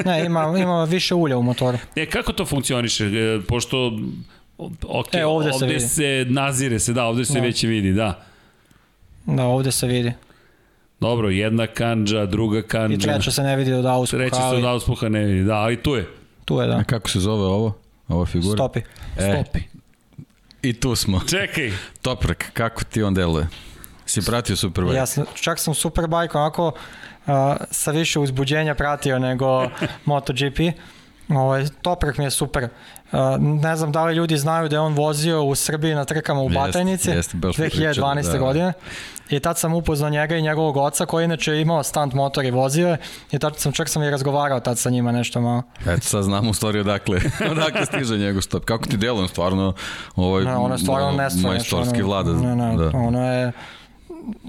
[0.05, 1.79] Ne, ima, ima više ulja u motoru.
[1.97, 3.05] e, kako to funkcioniše?
[3.05, 3.93] E, pošto,
[4.85, 5.81] ok, E, ovde ovde, se ovde vidi.
[5.81, 7.41] se nazire se, da, ovde se Da.
[7.41, 8.23] već vidi, da.
[9.27, 10.13] Da, ovde se vidi.
[11.01, 12.95] Dobro, jedna kanđa, druga kanđa.
[12.95, 15.83] I treća se ne vidi od auspuha, Treća se od auspuha ne vidi, da, ali
[15.83, 16.09] tu je.
[16.45, 16.77] tu je da.
[16.77, 17.77] A kako se zove ovo?
[18.09, 18.57] Ova figura?
[18.57, 18.81] Stopi.
[19.19, 19.61] E, Stopi.
[20.63, 21.21] I tu smo.
[21.31, 21.73] Čekaj,
[22.03, 23.47] Toprak, kako ti on deluje?
[24.07, 24.97] Si pratio Superbike?
[24.97, 27.33] Ja sam, čak sam Superbike onako uh,
[27.71, 29.71] sa više uzbuđenja pratio nego
[30.05, 30.59] MotoGP.
[31.29, 32.69] Ovaj, Toprak mi je super.
[33.13, 36.41] Uh, ne znam da li ljudi znaju da je on vozio u Srbiji na trkama
[36.41, 37.71] u Batajnici jeste, baš smo 2012.
[37.71, 38.39] pričali, da.
[38.39, 38.73] godine.
[39.31, 42.51] I tad sam upoznao njega i njegovog oca koji inače je imao stunt motor i
[42.51, 42.97] vozio je.
[43.33, 45.63] I tad sam, čak sam i razgovarao tad sa njima nešto malo.
[45.87, 47.21] Eto, sad znamo u stvari odakle,
[47.53, 48.65] odakle stiže njegov stop.
[48.65, 49.75] Kako ti deluje, on stvarno
[50.17, 51.49] ovaj, Ne, ono je stvarno ono, nestvarno.
[51.49, 52.33] majstorski vlada.
[52.33, 52.99] Ne, ne, da.
[52.99, 53.53] ono je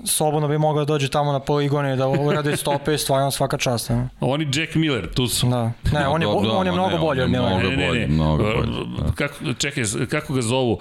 [0.05, 3.57] slobodno bi mogao da dođe tamo na poligon i da uradi stope i stvarno svaka
[3.57, 3.89] čast.
[3.89, 5.47] Ne, oni Jack Miller, tu su.
[5.47, 5.71] da.
[5.93, 7.55] ne on, je, Da, da, on je mnogo ne, bolji on od Milana.
[7.57, 8.07] mnogo- Ne, ne, bolji, ne.
[8.07, 9.11] mnogo E, bolji, da.
[9.13, 10.79] Kako, čekaj, kako ga zovu?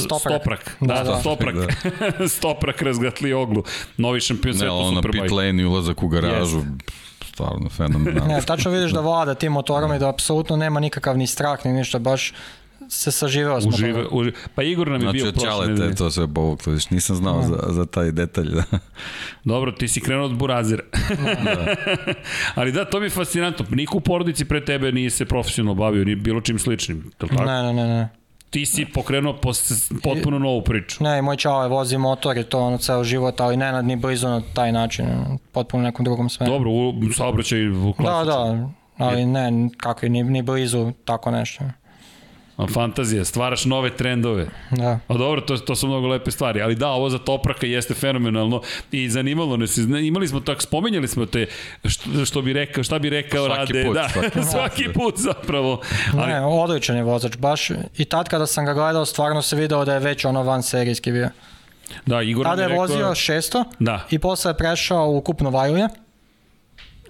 [0.00, 0.20] Stoprak.
[0.32, 0.76] Stoprak.
[0.80, 1.20] Da, Da, da, da.
[1.20, 1.54] Stoprak.
[2.30, 3.62] Stoprak razgatli oglu.
[3.96, 5.34] Novi šampion Ne, sveta u ono na pit Superbike.
[5.36, 6.62] lane i ulazak u garažu,
[7.26, 8.26] stvarno fenomenalno.
[8.26, 11.72] Ne, tačno vidiš da vlada tim motorom i da apsolutno nema nikakav ni strah ni
[11.72, 12.32] ništa, baš
[12.88, 14.36] se saživeo s Užive, užive.
[14.54, 15.88] Pa Igor nam je Znači, bio prošle nedelje.
[15.88, 18.50] je to sve povuklo, viš, nisam znao za, za taj detalj.
[18.50, 18.62] Da.
[19.44, 20.82] Dobro, ti si krenuo od burazira.
[22.54, 23.66] Ali da, to mi je fascinantno.
[23.70, 26.96] Niko u porodici pre tebe nije se profesionalno bavio, ni bilo čim sličnim.
[26.98, 27.44] Je li tako?
[27.44, 28.08] Ne, ne, ne, ne.
[28.50, 31.04] Ti si pokrenuo pos, potpuno novu priču.
[31.04, 34.42] Ne, moj čao vozi motor i to ono ceo život, ali ne ni blizu na
[34.54, 35.06] taj način,
[35.52, 36.52] potpuno nekom drugom smeru.
[36.52, 38.68] Dobro, u saobraćaj u Da, da,
[38.98, 41.64] ali ne, kakvi, ni, ni blizu tako nešto.
[42.56, 44.46] A fantazija, stvaraš nove trendove.
[44.70, 44.98] Da.
[45.08, 48.62] A dobro, to, to su mnogo lepe stvari, ali da, ovo za Topraka jeste fenomenalno
[48.92, 51.46] i zanimalo nas, imali smo tak, spomenjali smo te,
[51.84, 55.14] što, što bi rekao, šta bi rekao Svaki Rade, put, da, svaki svaki, put.
[55.18, 55.80] zapravo.
[56.18, 59.84] Ali, Ne, odličan je vozač, baš i tad kada sam ga gledao stvarno se video
[59.84, 61.28] da je već ono van serijski bio.
[62.06, 64.06] da, Igor Tada je rekao, vozio 600 Da.
[64.10, 65.88] i posle je prešao u kupno Vajluje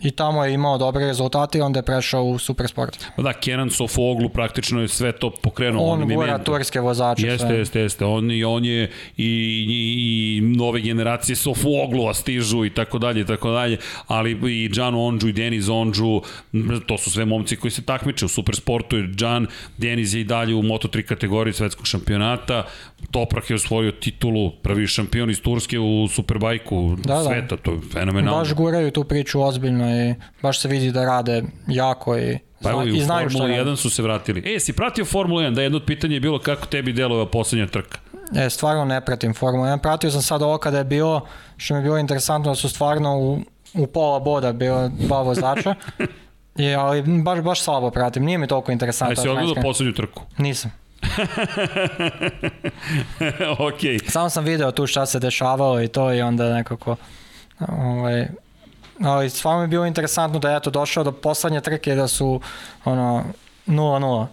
[0.01, 3.05] i tamo je imao dobre rezultate i onda je prešao u Supersport.
[3.17, 5.85] Pa da, Kenan Sofoglu praktično je sve to pokrenuo.
[5.85, 7.27] On je gura turske vozače.
[7.27, 7.57] Jeste, sve.
[7.57, 8.05] jeste, jeste.
[8.05, 9.25] On, i on je i,
[9.69, 14.31] i, i nove generacije Sofuoglua stižu i tako dalje i tako dalje, ali
[14.65, 16.21] i Džan Ondžu i Deniz Ondžu,
[16.53, 19.47] m, to su sve momci koji se takmiče u supersportu, Džan,
[19.79, 22.65] Deniz je i dalje u Moto3 kategoriji svetskog šampionata,
[23.11, 27.25] Toprak je osvojio titulu, prvi šampion iz Turske u Superbajku Da, da.
[27.25, 28.39] sveta, to je fenomenalno.
[28.39, 32.83] Baš guraju tu priču ozbiljno i baš se vidi da rade jako i, Pa evo
[32.83, 33.71] i u i znaju što Formula rade.
[33.71, 34.55] 1 su se vratili.
[34.55, 35.55] E, si pratio Formulu 1?
[35.55, 37.99] Da, jedno od pitanja je bilo kako tebi delova poslednja trka.
[38.37, 39.79] E, stvarno ne pratim Formulu 1.
[39.79, 41.27] Pratio sam sad ovo kada je bilo,
[41.57, 43.41] što mi je bilo interesantno da su stvarno u,
[43.75, 45.75] u pola boda bilo dva vozača.
[46.57, 49.23] I, ali baš, baš slabo pratim, nije mi toliko interesantno.
[49.23, 50.23] si odgledao poslednju trku?
[50.39, 50.86] Nisam.
[53.69, 53.99] Okej.
[54.09, 56.97] Samo sam video tu šta se dešavalo i to i onda nekako...
[57.69, 58.29] Ovaj,
[59.01, 62.41] ali stvarno je bilo interesantno da je eto došao do poslednje trke da su
[62.85, 63.25] ono
[63.67, 64.27] 0-0.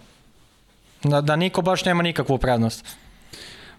[1.03, 2.85] Da, da niko baš nema nikakvu prednost.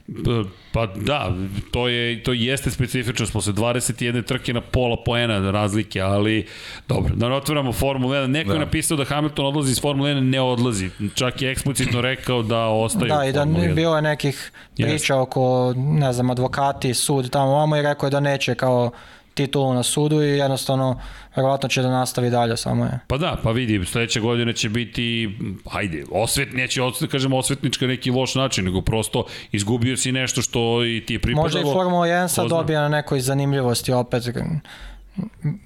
[0.06, 1.32] Pa- Pa da,
[1.70, 6.46] to je to jeste specifičnost posle 21 trke na pola poena razlike, ali
[6.88, 8.26] dobro, da ne otvaramo Formulu 1.
[8.26, 8.54] Neko da.
[8.54, 8.64] je Da.
[8.64, 10.90] napisao da Hamilton odlazi iz Formule 1, ne odlazi.
[11.14, 13.74] Čak je eksplicitno rekao da ostaje Da, u i da Formuli ne, 1.
[13.74, 15.14] bilo je nekih priča Jeste.
[15.14, 18.90] oko, ne znam, advokati, sud tamo vamo i rekao je da neće kao
[19.34, 21.00] titulu na sudu i jednostavno
[21.36, 22.98] verovatno će da nastavi dalje samo je.
[23.06, 25.38] Pa da, pa vidi, sledeće godine će biti,
[25.70, 30.84] hajde, osvet, neće osvet, kažem osvetnička neki loš način, nego prosto izgubio si nešto što
[30.84, 31.44] i ti je pripadalo.
[31.44, 34.22] Možda i Formula 1 sad dobija na nekoj zanimljivosti opet,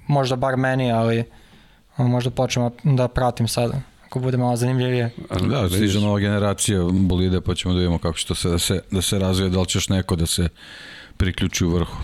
[0.07, 1.23] možda bar meni, ali
[1.97, 3.71] možda počnemo da pratim sad,
[4.05, 5.11] ako bude malo zanimljivije.
[5.49, 8.81] Da, stiže nova generacija bolide, pa ćemo da vidimo kako će to sve da se,
[8.91, 10.49] da se razvije, da li će još neko da se
[11.17, 11.97] priključi u vrhu.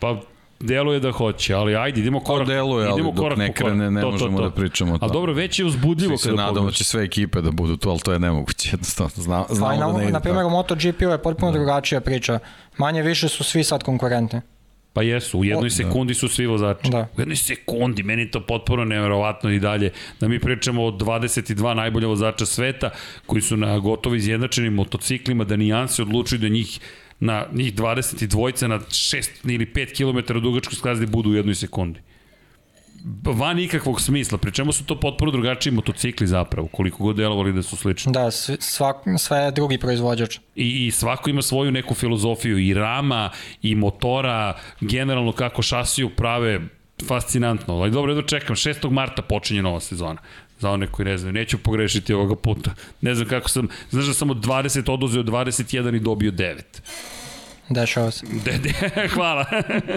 [0.00, 0.20] Pa
[0.62, 3.68] deluje da hoće, ali ajde, idemo korak, deluje, ali idemo dok korak ne po korak.
[3.68, 5.12] krene, ne možemo da pričamo o A tome.
[5.12, 6.78] dobro, već je uzbudljivo Svi se kada nadamo da pogledaš.
[6.78, 9.12] će sve ekipe da budu tu, ali to je nemoguće, jednostavno.
[9.16, 12.00] Zna, Pa i znamo da ne na, ide na primjer, u MotoGP-u je potpuno drugačija
[12.00, 12.38] priča.
[12.78, 14.40] Manje više su svi sad konkurentni.
[14.94, 16.90] Pa jesu, u jednoj sekundi su svi vozači.
[16.90, 17.06] Da.
[17.16, 19.90] U jednoj sekundi, meni je to potpuno neverovatno i dalje.
[20.20, 22.90] Da mi pričamo o 22 najbolja vozača sveta
[23.26, 26.80] koji su na gotovo izjednačenim motociklima, da nijanse odlučuju da njih
[27.22, 32.00] na njih 22 na 6 ili 5 km dugačkoj skazdi budu u jednoj sekundi.
[33.24, 37.62] Van ikakvog smisla, pri čemu su to potpuno drugačiji motocikli zapravo, koliko god delovali da
[37.62, 38.12] su slični.
[38.12, 40.38] Da, svak, sve je drugi proizvođač.
[40.56, 43.30] I, I svako ima svoju neku filozofiju, i rama,
[43.62, 46.60] i motora, generalno kako šasiju prave,
[47.08, 47.74] fascinantno.
[47.74, 48.90] Ali dobro, jedno čekam, 6.
[48.90, 50.20] marta počinje nova sezona.
[50.62, 52.74] Za one koji ne znaju, neću pogrešiti ovoga puta.
[53.00, 56.62] Ne znam kako sam, znaš da sam od 20 oduzeo 21 i dobio 9.
[57.68, 58.26] Dešava se.
[58.44, 59.44] De, de, hvala.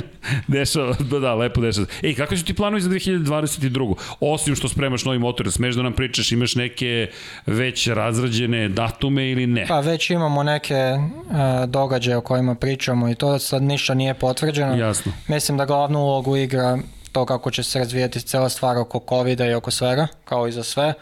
[0.47, 1.87] dešava, da, da, lepo dešava.
[2.03, 3.93] Ej, kakvi su ti planovi za 2022.
[4.19, 7.09] Osim što spremaš novi motor, smeš da nam pričaš, imaš neke
[7.45, 9.65] već razrađene datume ili ne?
[9.67, 14.75] Pa već imamo neke uh, događaje o kojima pričamo i to sad ništa nije potvrđeno.
[14.75, 15.11] Jasno.
[15.27, 16.77] Mislim da glavnu ulogu igra
[17.15, 20.63] to kako će se razvijati cela stvar oko covid i oko svega, kao i za
[20.63, 20.93] sve.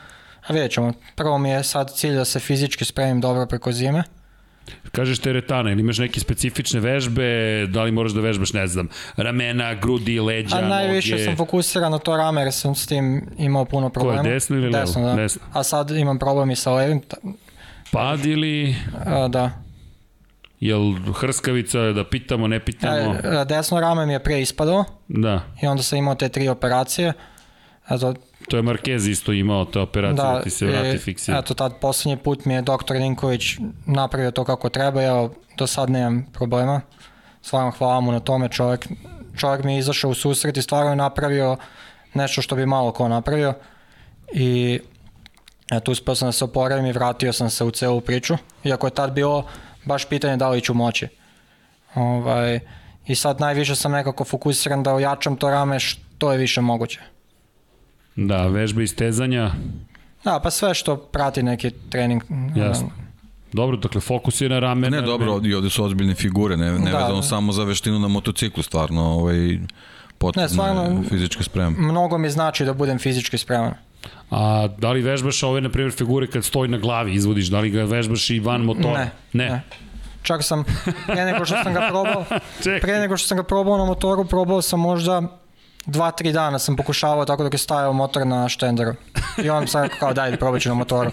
[0.47, 0.93] A vidjet ćemo.
[1.15, 4.03] Prvo mi je sad cilj da se fizički spremim dobro preko zime.
[4.91, 7.25] Kažeš teretana, ili imaš neke specifične vežbe,
[7.69, 11.25] da li moraš da vežbaš, ne znam, ramena, grudi, leđa, A najviše noge?
[11.25, 14.23] sam fokusiran na to rame jer sam s tim imao puno problema.
[14.23, 14.85] desno ili levo?
[14.85, 15.15] Desno, da.
[15.15, 15.41] Desno.
[15.53, 17.01] A sad imam problem i sa levim.
[17.91, 18.75] Pad ili,
[19.05, 19.51] a, da.
[20.67, 23.15] Jel hrskavica, da pitamo, ne pitamo?
[23.23, 26.47] E, e, desno rame mi je pre ispadalo Da, i onda sam imao te tri
[26.47, 27.13] operacije.
[27.89, 28.13] Eto,
[28.47, 31.37] to je Marquez isto imao te operacije da, ti se vrati fiksira.
[31.37, 33.43] Eto, tad poslednji put mi je doktor Ninković
[33.85, 36.81] napravio to kako treba, ja do sad nemam problema.
[37.41, 38.87] Stvarno hvala mu na tome, čovjek,
[39.37, 41.57] čovjek mi je izašao u susret i stvarno je napravio
[42.13, 43.53] nešto što bi malo ko napravio.
[44.33, 44.79] I
[45.71, 48.91] Eto, uspeo sam da se oporavim i vratio sam se u celu priču, iako je
[48.91, 49.45] tad bilo
[49.85, 51.07] baš pitanje da li ću moći.
[51.95, 52.59] Ovaj,
[53.07, 56.99] I sad najviše sam nekako fokusiran da ojačam to rame što je više moguće.
[58.15, 59.51] Da, vežbe istezanja.
[60.23, 62.23] Da, pa sve što prati neki trening.
[62.55, 62.89] Jasno.
[63.53, 64.89] Dobro, dakle, fokus je na rame.
[64.89, 67.21] Ne, na, dobro, i ovde su ozbiljne figure, ne, ne Da, vezano da.
[67.23, 69.59] samo za veštinu na motociklu, stvarno, ovaj,
[70.17, 71.69] potrebna Ne, stvarno- je fizička sprema.
[71.71, 73.73] Mnogo mi znači da budem fizički spreman.
[74.31, 77.69] A da li vežbaš ove, na primjer, figure kad stoji na glavi, izvodiš, da li
[77.69, 78.99] ga vežbaš i van motora?
[78.99, 79.49] Ne, Ne.
[79.49, 79.61] ne.
[80.23, 80.63] Čak sam,
[81.07, 82.25] pre nego što sam ga probao,
[82.81, 85.21] pre nego što sam ga probao na motoru, probao sam možda
[85.85, 88.93] dva, tri dana sam pokušavao tako dok je stajao motor na štenderu.
[89.43, 91.11] I on sam rekao kao daj probat ću na motoru.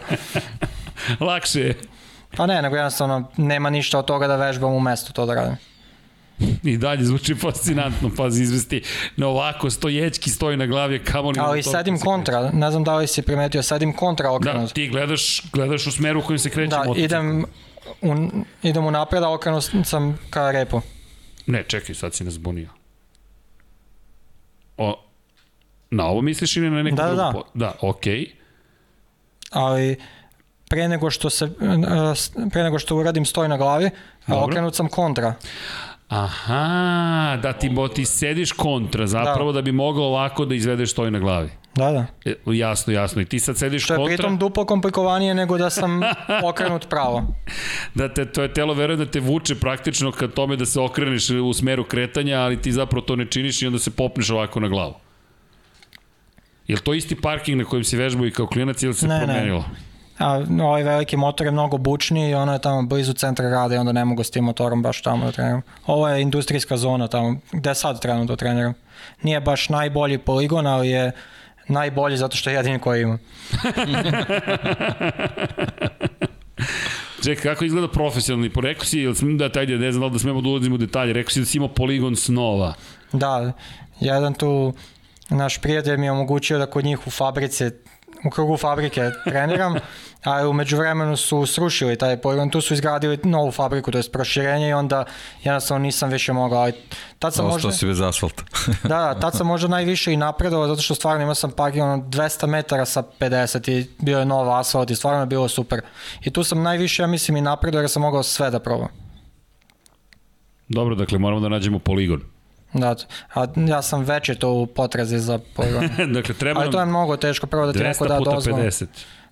[1.20, 1.78] Lakše je.
[2.36, 5.56] Pa ne, nego jednostavno nema ništa od toga da vežbam u mestu to da radim.
[6.64, 8.82] I dalje zvuči fascinantno, pazi, izvesti
[9.16, 12.96] na ovako stojećki stoji na glavi, kamo li Ali sedim se kontra, ne znam da
[12.96, 14.36] li si primetio, sedim kontra kreće.
[14.50, 14.68] okrenut.
[14.68, 17.04] Da, ti gledaš, gledaš u smeru u kojem se kreće Da, motocikl.
[17.04, 17.44] idem,
[18.02, 18.14] u,
[18.62, 20.80] idem u napred, a okrenut sam ka repu.
[21.46, 22.68] Ne, čekaj, sad si nas zbunio.
[24.76, 25.04] O,
[25.90, 27.32] na ovo misliš ili na neku Da, da, drugu da.
[27.32, 28.14] po- Da, okej.
[28.14, 28.30] Okay.
[29.50, 29.96] ali
[30.68, 31.50] pre nego što se
[32.52, 33.90] pre nego što uradim stoj na glavi,
[34.26, 34.44] Dobro.
[34.44, 35.34] okrenut sam kontra.
[36.10, 39.56] Aha, da ti, bo, ti sediš kontra zapravo da.
[39.56, 41.50] da bi mogao ovako da izvedeš stoj na glavi.
[41.74, 42.06] Da, da.
[42.24, 43.22] E, jasno, jasno.
[43.22, 46.00] I ti sad sediš Što je kontra, pritom duplo komplikovanije nego da sam
[46.50, 47.34] okrenut pravo.
[47.94, 51.30] da te, to je telo verujem da te vuče praktično ka tome da se okreneš
[51.30, 54.68] u smeru kretanja, ali ti zapravo to ne činiš i onda se popneš ovako na
[54.68, 54.94] glavu.
[56.66, 59.26] Je li to isti parking na kojem si vežbao i kao klinac ili se Ne,
[59.26, 59.62] ne.
[60.20, 63.78] A ovaj veliki motor je mnogo bučniji i ono je tamo blizu centra grada i
[63.78, 65.62] onda ne mogu s tim motorom baš tamo da treniram.
[65.86, 68.74] Ovo je industrijska zona tamo gde sad trenutno treniram.
[69.22, 71.12] Nije baš najbolji poligon, ali je
[71.68, 73.18] najbolji zato što je jedini koji ima.
[77.24, 78.50] Čekaj, kako izgleda profesionalni?
[78.62, 81.30] Rekao si, ili da tajde, ne znam da da smemo da ulazimo u detalje, rekao
[81.30, 82.74] si da si imao poligon snova.
[83.12, 83.52] Da,
[84.00, 84.72] jedan tu
[85.28, 87.70] naš prijatelj mi je omogućio da kod njih u fabrici,
[88.26, 89.74] u krugu fabrike treniram,
[90.24, 94.68] a umeđu vremenu su srušili taj poligon, tu su izgradili novu fabriku, to je proširenje
[94.68, 95.04] i onda
[95.44, 96.72] jednostavno nisam više mogao, ali
[97.18, 98.42] tad sam Ostao možda, si bez asfalta.
[98.82, 101.96] da, da, tad sam možda najviše i napredovao, zato što stvarno imao sam parking ono
[102.02, 105.80] 200 metara sa 50 i bio je nov asfalt i stvarno je bilo super.
[106.24, 108.88] I tu sam najviše, ja mislim, i napredovao jer sam mogao sve da probam.
[110.68, 112.22] Dobro, dakle, moramo da nađemo poligon.
[112.72, 112.94] Da,
[113.34, 115.88] a ja sam veće to u potrazi za poligon.
[116.16, 118.62] dakle, treba Ali to je mnogo teško, prvo da ti neko 200 da puta dozvolu.
[118.62, 118.86] 50.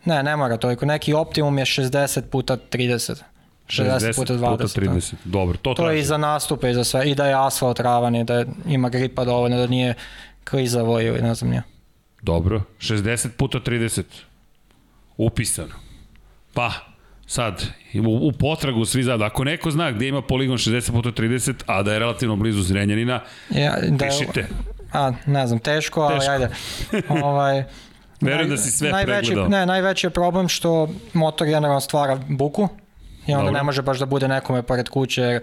[0.05, 0.87] Ne, ne mora toliko.
[0.87, 3.23] Neki optimum je 60 puta 30.
[3.69, 4.51] 60 puta 20.
[4.51, 5.15] puta 30.
[5.25, 7.05] Dobro, to, To je i za nastupe i za sve.
[7.05, 9.95] I da je asfalt ravan i da ima gripa dovoljno, da nije
[10.45, 11.63] klizavo ili ne znam nije.
[12.23, 14.03] Dobro, 60 puta 30.
[15.17, 15.75] Upisano.
[16.55, 16.73] Pa,
[17.27, 17.65] sad,
[17.97, 19.25] u, u potragu svi zada.
[19.25, 23.21] Ako neko zna gde ima poligon 60 puta 30, a da je relativno blizu Zrenjanina,
[23.51, 24.47] Ja, da je- pišite.
[24.93, 26.33] A, ne znam, teško, ali Teško.
[26.33, 26.49] ajde.
[27.23, 27.65] ovaj,
[28.21, 29.49] Verujem da si sve najveći, pregledao.
[29.49, 32.69] Ne, najveći je problem što motor generalno stvara buku
[33.27, 33.53] i onda Dobro.
[33.53, 35.43] ne može baš da bude nekome pored kuće, jer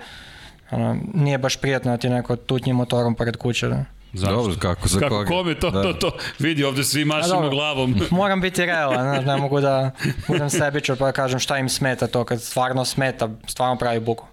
[0.72, 3.68] ono, nije baš prijatno da ti neko tutnji motorom pored kuće.
[3.68, 3.85] Da.
[4.14, 4.35] Zašto?
[4.35, 5.27] Dobro, kako, za Kako koga?
[5.27, 5.81] kome to, Da.
[5.84, 7.49] to, to, vidi ovde svi mašimo dobro.
[7.49, 7.95] glavom.
[8.11, 9.91] Moram biti realan, znaš, ne mogu da
[10.27, 14.26] budem sebičan pa da kažem šta im smeta to kad stvarno smeta, stvarno pravi buku.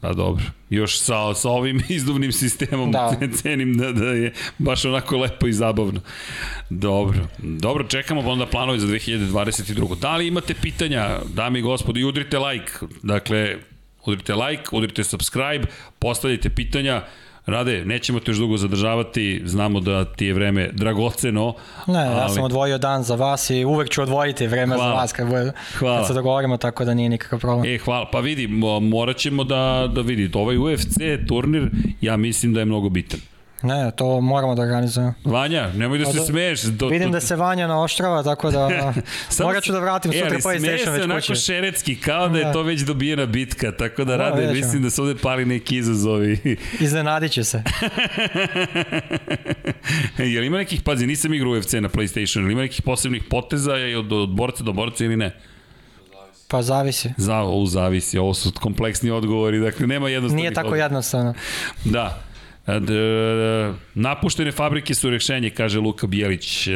[0.00, 3.16] Pa dobro, još sa, sa ovim izduvnim sistemom Da.
[3.42, 6.00] cenim da, da je baš onako lepo i zabavno.
[6.70, 9.98] Dobro, dobro, čekamo onda planovi za 2022.
[9.98, 12.72] Da li imate pitanja, dame i gospodi, udrite like,
[13.02, 13.56] dakle,
[14.06, 15.66] udrite like, udrite subscribe,
[15.98, 17.02] postavljajte pitanja,
[17.46, 21.54] Rade, nećemo te još dugo zadržavati, znamo da ti je vreme dragoceno.
[21.86, 24.90] Ne, ja ali- sam odvojio dan za vas i uvek ću odvojiti vreme Hvala.
[24.90, 25.98] za vas kad, bude, Hvala.
[25.98, 27.66] kad se dogovorimo, tako da nije nikakav problem.
[27.66, 28.08] E, hvala.
[28.12, 30.96] Pa vidi, mo- morat ćemo da, da vidite, ovaj UFC
[31.28, 33.20] turnir, ja mislim da je mnogo bitan.
[33.62, 35.14] Ne, to moramo da organizujemo.
[35.24, 36.62] Vanja, nemoj da se da- smeješ.
[36.62, 38.68] Do, Vidim da se Vanja naoštrava, tako da
[39.28, 41.34] Samo morat ću da vratim e, sutra ali smeje PlayStation se već onako kući.
[41.36, 42.52] šeretski, kao da je Da.
[42.52, 44.52] to već dobijena bitka, tako da Da, rade, ćemo.
[44.54, 46.56] mislim da se ovde pali neki izazovi.
[46.80, 47.62] Iznenadit će se.
[50.18, 54.12] Jel ima nekih, pazi, nisam igrao UFC na PlayStation, ili ima nekih posebnih poteza od,
[54.12, 55.36] od borca do borca ili ne?
[56.48, 57.10] Pa zavisi.
[57.16, 60.82] Za, u zavisi, ovo su kompleksni odgovori, dakle nema jednostavnih Nije tako odgovora.
[60.84, 61.34] jednostavno.
[61.84, 62.22] Da.
[62.76, 66.66] E, napuštene fabrike su rešenje, kaže Luka Bijelić.
[66.66, 66.72] E,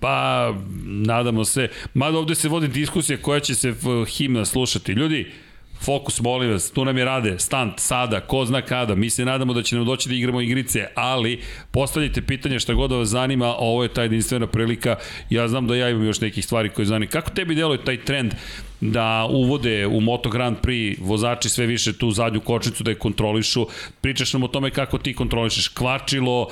[0.00, 0.54] Pa,
[0.84, 1.68] nadamo se.
[1.94, 3.74] Mada ovde se vodi diskusija koja će se
[4.06, 4.92] himna slušati.
[4.92, 5.32] Ljudi,
[5.80, 9.52] Fokus, molim vas, tu nam je rade, stant, sada, ko zna kada, mi se nadamo
[9.52, 13.54] da će nam doći da igramo igrice, ali postavljajte pitanje šta god da vas zanima,
[13.58, 14.96] ovo je ta jedinstvena prilika,
[15.30, 17.10] ja znam da ja imam još nekih stvari koje zanima.
[17.10, 18.34] Kako tebi deluje taj trend
[18.80, 23.66] da uvode u Moto Grand Prix vozači sve više tu zadnju kočnicu da je kontrolišu,
[24.00, 25.68] pričaš nam o tome kako ti kontrolišeš?
[25.68, 26.48] Kvačilo,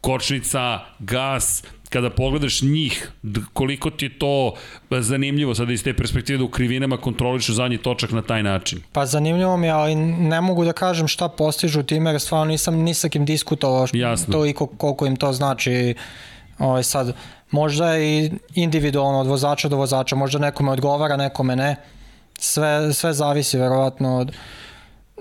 [0.00, 1.64] kočnica, gas,
[1.94, 3.10] kada pogledaš njih,
[3.52, 4.54] koliko ti je to
[4.90, 8.80] zanimljivo sada iz te perspektive da u krivinama kontrolišu zadnji točak na taj način?
[8.92, 12.82] Pa zanimljivo mi je, ali ne mogu da kažem šta postižu time, jer stvarno nisam
[12.82, 13.86] ni sa kim diskutovao
[14.32, 15.94] to i koliko im to znači.
[16.58, 17.14] Ovaj, sad,
[17.50, 21.76] možda i individualno od vozača do vozača, možda nekome odgovara, nekome ne.
[22.38, 24.32] Sve, sve zavisi verovatno od...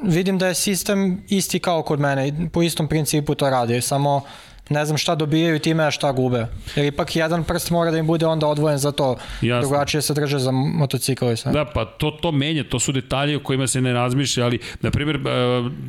[0.04, 4.22] Vidim da je sistem isti kao kod mene, po istom principu to radi, samo
[4.69, 6.48] ne znam šta dobijaju time, a šta gube.
[6.76, 9.15] Jer ipak jedan prst mora da im bude onda odvojen za to.
[9.41, 9.69] Jasno.
[9.69, 11.52] Drugačije se drže za motocikl i sve.
[11.52, 14.91] Da, pa to, to menja, to su detalje o kojima se ne razmišlja, ali, na
[14.91, 15.19] primjer, e,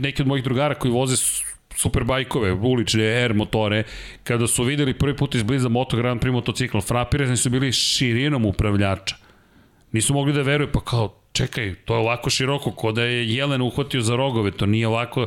[0.01, 1.17] neki od mojih drugara koji voze
[1.77, 3.85] superbajkove, ulične R motore,
[4.25, 9.17] kada su videli prvi put izbliza Moto Grand Prix motocikl, frapirani su bili širinom upravljača.
[9.93, 13.63] Nisu mogli da veruju, pa kao, čekaj, to je ovako široko, ko da je Jelen
[13.63, 15.27] uhvatio za rogove, to nije ovako,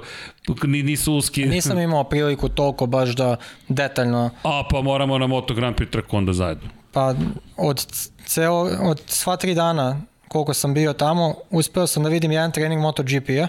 [0.63, 1.45] nisu uski.
[1.55, 3.35] Nisam imao priliku toliko baš da
[3.67, 4.29] detaljno...
[4.43, 6.69] A, pa moramo na Moto Grand Prix trku onda zajedno.
[6.91, 7.13] Pa,
[7.57, 7.85] od,
[8.25, 8.53] ceo,
[8.89, 13.47] od sva tri dana koliko sam bio tamo, uspeo sam da vidim jedan trening MotoGP-a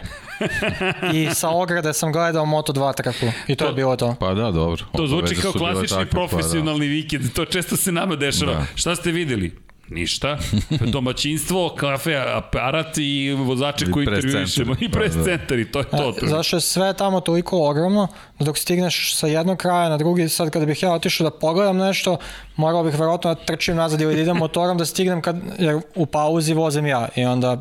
[1.17, 4.15] i sa ograde sam gledao Moto2 trku i to, to je bilo to.
[4.21, 4.85] Pa da, dobro.
[4.97, 6.93] To zvuči kao klasični tako, profesionalni pa da.
[6.93, 8.53] vikend, to često se nama dešava.
[8.55, 8.67] Da.
[8.75, 9.69] Šta ste videli?
[9.91, 10.39] Ništa.
[10.93, 14.75] Domaćinstvo, kafe, aparat i vozače I koji intervjuišemo.
[14.81, 15.25] I pres da, da.
[15.25, 16.15] centar i to je to.
[16.23, 18.09] A, zašto je sve tamo toliko ogromno,
[18.39, 21.77] da dok stigneš sa jednog kraja na drugi, sad kada bih ja otišao da pogledam
[21.77, 22.17] nešto,
[22.57, 26.07] morao bih verovatno da trčim nazad ili da idem motorom da stignem, kad, jer u
[26.07, 27.61] pauzi vozim ja i onda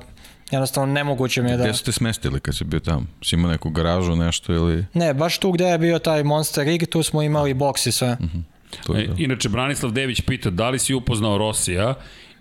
[0.51, 1.63] jednostavno nemoguće mi je da...
[1.63, 3.05] Gde su te smestili kad si bio tamo?
[3.23, 4.85] Si imao neku garažu, nešto ili...
[4.93, 8.17] Ne, baš tu gde je bio taj Monster Rig, tu smo imali boks i sve.
[8.19, 8.37] Uh mhm.
[8.37, 8.56] -huh.
[8.85, 11.93] To je, e, inače, Branislav Dević pita da li si upoznao Rosija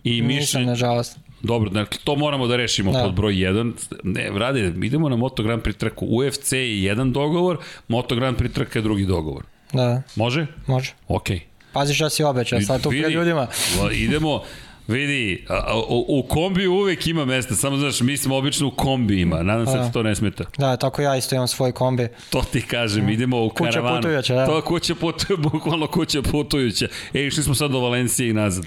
[0.05, 1.19] i Nisam, nažalost.
[1.43, 3.03] Dobro, dakle, to moramo da rešimo da.
[3.03, 3.73] pod broj 1.
[4.03, 6.07] Ne, vrade, idemo na Moto Grand Prix trku.
[6.07, 7.59] UFC je jedan dogovor,
[7.89, 9.44] Moto Grand Prix trka je drugi dogovor.
[9.73, 10.03] Da.
[10.16, 10.47] Može?
[10.66, 10.93] Može.
[11.09, 11.36] Okej.
[11.36, 11.57] Okay.
[11.73, 13.47] Pazi šta si obećao, sad tu pred ljudima.
[13.93, 14.43] idemo,
[14.89, 19.43] Vidi, a, u, u kombi uvek ima mesta, samo znaš, mi smo obično u kombijima,
[19.43, 20.45] nadam se da, to ne smeta.
[20.59, 22.09] Da, tako ja isto imam svoj kombi.
[22.31, 23.97] To ti kažem, idemo u kuća karavanu.
[23.97, 24.47] Kuća putujuća, da.
[24.47, 26.89] To kuća putujuća, bukvalno kuća putujuća.
[27.15, 28.67] E, išli smo sad do Valencije i nazad.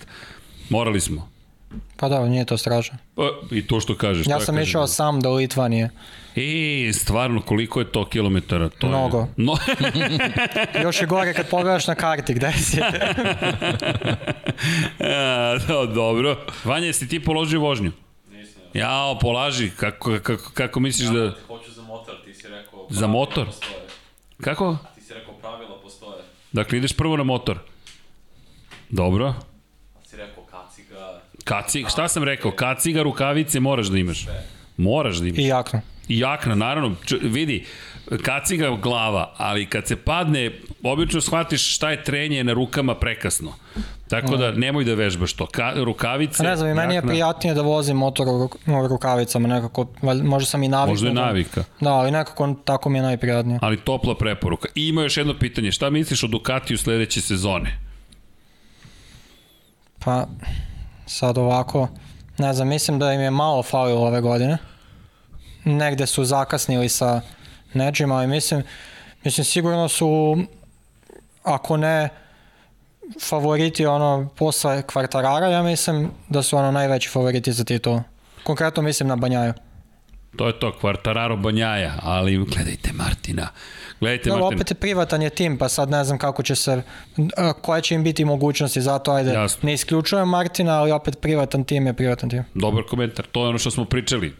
[0.70, 1.39] Morali smo.
[1.96, 2.98] Pa da, nije to strašno.
[3.16, 4.28] Pa, I to što kažeš.
[4.28, 5.90] Ja sam išao sam do Litvanije.
[6.36, 8.70] E, stvarno, koliko je to kilometara?
[8.70, 9.20] To Mnogo.
[9.20, 9.28] Je...
[9.38, 9.58] No.
[10.84, 12.82] Još je gore kad pogledaš na karti, gde si?
[15.00, 16.46] A, da, dobro.
[16.64, 17.92] Vanja, jesi ti položio vožnju?
[18.32, 18.62] Nisam.
[18.74, 19.70] Jao, polaži.
[19.70, 21.36] Kako, kako, kako misliš ja, da...
[21.48, 22.88] Hoću za motor, ti si rekao...
[22.90, 23.46] Za motor?
[23.46, 23.74] Postoje.
[24.42, 24.78] Kako?
[24.96, 26.24] Ti si rekao pravila postoje.
[26.52, 27.60] Dakle, ideš prvo na motor.
[28.90, 29.34] Dobro.
[31.50, 32.52] Kaciga, šta sam rekao?
[32.52, 34.28] Kaciga, rukavice moraš da imaš.
[34.78, 35.40] Moraš da imaš.
[35.40, 35.82] I jakno.
[36.08, 37.66] I jakna, naravno, č, vidi,
[38.24, 40.52] kaciga glava, ali kad se padne,
[40.84, 43.54] obično shvatiš šta je trenje na rukama prekasno.
[44.10, 45.46] Tako da nemoj da vežbaš to.
[45.46, 46.44] Ka, rukavice...
[46.44, 49.88] Ne znam, i meni je prijatnije da vozim motor u rukavicama, nekako,
[50.24, 50.94] možda sam i navikao.
[50.94, 51.64] Možda je navika.
[51.80, 53.60] Da, ali nekako tako mi je najprijatnije.
[53.62, 54.68] Ali topla preporuka.
[54.76, 57.80] I ima još jedno pitanje, šta misliš o Ducatiju sledeće sezone?
[60.00, 60.28] Pa,
[61.10, 61.88] sad ovako,
[62.38, 64.58] ne znam, mislim da im je malo falilo ove godine
[65.66, 67.22] negde su zakasnili sa
[67.74, 68.64] nečim, ali mislim,
[69.24, 70.38] mislim sigurno su,
[71.44, 72.10] ako ne
[73.22, 78.00] favoriti ono posle kvartarara, ja mislim da su ono najveći favoriti za titul.
[78.44, 79.54] Konkretno mislim na Banjaju.
[80.36, 83.48] To je to, Kvartararo Banjaja, ali gledajte Martina.
[84.00, 84.46] Gledajte, Martin.
[84.46, 86.82] opet je privatan je tim, pa sad ne znam kako će se,
[87.62, 89.68] koje će im biti mogućnosti, zato ajde, Jasno.
[89.68, 92.44] ne isključujem Martina, ali opet privatan tim je privatan tim.
[92.54, 94.34] Dobar komentar, to je ono što smo pričali.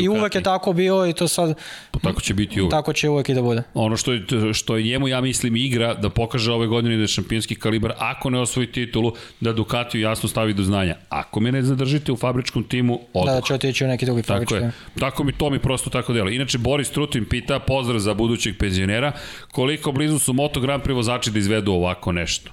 [0.00, 1.58] I uvek je tako bilo i to sad...
[1.90, 2.70] Pa tako će biti uvek.
[2.70, 3.62] Tako će uvek i da bude.
[3.74, 4.24] Ono što je,
[4.54, 8.30] što je njemu, ja mislim, igra da pokaže ove godine da je šampionski kalibar, ako
[8.30, 10.96] ne osvoji titulu, da Ducatiju jasno stavi do znanja.
[11.08, 13.34] Ako me ne zadržite u fabričkom timu, odmah.
[13.34, 14.54] Da, da će otići u neki drugi fabrički.
[14.54, 14.72] Tako je.
[15.00, 16.30] Tako mi to mi prosto tako delo.
[16.30, 19.12] Inače, Boris Trutin pita, pozdrav za budućeg penzionera,
[19.52, 22.50] koliko blizu su Moto Grand Prix vozači da izvedu ovako nešto?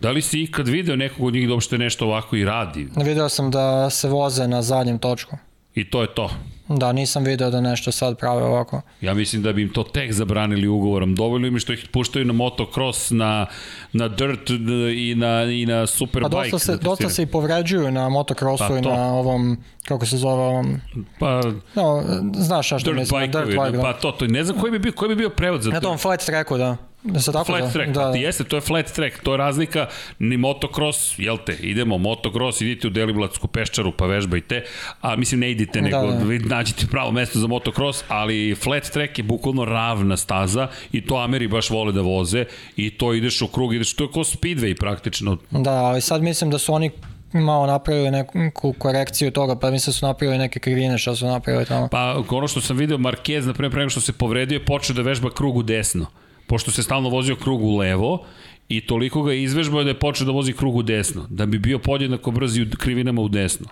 [0.00, 2.88] Da li si ikad video nekog od njih da uopšte nešto ovako i radi?
[3.04, 5.36] Video sam da se voze na zadnjem točku.
[5.74, 6.30] I to je to.
[6.68, 8.80] Da, nisam video da nešto sad prave ovako.
[9.00, 11.14] Ja mislim da bi im to tek zabranili ugovorom.
[11.14, 13.46] Dovoljno im je što ih puštaju na motocross, na,
[13.92, 14.50] na dirt
[14.96, 16.36] i na, i na superbike.
[16.36, 19.58] Pa dosta se, da dosta se i povređuju na motocrossu Pa i na ovom,
[19.88, 20.80] kako se zove ovom,
[21.18, 21.40] Pa,
[21.74, 22.02] no,
[22.34, 23.82] znaš šta što mislim, dirt bike, da.
[23.82, 25.86] pa to, to, ne znam koji bi bio, koji bi bio prevod za Na to.
[25.88, 26.76] tom flat tracku, da.
[27.04, 27.72] Da tako Flat zove?
[27.72, 28.18] track, da, da.
[28.18, 29.86] jeste, to je flat track, to je razlika,
[30.18, 34.64] ni motocross, jel te, idemo motocross, idite u Deliblatsku peščaru pa vežbajte,
[35.00, 36.24] a mislim ne idite, nego Da, da.
[36.24, 41.16] vi nađete pravo mesto za motocross, ali flat track je bukvalno ravna staza i to
[41.16, 42.44] Ameri baš vole da voze
[42.76, 46.50] i to ideš u krug, ideš, to je kao speedway praktično, Da, ali sad mislim
[46.50, 46.90] da su oni
[47.32, 51.64] malo napravili neku korekciju toga, pa mislim da su napravili neke krivine što su napravili
[51.66, 51.88] tamo.
[51.88, 54.96] Pa ono što sam video, Marquez, na primjer, pre nego što se povredio, je počeo
[54.96, 56.06] da vežba krug u desno.
[56.52, 58.24] Pošto se stalno vozio krug u levo,
[58.68, 61.78] i toliko ga izvežbao da je počeo da vozi krug u desno, da bi bio
[61.78, 63.68] podjednako brz i u krivinama u desno.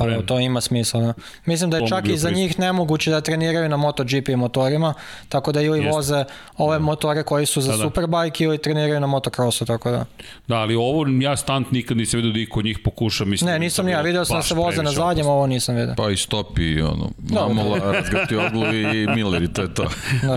[0.00, 1.00] Pa evo, to ima smisla.
[1.00, 1.12] Da.
[1.44, 2.36] Mislim da To je čak i za pristup.
[2.36, 4.94] njih nemoguće da treniraju na MotoGP motorima,
[5.28, 5.92] tako da ili Jeste.
[5.92, 6.24] voze
[6.56, 7.82] ove motore koji su za Da, da.
[7.82, 10.04] Superbike ili treniraju na motocrossu, tako da.
[10.48, 13.46] Da, ali ovo ja stant nikad nisam vidio da iko od njih pokuša, mislim.
[13.46, 15.74] Ne, da nisam to ni ja, video sam da se voze na zadnjem, ovo nisam
[15.76, 15.94] video.
[15.94, 19.84] Pa i stopi, ono, Mamola, razgati oglu i Miller i to je to.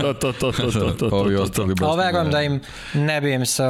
[0.12, 1.88] to, to, to, to, to, to, Ovi to, ostali baš.
[1.88, 2.60] Ali verujem da im
[2.94, 3.62] ne bi im se,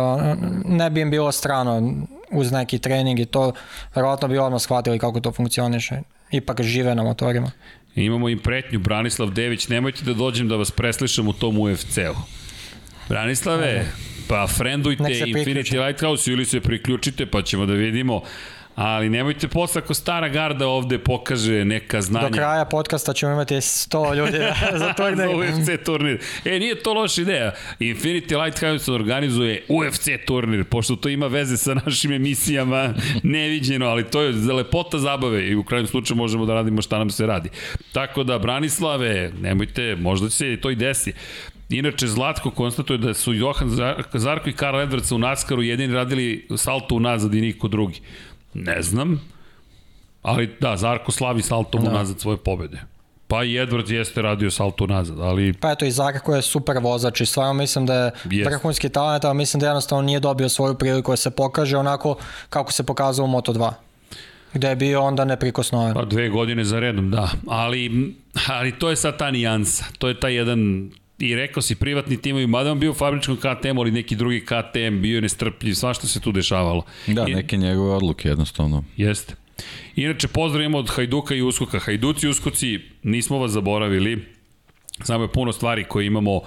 [0.64, 1.92] ne bi im bilo strano
[2.30, 3.52] uz neki trening i to,
[3.94, 6.00] verovatno bi odmah shvatili kako to funkcioniše.
[6.30, 7.50] Ipak žive na motorima.
[7.94, 12.14] Imamo im pretnju, Branislav Dević, nemojte da dođem da vas preslišam u tom UFC-u.
[13.08, 13.86] Branislave,
[14.28, 15.86] pa frendujte Infinity.
[15.86, 18.22] Lighthouse ili se priključite pa ćemo da vidimo.
[18.74, 22.28] Ali nemojte posle ako stara garda ovde pokaže neka znanja.
[22.28, 24.38] Do kraja podcasta ćemo imati 100 ljudi
[24.72, 25.28] za za turnir.
[25.28, 26.20] UFC turnir.
[26.44, 27.52] E, nije to loša ideja.
[27.80, 34.22] Infinity Lighthouse organizuje UFC turnir, pošto to ima veze sa našim emisijama, neviđeno, ali to
[34.22, 37.48] je za lepota zabave i u krajnjem slučaju možemo da radimo šta nam se radi.
[37.92, 41.12] Tako da, Branislave, nemojte, možda će se to i desi.
[41.68, 46.46] Inače, Zlatko konstatuje da su Johan Zar- Zarko i Karl Edwards u Naskaru jedini radili
[46.56, 48.00] salto unazad i niko drugi.
[48.54, 49.20] Ne znam,
[50.22, 51.90] ali da, Zarko slavi saltom da.
[51.90, 52.78] unazad svoje pobede.
[53.28, 57.20] Pa i Edwards jeste radio salto unazad, ali Pa eto i Zarko je super vozač
[57.20, 58.50] i stvarno mislim da je Jest.
[58.50, 62.16] vrhunski talent, ali mislim da jednostavno nije dobio svoju priliku da se pokaže onako
[62.48, 63.72] kako se pokazao u Moto2
[64.54, 65.94] gde je bio onda neprikosnoven.
[65.94, 67.30] Pa dve godine za redom, da.
[67.46, 68.14] Ali,
[68.48, 69.84] ali to je sad ta nijansa.
[69.98, 73.78] To je taj jedan i rekao si privatni timovi, mada on bio u fabričkom KTM,
[73.78, 76.82] ali neki drugi KTM, bio je nestrpljiv, svašta se tu dešavalo.
[77.06, 78.84] Da, I- neke njegove odluke jednostavno.
[78.96, 79.34] Jeste.
[79.96, 81.78] Inače, pozdravimo od Hajduka i Uskoka.
[81.78, 84.24] Hajduci i Uskoci, nismo vas zaboravili.
[85.02, 86.40] Samo je puno stvari koje imamo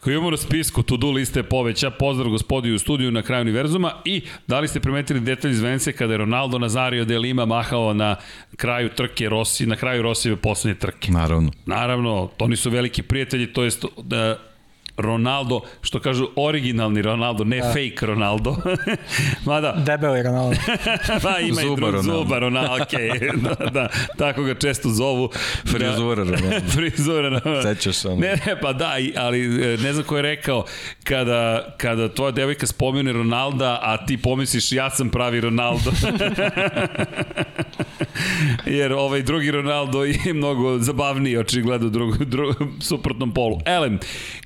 [0.00, 4.22] koji imamo na spisku, to-do liste poveća, pozdrav gospodi u studiju na kraju univerzuma i
[4.46, 8.16] da li ste primetili detalj iz Vence kada je Ronaldo Nazario de Lima mahao na
[8.56, 11.12] kraju trke Rossi, na kraju Rossijeve poslednje trke.
[11.12, 11.50] Naravno.
[11.66, 14.49] Naravno, to nisu veliki prijatelji, to jest da
[15.00, 17.68] Ronaldo, što kažu originalni Ronaldo, ne da.
[17.68, 18.56] fake Ronaldo.
[19.46, 20.56] Mada, Debeli Ronaldo.
[21.22, 22.22] Pa ima Zuba i drug Ronaldo.
[22.22, 23.42] zuba Ronaldo, okay.
[23.58, 25.30] da, da, tako ga često zovu.
[25.66, 26.70] Frizura, Ronaldo.
[26.74, 27.62] Frizura Ronaldo.
[27.62, 28.16] Sećaš se ono?
[28.20, 30.64] Ne, ne, pa da, ali e, ne znam ko je rekao,
[31.04, 35.90] kada, kada tvoja devojka spomene Ronalda, a ti pomisliš ja sam pravi Ronaldo.
[38.66, 43.58] Jer ovaj drugi Ronaldo je mnogo zabavniji, očigledno, drug, drug, suprotnom polu.
[43.66, 43.98] Elem,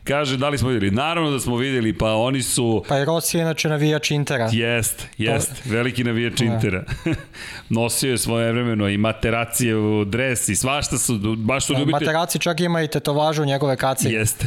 [0.05, 0.91] kaže, da li smo videli?
[0.91, 2.85] Naravno da smo videli, pa oni su...
[2.89, 4.49] Pa i Rossi je inače navijač Intera.
[4.53, 6.85] Jest, jest, veliki navijač Intera.
[7.69, 12.07] Nosio je svoje vremeno i materacije u dres i svašta su, baš su Da, ljubitelji.
[12.07, 14.15] Materaci čak ima i tetovažu njegove kacige.
[14.15, 14.47] Jeste.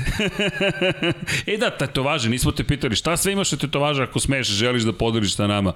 [1.54, 5.36] e da, tetovaže, nismo te pitali, šta sve imaš tetovaža ako smeš, želiš da podeliš
[5.36, 5.74] sa nama?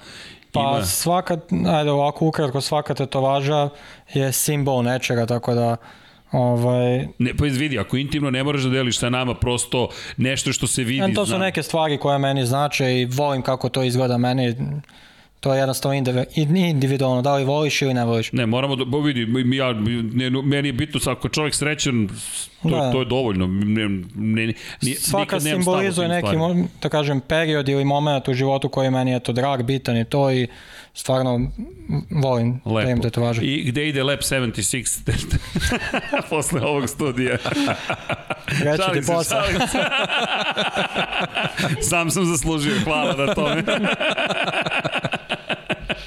[0.52, 1.38] Pa Ima- svaka,
[1.78, 3.70] ajde ovako ukratko, svaka tetovaža
[4.14, 5.78] je simbol nečega, tako da
[6.32, 10.68] ovaj, Ne, pa vidi, ako intimno ne moraš da deliš sa nama, prosto nešto što
[10.68, 11.12] se vidi.
[11.12, 11.42] E, to su znam.
[11.42, 14.56] neke stvari koje meni znače i volim kako to izgleda meni.
[15.40, 16.26] To je jednostavno indivi-
[16.70, 18.32] individualno, da li voliš ili ne voliš.
[18.32, 22.08] Ne, moramo da, bo vidi, mi- ja, ne, meni je bitno, ako je čovjek srećan,
[22.64, 22.92] to, Da.
[22.92, 23.48] to je dovoljno.
[23.48, 26.28] Ne, ne, ne, Svaka simbolizuje neki,
[26.82, 30.32] da kažem, period ili moment u životu koji je meni eto drag, bitan i to
[30.32, 30.48] i
[30.94, 31.52] stvarno
[32.10, 33.02] volim da imam Lepo.
[33.02, 33.42] tetovaže.
[33.42, 35.12] I gde ide Lab 76
[36.30, 37.38] posle ovog studija?
[38.64, 39.36] Reći ti se.
[41.90, 43.64] Sam sam zaslužio, hvala na tome.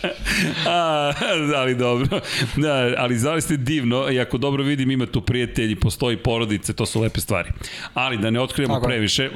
[0.69, 1.13] A,
[1.57, 2.21] ali dobro.
[2.57, 7.01] Da, ali zaista divno, i ako dobro vidim, ima tu prijatelji, postoji porodice, to su
[7.01, 7.51] lepe stvari.
[7.95, 9.31] Ali da ne otkrijemo Tako previše,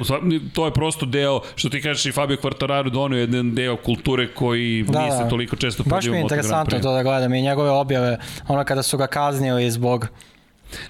[0.53, 4.85] to je prosto deo, što ti kažeš i Fabio Quartararo donio jedan deo kulture koji
[4.87, 5.29] Da, nije se da.
[5.29, 8.17] toliko često Baš mi je interesantno to da gledam i njegove objave,
[8.47, 10.07] ono kada su ga kaznili zbog...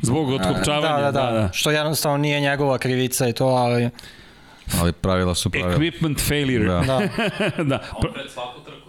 [0.02, 3.90] Zbog otkopčavanja, Da, da, da, što jednostavno nije njegova krivica i to, ali
[4.78, 5.76] Ali pravila su pravila.
[5.76, 6.66] Equipment failure.
[6.66, 6.82] Da.
[6.86, 7.64] da.
[7.64, 7.80] da.
[7.96, 8.89] On pred svaku trku,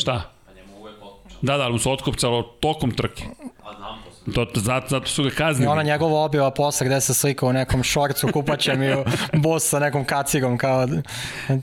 [0.00, 0.30] Šta?
[0.46, 0.94] Pa njemu uvek.
[1.42, 3.24] Da, da, ali mu se otkopcalo tokom trke.
[3.64, 3.98] A znam
[4.34, 5.70] to zato, zato su ga I kaznili.
[5.70, 9.78] ona njegova objava posle gde se slika u nekom šorcu kupaćem i u bos sa
[9.78, 10.86] nekom kacigom kao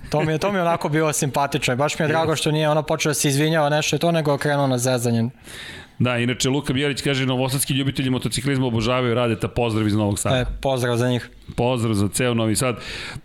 [0.09, 2.51] to mi je to mi je onako bilo simpatično i baš mi je drago što
[2.51, 5.30] nije ona počela da se izvinjava nešto i to nego krenuo na zezanje.
[5.99, 10.35] Da, inače Luka Bjelić kaže novosadski ljubitelji motociklizma obožavaju Radeta, pozdrav iz Novog Sada.
[10.35, 11.30] E, pozdrav za njih.
[11.55, 12.76] Pozdrav za ceo Novi Sad.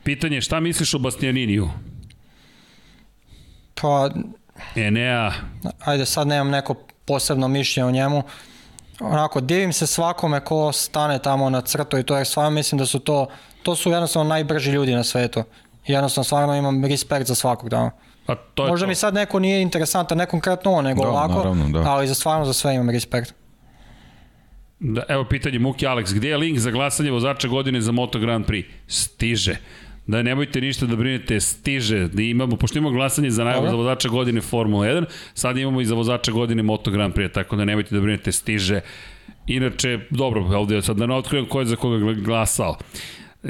[0.05, 1.71] Pitanje je šta misliš o Bastianiniju?
[3.75, 4.11] Pa
[4.77, 5.33] Enea,
[5.85, 6.75] ajde sad nemam neko
[7.05, 8.23] posebno mišljenje o njemu.
[9.01, 12.87] Onako, divim se svakome ko stane tamo na crtu i to jer stvarno mislim da
[12.87, 13.27] su to,
[13.63, 15.43] to su jednostavno najbrži ljudi na svetu.
[15.87, 17.91] Jednostavno stvarno imam respekt za svakog tamo.
[18.27, 18.89] a to je Možda to.
[18.89, 21.91] mi sad neko nije interesantan, ne konkretno on, nego Da, ovako, naravno, da.
[21.91, 23.35] ali za stvarno za sve imam respekt.
[24.81, 28.47] Da, evo pitanje Muki Alex, gde je link za glasanje vozača godine za Moto Grand
[28.47, 28.65] Prix?
[28.87, 29.57] Stiže.
[30.07, 32.09] Da nemojte ništa da brinete, stiže.
[32.09, 33.71] Da imamo, pošto imamo glasanje za Dobro.
[33.71, 35.05] za vozača godine Formula 1,
[35.35, 38.81] sad imamo i za vozača godine Moto Grand Prix, tako da nemojte da brinete, stiže.
[39.47, 42.77] Inače, dobro, ovde sad da ne otkrivam ko je za koga gl- glasao.
[43.45, 43.49] E,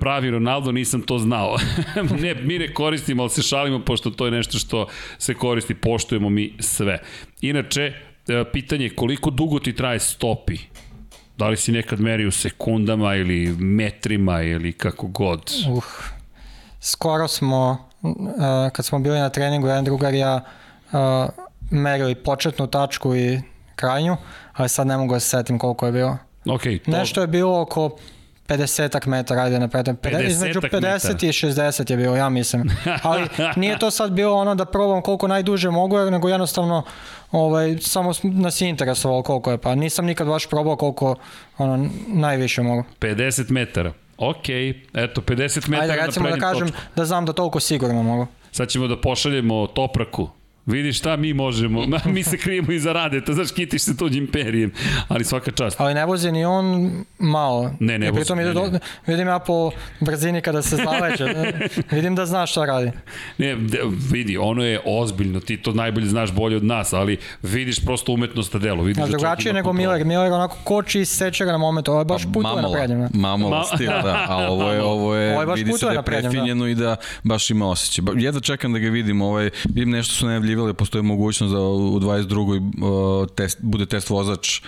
[0.00, 1.56] pravi Ronaldo, nisam to znao.
[2.22, 4.86] ne, mi ne koristimo, ali se šalimo, pošto to je nešto što
[5.18, 6.98] se koristi, poštujemo mi sve.
[7.40, 7.92] Inače,
[8.28, 10.56] e, pitanje je koliko dugo ti traje stopi?
[11.38, 15.52] Da li si nekad merio u sekundama ili metrima ili kako god?
[15.70, 15.84] Uh,
[16.80, 18.12] skoro smo, uh,
[18.72, 20.40] kad smo bili na treningu, jedan drugar i ja
[20.92, 21.00] uh,
[21.70, 23.40] merili početnu tačku i
[23.76, 24.16] krajnju,
[24.52, 26.18] ali sad ne mogu da se setim koliko je bilo.
[26.50, 27.96] Ok, to, Nešto je bilo oko
[28.48, 29.96] 50 metara, ajde ne pretem.
[29.96, 30.92] 50-ak Između 50 metara.
[31.22, 32.70] i 60 je bilo, ja mislim.
[33.02, 36.82] Ali nije to sad bilo ono da probam koliko najduže mogu, nego jednostavno
[37.32, 39.58] ovaj, samo nas je interesovalo koliko je.
[39.58, 41.14] Pa nisam nikad baš probao koliko
[41.58, 42.84] ono, najviše mogu.
[43.00, 43.92] 50 metara.
[44.18, 44.48] Ok,
[44.94, 46.82] eto, 50 metara Ajde recimo da kažem točku.
[46.96, 48.26] da znam da toliko sigurno mogu.
[48.52, 50.28] Sad ćemo da pošaljemo Topraku.
[50.68, 51.84] Vidi šta mi možemo.
[52.04, 54.72] Mi se krijemo iza Radeta, znaš, kitiš se tuđim imperijem.
[55.08, 55.80] Ali svaka čast.
[55.80, 57.70] Ali ne vozi ni on malo.
[57.80, 58.52] Ne, ne vozi, pritom ne, ne.
[58.52, 58.70] do,
[59.06, 59.70] vidim ja po
[60.00, 61.24] brzini kada se zaleće.
[61.96, 62.90] vidim da zna šta radi.
[63.38, 63.56] Ne,
[64.12, 68.54] vidi, ono je ozbiljno, ti to najbolje znaš bolje od nas, ali vidiš prosto umetnost
[68.54, 68.82] na delu.
[68.82, 69.90] Vidiš A da drugačije nego kontrolu.
[69.92, 70.06] Miller.
[70.06, 71.90] Miller onako koči i seče ga na momentu.
[71.90, 73.00] Ovo je baš putuje na prednjem.
[73.00, 73.08] ne?
[73.14, 74.26] mamola Ma- stil, da.
[74.28, 76.02] A ovo je, ovo je, Ovo je baš vidi se da je da.
[76.02, 78.04] prefinjeno i da baš ima osjećaj.
[78.16, 80.26] Jedva čekam da ga vidim, ovaj, vidim nešto su
[80.58, 83.22] najavljivali, postoji mogućnost da u 22.
[83.22, 84.60] Uh, test, bude test vozač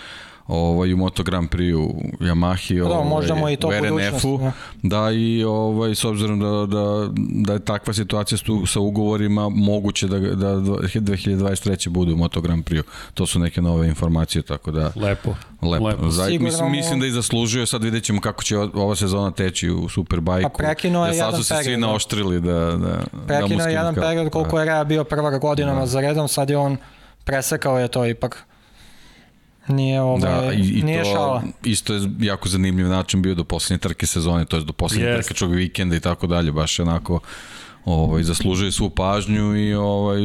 [0.51, 4.25] ovaj, u Moto Grand Prix u Yamahi, da, ovaj, možda mu i to u budućnost,
[4.25, 4.53] RNF-u, da.
[4.83, 9.49] da i ovaj, s obzirom da, da, da je takva situacija s tu, sa ugovorima,
[9.49, 11.89] moguće da, da 2023.
[11.89, 12.83] bude u Moto Grand Prix.
[13.15, 15.35] To su neke nove informacije, tako da Lepo.
[15.63, 15.87] Lepo.
[15.87, 16.11] Lepo.
[16.11, 19.71] Zaj, Sigurno mislim, mislim da i zaslužuje, sad vidjet ćemo kako će ova sezona teći
[19.71, 20.51] u Superbajku.
[20.51, 21.87] Pa prekinuo je sad jedan su se svi period, da.
[21.87, 25.81] naoštrili da, da, da mu Prekinuo je jedan period koliko je Rea bio prva godinama
[25.81, 25.87] Da.
[25.87, 26.77] za redom, sad je on
[27.25, 28.50] presekao je to ipak.
[29.69, 31.43] Nije, ovaj, Da, i, i nije to šala.
[31.65, 35.29] isto je jako zanimljiv način bio do poslednje trke sezone, to je do poslednje Jest.
[35.29, 37.21] trkačkog vikenda i tako dalje, baš je onako
[37.85, 40.21] ovaj, zaslužuje svu pažnju i ovaj,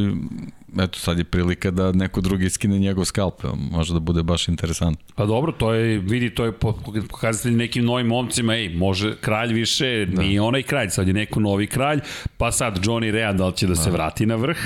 [0.79, 5.05] eto sad je prilika da neko drugi skine njegov skalp, može da bude baš interesantno.
[5.15, 6.79] Pa dobro, to je, vidi, to je po-
[7.09, 10.21] pokazatelj nekim novim momcima, ej, može kralj više, da.
[10.21, 11.99] nije onaj kralj, sad je neko novi kralj,
[12.37, 14.57] pa sad Johnny Rea da li će da se vrati na vrh,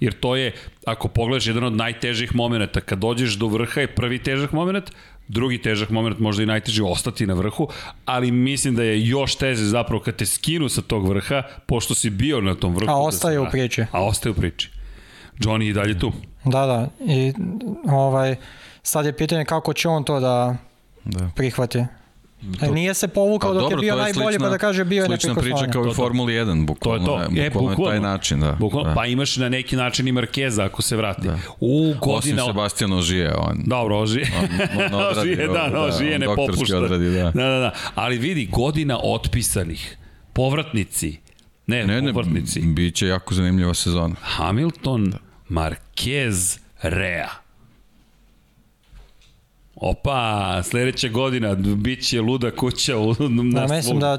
[0.00, 0.52] jer to je,
[0.86, 4.90] ako pogledaš, jedan od najtežih momenta, kad dođeš do vrha je prvi težak moment,
[5.28, 7.68] drugi težak moment, možda i najteži ostati na vrhu,
[8.04, 12.10] ali mislim da je još teže zapravo kad te skinu sa tog vrha, pošto si
[12.10, 12.90] bio na tom vrhu.
[12.90, 13.84] A da ostaje se u priči.
[13.92, 14.70] A ostaje u priči.
[15.38, 16.12] Johnny je i dalje tu.
[16.44, 16.88] Da, da.
[17.06, 17.32] I
[17.90, 18.36] ovaj,
[18.82, 20.56] sad je pitanje kako će on to da
[21.04, 21.30] Da.
[21.36, 21.84] prihvati.
[22.60, 24.58] E, nije se povukao Pa dok dobro, je bio to je najbolji slična- pa da
[24.58, 25.94] kaže bio je Slična priča kao i To u to.
[25.94, 27.20] Formuli 1, To je bukvalno, to.
[27.32, 27.90] je, E, bukvalno, bukvalno.
[27.90, 28.40] taj način.
[28.40, 28.94] Da, Bukvalno, da.
[28.94, 31.22] Pa imaš na neki način i Markeza ako se vrati.
[31.22, 31.38] Da.
[31.60, 32.46] U, Osim godina...
[32.46, 33.62] Sebastian Ožije, on...
[33.66, 34.26] Dobro, ožije.
[34.78, 36.78] on odradi ožije, da, da, ožije on ne popušta.
[36.78, 37.22] odradi, da.
[37.24, 37.72] da, da, da.
[37.94, 39.96] Ali vidi, godina otpisanih,
[40.32, 41.16] povratnici,
[41.66, 44.14] ne, Ne, ne, povratnici, bit će jako zanimljiva sezona.
[44.20, 45.12] Hamilton,
[45.50, 47.28] Marquez, Rea.
[49.80, 54.18] Opa, sledeća godina, bit će luda kuća u Da, na mislim da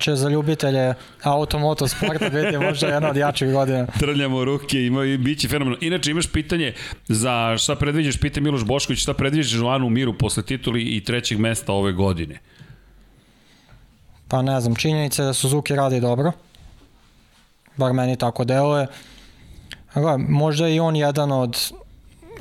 [0.00, 3.86] će za ljubitelje automoto sporta biti možda jedna od jačih godina.
[3.86, 5.78] trljamo ruke ima i biće fenomenalno.
[5.80, 6.74] Inače imaš pitanje
[7.08, 11.72] za šta predviđaš, pita Miloš Bošković, šta predviđaš Lanu Miru posle tituli i trećeg mesta
[11.72, 12.38] ove godine?
[14.28, 16.32] Pa ne znam, činjenica je da Suzuki radi dobro.
[17.76, 18.86] Bar meni tako deluje.
[20.28, 21.72] Možda je i on jedan od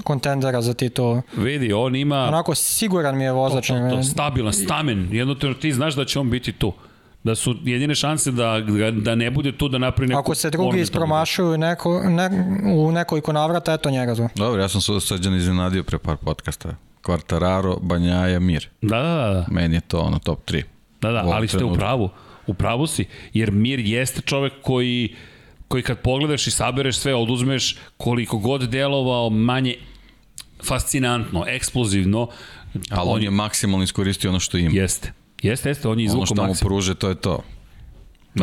[0.03, 1.21] kontendera za titul.
[1.37, 3.67] Vidi, on ima Onako siguran mi je vozač.
[3.67, 6.73] to, to, to, stabilan, stamen, jednostavno ti znaš da će on biti tu.
[7.23, 10.19] Da su jedine šanse da, da, da ne bude tu da napravi neku...
[10.19, 12.29] Ako se drugi ispromašuju neko, ne,
[12.75, 14.27] u nekoliko navrata, eto njega tu.
[14.35, 16.75] Dobro, ja sam se srđan iznenadio pre par podcasta.
[17.03, 18.69] Quartararo, Banjaja, Mir.
[18.81, 19.45] Da, da, da, da.
[19.51, 20.63] Meni je to ono top 3.
[21.01, 22.09] Da, da, ali ste u pravu.
[22.47, 25.15] U pravu si, jer Mir jeste čovek koji
[25.69, 29.75] koji kad pogledaš i sabereš sve, oduzmeš koliko god delovao manje
[30.63, 32.27] fascinantno, eksplozivno,
[32.89, 34.71] Ali on je maksimalno iskoristio ono što ima.
[34.73, 35.13] Jeste.
[35.41, 37.39] Jeste, jeste, on je ono izvukao što mu pruže, to je to.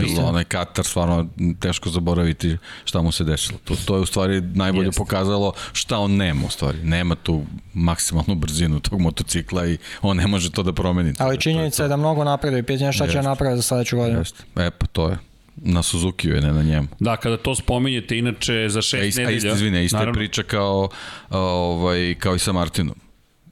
[0.04, 0.26] Istina.
[0.26, 1.28] onaj Katar, stvarno
[1.60, 3.58] teško zaboraviti šta mu se desilo.
[3.64, 4.98] To, to je u stvari najbolje Jeste.
[4.98, 6.78] pokazalo šta on nema u stvari.
[6.82, 7.42] Nema tu
[7.74, 11.14] maksimalnu brzinu tog motocikla i on ne može to da promeni.
[11.18, 12.62] Ali činjenica je da mnogo napreduje.
[12.62, 13.28] Pitanje je šta će Jeste.
[13.28, 14.18] napraviti za sledeću godinu.
[14.18, 14.42] Jeste.
[14.56, 15.18] E pa to je.
[15.56, 16.88] Na Suzuki je, ne na njemu.
[17.00, 19.36] Da, kada to spominjete, inače za A šest isto, a nedelja...
[19.36, 20.88] isto, izvine, isto je naravno, priča kao,
[21.28, 22.94] a, ovaj, kao i sa Martinom.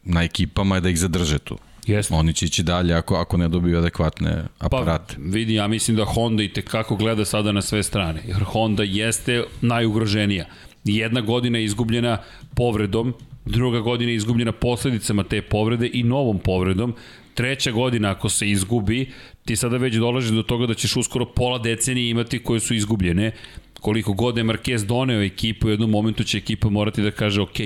[0.03, 1.59] Na ekipama je da ih zadrže tu.
[1.87, 2.15] Jeste.
[2.15, 5.15] Oni će ići dalje ako, ako ne dobiju adekvatne Pa aparate.
[5.19, 9.45] vidi, ja mislim da Honda i tekako gleda sada na sve strane, jer Honda jeste
[9.61, 10.47] najugroženija.
[10.85, 12.19] Jedna godina je izgubljena
[12.55, 13.15] povredom,
[13.45, 16.95] druga godina je izgubljena posledicama te povrede i novom povredom,
[17.35, 19.11] treća godina ako se izgubi,
[19.45, 23.33] ti sada već dolaziš do toga da ćeš uskoro pola decenije imati koje su izgubljene.
[23.81, 27.59] Koliko god je Marquez doneo ekipu, u jednom momentu će ekipa morati da kaže ok,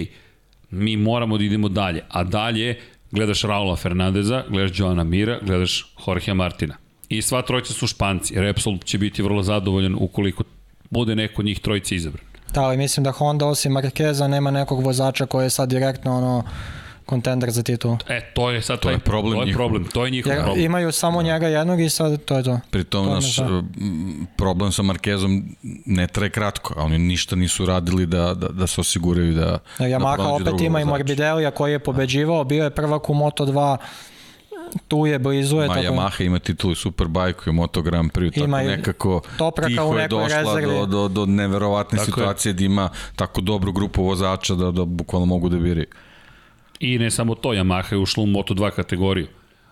[0.70, 2.02] mi moramo da idemo dalje.
[2.08, 2.80] A dalje
[3.10, 6.76] gledaš Raula Fernandeza, gledaš Joana Mira, gledaš Jorge Martina.
[7.08, 8.34] I sva trojica su španci.
[8.34, 10.44] Repsol će biti vrlo zadovoljan ukoliko
[10.90, 12.24] bude neko od njih trojice izabran.
[12.54, 16.44] Da, ali mislim da Honda osim Markeza nema nekog vozača koji je sad direktno ono
[17.08, 17.96] kontender za titul.
[18.08, 19.58] E, to je sad To je taj, problem to je njihov.
[19.58, 20.64] problem, to je njihov Jer problem.
[20.64, 22.60] imaju samo njega jednog i sad to je to.
[22.70, 23.62] Pri tom To naš da.
[24.36, 25.44] problem sa Markezom
[25.86, 29.90] ne traje kratko, a oni ništa nisu radili da, da, da se osiguraju da Jer
[29.90, 30.84] da Yamaha pronađu opet ima i.
[30.84, 33.76] Morbidelija koji je pobeđivao, bio je prvak u Moto2,
[34.88, 35.68] tu je, blizu je.
[35.68, 39.20] Ma tako- Yamaha ima titulu Superbike i Moto Grand Prix, tako Ima i nekako
[39.66, 40.66] tiho je došla rezervi.
[40.68, 42.12] do, do, do neverovatne Tako je.
[42.12, 42.86] situacije da ima
[43.16, 45.86] tako dobru grupu vozača da, da bukvalno mogu da biraju.
[46.80, 49.26] I ne samo to, Yamaha je ušla u Moto2 kategoriju.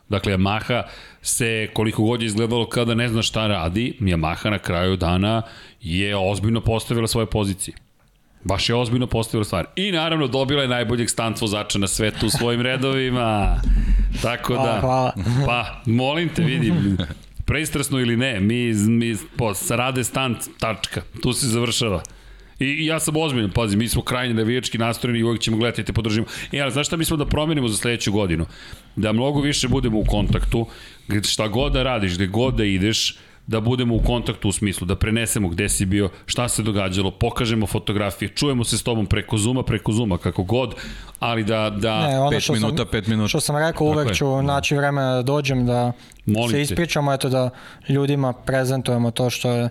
[0.08, 0.82] Dakle, Yamaha
[1.22, 5.42] se, koliko god je izgledalo kada ne zna šta radi, Yamaha na kraju dana
[5.80, 7.76] je ozbiljno postavila svoje pozicije.
[8.44, 9.66] Baš je ozbiljno postavila stvar.
[9.76, 13.56] I naravno dobila je najboljeg stunt vozača na svetu u svojim redovima.
[14.22, 15.46] Tako da, Hvala, hvala.
[15.46, 16.96] pa, molim te, vidim,
[17.46, 22.02] preistrasno ili ne, mi, mi po, rade stant, tačka, tu se završava.
[22.58, 25.80] I, I ja sam ozbiljan, pazi, mi smo krajnje navijački nastrojeni i uvijek ćemo gledati
[25.80, 26.26] i te podržimo.
[26.52, 28.46] E, ali znaš šta mislimo da promenimo za sledeću godinu?
[28.96, 30.66] Da mnogo više budemo u kontaktu,
[31.24, 33.16] šta god da radiš, gde god da ideš,
[33.46, 37.66] da budemo u kontaktu u smislu, da prenesemo gde si bio, šta se događalo, pokažemo
[37.66, 40.74] fotografije, čujemo se s tobom preko Zuma, preko Zuma, kako god,
[41.18, 43.28] ali da, da Ne, ono Pet što minuta, sam, pet minuta.
[43.28, 44.14] Što sam rekao, Tako uvek je.
[44.14, 45.92] ću naći vremena da dođem da
[46.26, 47.50] Molim se ispričamo, eto da
[47.88, 49.68] ljudima prezentujemo to što je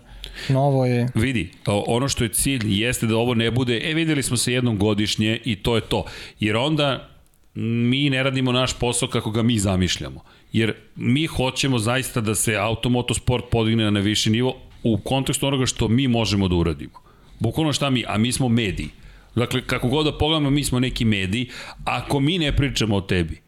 [0.49, 4.37] novo i Vidi, ono što je cilj jeste da ovo ne bude, e videli smo
[4.37, 6.05] se jednom godišnje i to je to.
[6.39, 7.09] Jer onda
[7.55, 10.21] mi ne radimo naš posao kako ga mi zamišljamo.
[10.53, 15.87] Jer mi hoćemo zaista da se automotosport podigne na viši nivo u kontekstu onoga što
[15.87, 16.99] mi možemo da uradimo.
[17.39, 18.89] Bukvalno šta mi, a mi smo mediji.
[19.35, 21.49] Dakle, kako god da pogledamo, mi smo neki mediji.
[21.85, 23.41] Ako mi ne pričamo o tebi,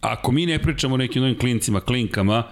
[0.00, 2.42] ako mi ne pričamo o nekim novim klincima, klinkama,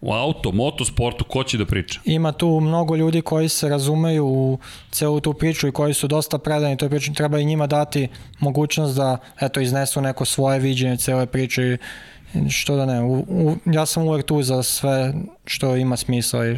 [0.00, 2.00] u auto, motosportu, ko će da priča?
[2.04, 4.58] ima tu mnogo ljudi koji se razumeju u
[4.90, 7.12] celu tu priču i koji su dosta predani toj priči.
[7.12, 8.08] Treba i njima dati
[8.38, 11.78] mogućnost da eto, iznesu neko svoje viđenje cele priče i
[12.50, 13.02] što da ne.
[13.02, 15.14] U, u, ja sam uvek tu za sve
[15.46, 16.56] što ima smisla i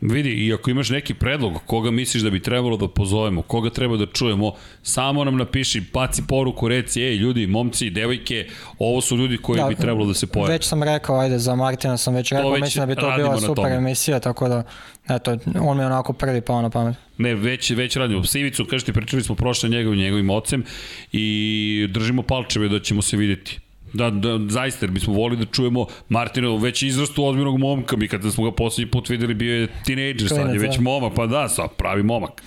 [0.00, 3.96] Vidi, i ako imaš neki predlog, koga misliš da bi trebalo da pozovemo, koga treba
[3.96, 4.52] da čujemo,
[4.82, 8.46] samo nam napiši, baci poruku, reci, ej, ljudi, momci, devojke,
[8.78, 10.52] ovo su ljudi koji da, bi trebalo da se pojave.
[10.52, 13.40] Već sam rekao, ajde, za Martina sam već rekao, već mislim da bi to bila
[13.40, 14.62] super emisija, tako da,
[15.08, 16.96] eto, on mi je onako prvi pao na pamet.
[17.18, 18.24] Ne, već, već radimo.
[18.24, 20.64] Sivicu, kažete, pričali smo prošle njegovim, njegovim ocem
[21.12, 23.63] i držimo palčeve da ćemo se videti.
[23.94, 27.96] Da, da, zaista, jer bismo volili da čujemo Martinov već izrastu ozbiljnog momka.
[27.96, 30.82] Mi kada smo ga poslednji put videli bio je tinejdžer, sad je već da.
[30.82, 32.42] momak, pa da, sad pravi momak.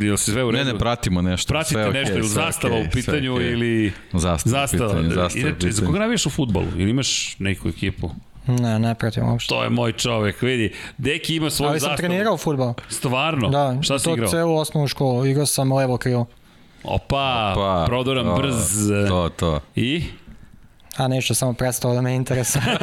[0.00, 0.64] Jel se sve u redu?
[0.64, 1.48] Ne, ne, pratimo nešto.
[1.48, 3.52] Pratite sve nešto, okay, ili zastava okay, u pitanju okay.
[3.52, 3.92] ili...
[4.12, 4.90] Zastava, Zastava.
[4.90, 5.86] pitanje, zastava Inače, za pitanje.
[5.86, 6.66] koga navijaš u futbolu?
[6.76, 8.10] Ili imaš neku ekipu?
[8.46, 9.48] Ne, ne pratim uopšte.
[9.48, 10.72] To je moj čovek, vidi.
[10.98, 12.08] Deki ima svoju Ali sam zastavu.
[12.08, 12.74] trenirao futbol.
[12.88, 13.48] Stvarno?
[13.48, 14.28] Da, Šta si to igrao?
[14.28, 15.26] celu osnovnu školu.
[15.26, 16.26] Igrao sam levo krilo.
[16.86, 18.88] Opa, Pa, prodoran, to, brz.
[19.08, 19.60] To, to.
[19.74, 20.04] I?
[20.96, 22.64] A nešto samo prestao da me interesuje.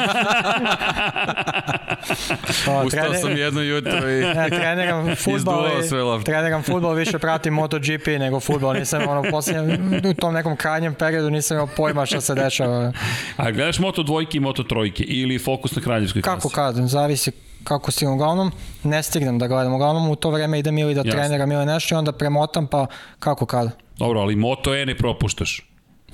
[2.66, 4.22] to, Ustao sam jedno jutro i...
[4.36, 8.74] Ne, treniram futbol i treniram futbol, više pratim MotoGP nego futbol.
[8.74, 12.92] Nisam ono u posljednjem, u tom nekom krajnjem periodu nisam imao pojma šta se dešava.
[13.38, 16.42] A gledaš moto dvojke i moto trojke ili fokus na kraljevskoj klasi?
[16.42, 17.32] Kako kad, zavisi
[17.64, 18.52] kako si uglavnom,
[18.84, 19.74] ne stignem da gledam.
[19.74, 21.12] Uglavnom u to vreme idem ili da Jasno.
[21.12, 22.88] treniram ili nešto i onda premotam pa
[23.20, 23.70] kako kad.
[23.98, 25.70] Dobro, ali moto E ne propuštaš.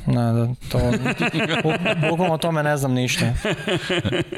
[0.06, 0.80] Ne, da, to,
[2.10, 3.34] bukvalno o tome ne znam ništa.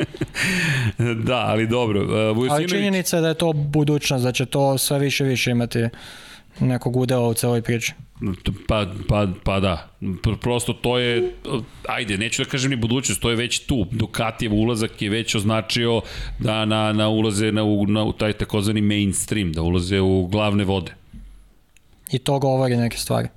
[1.28, 2.02] da, ali dobro.
[2.04, 5.52] Uh, Ali Vujosinović, činjenica je da je to budućnost, da će to sve više više
[5.52, 5.90] imati
[6.60, 7.94] nekog udela u celoj priči.
[8.68, 9.90] Pa, pa, pa da.
[10.02, 11.34] Pr- Prosto to je,
[11.88, 13.86] ajde, neću da kažem ni budućnost, to je već tu.
[13.92, 16.02] Ducatijev ulazak je već označio
[16.40, 20.64] da na, na ulaze na, u, na u taj takozvani mainstream, da ulaze u glavne
[20.64, 20.92] vode.
[22.12, 23.28] I to govori neke stvari.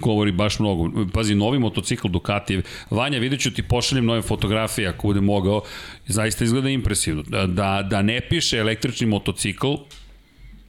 [0.00, 0.90] govori baš mnogo.
[1.12, 2.62] Pazi, novi motocikl Ducatijev.
[2.90, 5.62] Vanja, vidjet ću ti pošaljem nove fotografije ako bude mogao.
[6.06, 7.22] Zaista izgleda impresivno.
[7.22, 9.74] Da, da, da ne piše električni motocikl,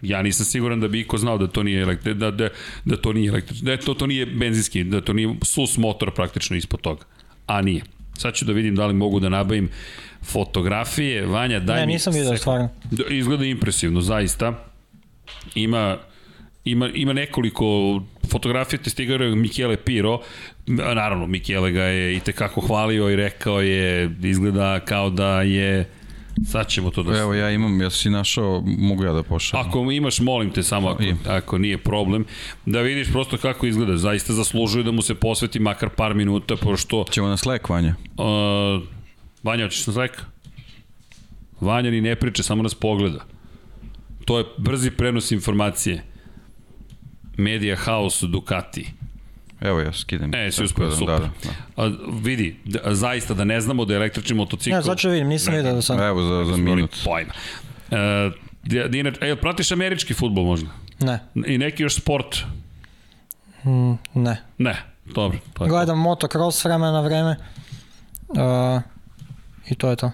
[0.02, 2.50] ja nisam siguran da bi iko znao da to nije elektri, da, da,
[2.86, 6.56] da to nije električni, da to, to nije benzinski, da to nije sus motor praktično
[6.58, 7.06] ispod toga.
[7.48, 7.84] A nije.
[8.18, 9.70] Sad ću da vidim da li mogu da nabavim
[10.24, 11.26] fotografije.
[11.26, 12.40] Vanja, daj Ne, mi nisam video sekund.
[12.40, 12.70] stvarno.
[12.92, 14.66] Da, Izgleda impresivno, zaista.
[15.56, 15.98] Ima
[16.66, 17.66] ima, ima nekoliko
[18.32, 20.20] fotografija te stigao Michele Piro,
[20.68, 25.90] naravno Michele ga je i tekako hvalio i rekao je, izgleda kao da je
[26.46, 27.18] Sad ćemo to da...
[27.18, 29.68] Evo ja imam, ja si našao, mogu ja da pošaljem.
[29.68, 32.26] Ako imaš, molim te samo, ako, ako nije problem,
[32.66, 33.98] da vidiš prosto kako izgleda.
[33.98, 37.06] Zaista zaslužuje da mu se posveti makar par minuta, pošto...
[37.12, 37.96] Ćemo na Slack, Vanja.
[38.18, 38.84] Uh,
[39.44, 40.14] Vanja, hoćeš na Slack?
[41.62, 43.26] Vanja ni ne priča, samo nas pogleda.
[44.26, 46.04] To je brzi prenos informacije.
[47.38, 49.01] Media House Ducati.
[49.62, 50.36] Evo ja skidam.
[50.36, 51.20] E, si uspeo, da, super.
[51.20, 51.30] Da,
[51.76, 54.76] da, A, vidi, da, zaista da ne znamo da je električni motocikl...
[54.76, 56.06] Ne, sad ću vidim, nisam vidio da.
[56.08, 56.96] Evo za, za minut.
[57.06, 57.34] Pojma.
[57.92, 57.98] Uh,
[58.90, 60.70] Dina, e, pratiš američki futbol možda?
[61.00, 62.38] Ne, I neki još sport?
[63.64, 64.42] mm, ne.
[64.58, 64.76] Ne,
[65.06, 65.38] dobro.
[65.54, 65.76] To je to.
[65.76, 67.36] Gledam motocross vremena na vreme.
[68.28, 68.82] Uh,
[69.70, 70.12] I to je to.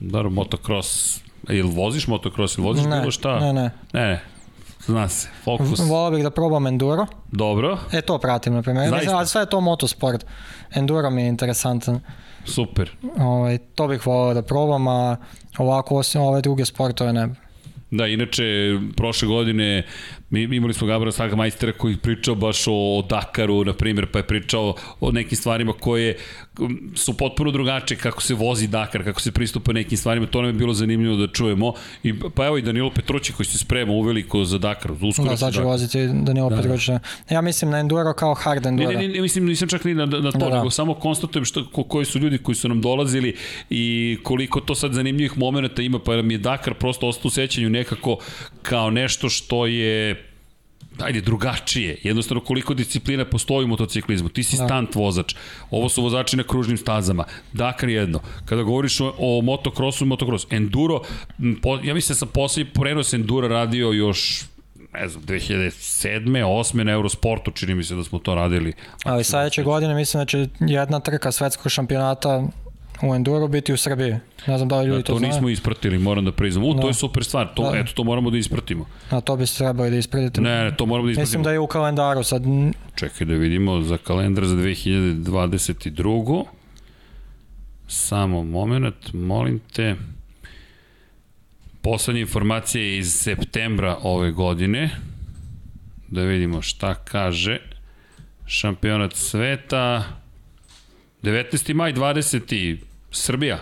[0.00, 1.20] Dobro, motocross.
[1.48, 3.38] Ili voziš motocross ili voziš Ne, bilo šta?
[3.40, 3.70] ne, ne.
[3.92, 4.20] Ne, ne.
[4.88, 5.28] Zna se.
[5.44, 5.80] Fokus.
[5.80, 7.06] Volao bih da probam enduro.
[7.32, 8.90] Dobro, E, to pratim, na primjer.
[8.90, 9.16] Zaista?
[9.16, 10.26] Ali sve je to motosport.
[10.74, 12.00] Enduro mi je interesantan.
[12.44, 12.90] super.
[13.18, 15.16] Ovaj, to bih volao da probam, a
[15.58, 17.28] ovako osim ove druge sportove ne.
[17.90, 18.44] Da, inače,
[18.96, 19.82] prošle godine
[20.30, 24.06] mi imali smo Gabra Saga majstera koji je pričao baš o, o Dakaru, na primjer,
[24.06, 26.16] pa je pričao o nekim stvarima koje
[26.94, 30.54] su potpuno drugačije, kako se vozi Dakar, kako se pristupa nekim stvarima, to nam je
[30.54, 31.72] bilo zanimljivo da čujemo.
[32.02, 35.38] I, pa evo i Danilo Petrući koji se sprema uveliko za Dakar, uskoro Da, će
[35.38, 35.66] sad Dakar.
[35.66, 36.88] voziti Danilo da, Petrović.
[37.30, 38.92] Ja mislim na enduro kao hard Ne, enduro.
[38.92, 40.56] ne, ne, mislim, nisam čak ni na, na to, Da, da.
[40.56, 43.36] nego samo konstatujem što, ko, koji su ljudi koji su nam dolazili
[43.70, 47.70] i koliko to sad zanimljivih momenta ima, pa mi je Dakar prosto ostao u sećanju
[47.70, 48.18] nekako
[48.62, 50.17] kao nešto što je
[51.02, 51.98] ajde, drugačije.
[52.02, 54.28] Jednostavno, koliko disciplina postoji u motociklizmu.
[54.28, 54.64] Ti si da.
[54.64, 55.34] stunt vozač.
[55.70, 57.24] Ovo su vozači na kružnim stazama.
[57.52, 58.20] Dakar jedno.
[58.44, 60.46] Kada govoriš o, o motokrosu motokros.
[60.50, 61.00] Enduro,
[61.62, 64.44] po, ja mislim da sam poslednji prenos Endura radio još
[64.92, 66.44] ne znam, 2007.
[66.44, 66.82] 8.
[66.82, 68.72] na Eurosportu, čini mi se da smo to radili.
[69.04, 72.42] Ali sledeće godine mislim da će jedna trka svetskog šampionata
[73.02, 74.14] u enduro biti u Srbiji.
[74.46, 75.32] Ne znam da li ljudi Da, to, to znaju.
[75.32, 76.64] nismo ispratili, moram da priznam.
[76.64, 76.86] U, to Da.
[76.86, 77.78] je super stvar, to, Da.
[77.78, 78.86] eto, to moramo da ispratimo.
[79.10, 80.40] A to biste trebali da ispratite.
[80.40, 81.22] Ne, ne, to moramo da ispratimo.
[81.22, 82.42] Mislim da je u kalendaru sad.
[82.94, 86.44] Čekaj da vidimo za kalendar za 2022.
[87.88, 89.94] Samo moment, molim te.
[91.82, 94.90] Poslednja informacija je iz septembra ove godine.
[96.08, 97.58] Da vidimo šta kaže.
[98.46, 100.04] Šampionat sveta.
[101.22, 101.74] 19.
[101.74, 102.76] maj 20.
[103.10, 103.58] Srbija.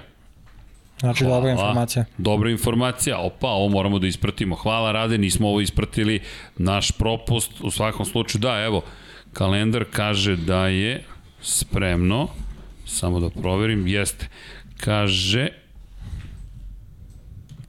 [1.01, 2.05] Znači dobra informacija.
[2.19, 3.19] Dobra informacija.
[3.19, 4.55] Opa, ovo moramo da ispratimo.
[4.55, 6.21] Hvala Rade, nismo ovo ispratili.
[6.57, 8.83] Naš propust, u svakom slučaju, da, evo,
[9.33, 11.05] kalendar kaže da je
[11.41, 12.29] spremno.
[12.87, 14.29] Samo da proverim, jeste.
[14.81, 15.49] Kaže,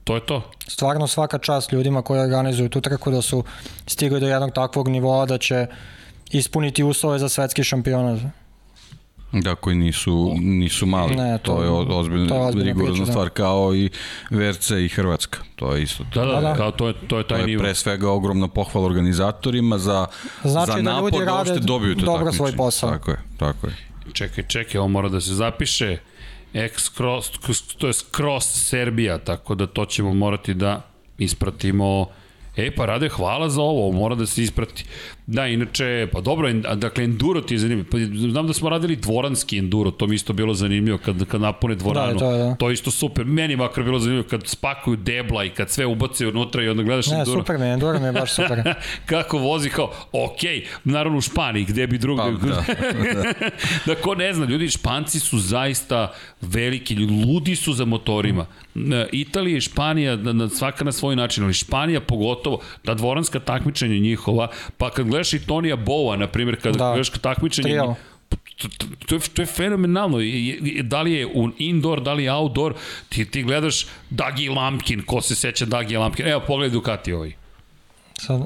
[0.04, 0.50] to je to.
[0.66, 3.44] Stvarno svaka čast ljudima koji organizuju tu trku da su
[3.86, 5.66] stigli do jednog takvog nivoa da će
[6.30, 8.20] ispuniti uslove za svetski šampionat.
[9.32, 11.16] Da, koji nisu, nisu mali.
[11.16, 13.12] Ne, to, to- je ozbiljna, to je ozbiljna rigorozna priča, da.
[13.12, 13.90] stvar, kao i
[14.30, 15.38] VRC i Hrvatska.
[15.56, 16.04] To je isto.
[16.04, 16.54] Da, da, Da, da.
[16.54, 17.60] kao to je, to je To taj je nivo.
[17.60, 20.06] pre svega ogromna pohvala organizatorima za,
[20.42, 22.36] Znači za da napor ljudi da uopšte dobiju to dobro takmičenje.
[22.38, 22.90] svoj posao.
[22.90, 23.76] Tako je, tako je.
[24.12, 25.96] Čekaj, čekaj, ovo mora da se zapiše.
[26.54, 27.30] X cross,
[27.78, 30.80] to je cross Serbija, tako da to ćemo morati da
[31.18, 32.06] ispratimo.
[32.56, 34.84] E, pa Rade, hvala za ovo, mora da se isprati.
[35.28, 37.88] Da, inače, pa dobro, en- a, dakle, enduro ti je zanimljivo.
[37.90, 37.98] Pa,
[38.28, 42.12] znam da smo radili dvoranski enduro, to mi isto bilo zanimljivo kad, kad napune dvoranu.
[42.12, 42.54] Da, to da.
[42.54, 43.24] to je isto super.
[43.24, 46.82] Meni je makar bilo zanimljivo kad spakuju debla i kad sve ubace unutra i onda
[46.82, 47.40] gledaš Ne, enduro.
[47.40, 48.74] super mi je, Enduro mi je baš super.
[49.06, 50.40] kako vozi kao, ok,
[50.84, 52.22] naravno u Španiji, gde bi drugde.
[52.40, 52.62] Pa, da,
[53.86, 58.46] da ko ne zna, ljudi, Španci su zaista veliki, ludi su za motorima.
[59.12, 60.18] Italija i Španija,
[60.50, 64.48] svaka na svoj način, ali Španija pogotovo, ta dvoranska takmičenja njihova,
[64.78, 66.84] pa kad gledaš i Tonija Bowa, na primjer, kad da.
[66.84, 66.90] Da.
[66.90, 67.80] gledaš takmičenje,
[69.06, 70.18] to, je, to je fenomenalno.
[70.82, 72.74] Da li je u indoor, da li je outdoor,
[73.08, 76.26] ti, ti gledaš Dagi Lampkin, ko se seća Dagi Lampkin.
[76.26, 77.32] Evo, pogledaj Ducati ovaj.
[78.18, 78.40] Sad,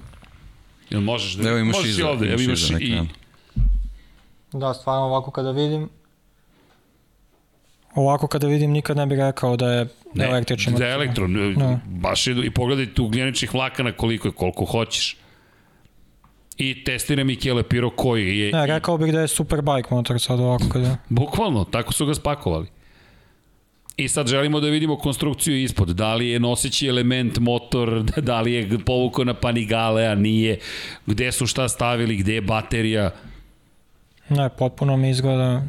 [0.91, 3.01] Jel možeš da Evo imaš možeš i iza, ovde, imaš imaš iza i
[4.53, 5.89] da, stvarno ovako kada vidim,
[7.95, 11.79] ovako kada vidim nikad ne bih rekao da je ne, električni da je elektron, Da.
[11.87, 15.17] baš je, i pogledaj tu ugljeničnih vlakana koliko je, koliko hoćeš.
[16.63, 20.65] I testira Michele Piro koji je, Ne, rekao bih da je superbike motor sad ovako
[20.73, 20.97] kada...
[21.09, 22.67] bukvalno, tako su ga spakovali.
[23.97, 25.89] I sad želimo da vidimo konstrukciju ispod.
[25.89, 30.59] Da li je noseći element motor, da li je povukao na panigale, a nije.
[31.07, 33.11] Gde su šta stavili, gde je baterija.
[34.29, 35.63] Ne, potpuno mi izgleda...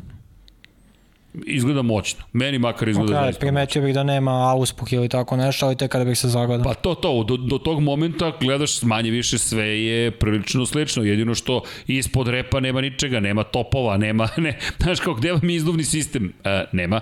[1.46, 2.24] Izgleda moćno.
[2.34, 5.92] Meni makar izgleda Ok, zaista primetio bih da nema auspuh ili tako nešto, ali tek
[5.92, 6.64] kada bih se zagledao.
[6.64, 11.36] Pa to, to, do, do tog momenta gledaš manje više sve je prilično slično, jedino
[11.36, 15.84] što ispod repa nema ničega, nema topova, nema, ne, znaš kao, gde vam je izduvni
[15.84, 16.34] sistem?
[16.44, 17.02] E, nema.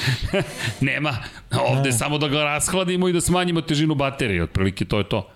[0.80, 1.16] nema.
[1.70, 5.35] Ovde samo da ga rashladimo i da smanjimo težinu baterije, otprilike to je to.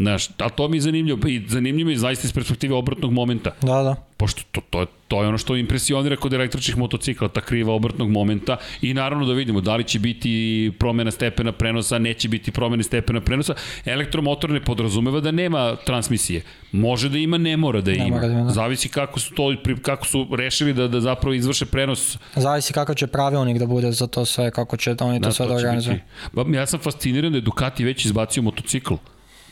[0.00, 3.82] Znaš, a to mi je zanimljivo, i zanimljivo je zaista iz perspektive obratnog momenta Da,
[3.82, 3.94] da.
[4.16, 8.10] pošto to, to, je, to je ono što impresionira kod električnih motocikla, ta kriva obrtnog
[8.10, 10.30] momenta i naravno da vidimo da li će biti
[10.78, 13.54] promena stepena prenosa, neće biti promene stepena prenosa.
[13.84, 16.42] Elektromotor ne podrazumeva da nema transmisije.
[16.72, 18.16] Može da ima, ne mora da Ne ima.
[18.16, 18.50] mora da ima, da.
[18.50, 23.06] Zavisi kako su to kako su rešili da da zapravo izvrše prenos Zavisi kakav će
[23.06, 25.98] pravilnik da bude za to sve, kako će da oni to sve da će organizuju.
[26.32, 28.94] Ba, ja sam fasciniran da je Ducati već izbacio motocikl.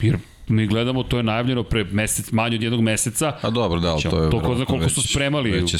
[0.00, 0.18] Jer
[0.48, 4.02] mi gledamo, to je najavljeno pre mesec, manje od jednog meseca, A dobro, da, ali
[4.02, 4.30] to je...
[4.30, 5.50] To ko zna koliko već- su spremali.
[5.50, 5.78] Već je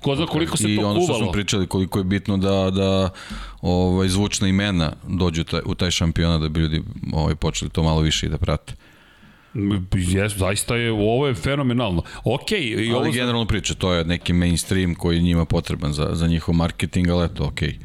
[0.00, 1.24] ko zna koliko se I to ono što kuvalo.
[1.24, 3.10] smo pričali, koliko je bitno da, da
[3.62, 6.82] ovaj, zvučna imena dođu taj, u taj šampionat, da bi ljudi
[7.12, 8.74] ovaj, počeli to malo više i da prate.
[9.94, 12.02] Jes, zaista je, ovo je fenomenalno.
[12.24, 16.08] Ok, i I ovo Ali generalno priča, to je neki mainstream koji njima potreban za,
[16.12, 17.78] za njihov marketing, ali eto, okej.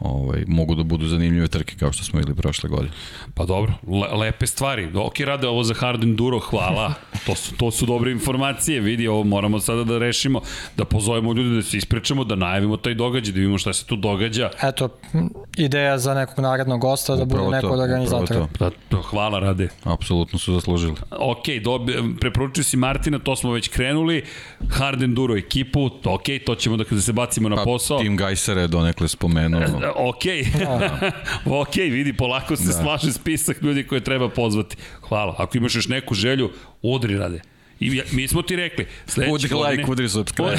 [0.00, 2.92] Ovaj, mogu da budu zanimljive trke kao što smo videli prošle godine.
[3.34, 4.90] Pa dobro, le, lepe stvari.
[4.94, 6.94] Ok, rade ovo za hard enduro, hvala.
[7.26, 10.40] To su, to su dobre informacije, vidi, ovo moramo sada da rešimo,
[10.76, 13.96] da pozovemo ljude, da se ispričamo, da najavimo taj događaj, da vidimo šta se tu
[13.96, 14.50] događa.
[14.62, 14.88] Eto,
[15.56, 18.46] ideja za nekog narednog gosta da bude Upravo neko to, od organizatora.
[18.58, 19.68] Da, to, hvala, rade.
[19.84, 20.94] Apsolutno su zaslužili.
[21.10, 24.24] Ok, dobi, preporučio si Martina, to smo već krenuli.
[24.70, 27.98] Hard enduro ekipu, ok, to ćemo da kada se bacimo na Pa, posao.
[27.98, 29.60] Tim Gajsera je donekle spomenuo.
[29.96, 30.22] Ok,
[31.60, 32.72] ok, vidi, polako se da.
[32.72, 34.76] slaže spisak ljudi koje treba pozvati.
[35.00, 35.34] Hvala.
[35.38, 36.50] Ako imaš još neku želju,
[36.82, 37.40] udri rade.
[37.80, 39.70] I ja- mi smo ti rekli, sledeće Udri godine...
[39.76, 40.58] like, udri subscribe.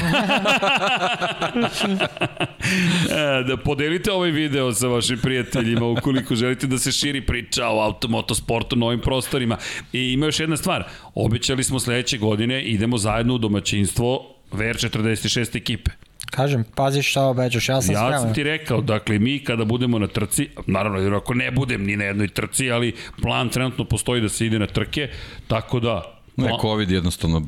[3.10, 7.80] E, da podelite ovaj video sa vašim prijateljima ukoliko želite da se širi priča o
[7.80, 9.56] automotosportu na ovim prostorima.
[9.92, 10.84] I ima još jedna stvar,
[11.14, 15.90] obećali smo sledeće godine idemo zajedno u domaćinstvo VR46 ekipe.
[16.30, 18.20] Kažem, pazi šta obećaš, ja sam Ja spreman.
[18.20, 21.96] sam ti rekao, dakle, mi kada budemo na trci, naravno, jer ako ne budem ni
[21.96, 25.08] na jednoj trci, ali plan trenutno postoji da se ide na trke,
[25.48, 26.16] tako da...
[26.36, 27.42] Ne, COVID jednostavno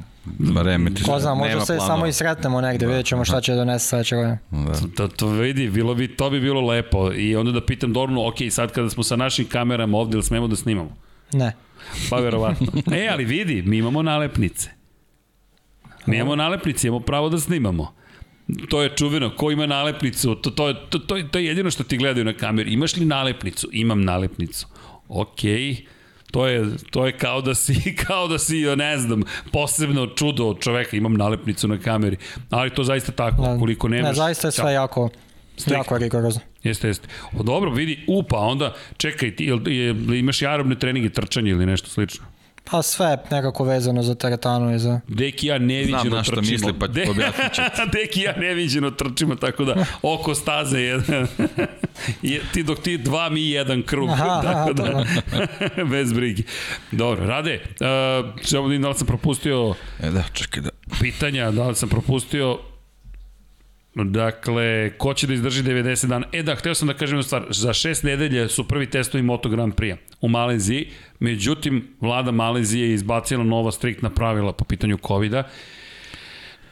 [0.65, 1.03] remeti.
[1.03, 1.87] Ko zna, možda se planova.
[1.87, 4.39] samo i sretnemo negde, vidjet ćemo šta će donese sledeće godine.
[4.51, 4.73] Da.
[4.97, 7.13] To, to vidi, bilo bi, to bi bilo lepo.
[7.13, 10.49] I onda da pitam Dornu, ok, sad kada smo sa našim kamerama ovde, ili smemo
[10.49, 10.97] da snimamo?
[11.33, 11.53] Ne.
[12.11, 12.67] Pa verovatno.
[12.93, 14.71] E, ali vidi, mi imamo nalepnice.
[16.07, 17.95] Mi imamo nalepnice, imamo pravo da snimamo.
[18.69, 21.97] To je čuveno, ko ima nalepnicu, to, to, to, to, to je jedino što ti
[21.97, 22.73] gledaju na kameri.
[22.73, 23.69] Imaš li nalepnicu?
[23.73, 24.67] Imam nalepnicu.
[25.09, 25.77] Okej,
[26.31, 30.61] to je, to je kao da si, kao da si, ne znam, posebno čudo od
[30.61, 32.17] čoveka, imam nalepnicu na kameri.
[32.51, 33.59] Ali to zaista tako, Da.
[33.59, 34.09] koliko nemaš...
[34.09, 35.11] Ne, zaista je sve jako,
[35.71, 36.41] jako rigorozno.
[36.63, 37.09] Jeste, jeste.
[37.39, 41.51] O, dobro, vidi, u, pa onda, čekaj, ti, jel, je, imaš i aerobne treninge, trčanje
[41.51, 42.25] ili nešto slično?
[42.65, 45.01] Pa sve nekako vezano za teretanu i za...
[45.09, 46.41] Deki ja neviđeno Znam na trčimo.
[46.43, 47.63] misli, pa De- objasnit ću
[47.93, 51.27] Deki ja neviđeno trčimo, tako da oko staze jedan.
[52.23, 54.09] Je- ti dok ti dva, mi jedan krug.
[54.09, 55.05] Aha, tako aha,
[55.77, 56.43] da, bez brige.
[56.93, 57.87] Dobro, Rade, uh,
[58.43, 60.71] samo da da li sam propustio E da, čekaj da...
[61.01, 62.59] pitanja, da li sam propustio
[63.95, 66.27] Dakle, ko će da izdrži 90 dana?
[66.33, 67.47] E da, hteo sam da kažem jednu stvar.
[67.51, 70.89] Za šest nedelje su prvi testovi Moto Grand Prix u Maleziji.
[71.23, 75.43] Međutim, vlada Malezije je izbacila nova striktna pravila po pitanju COVID-a.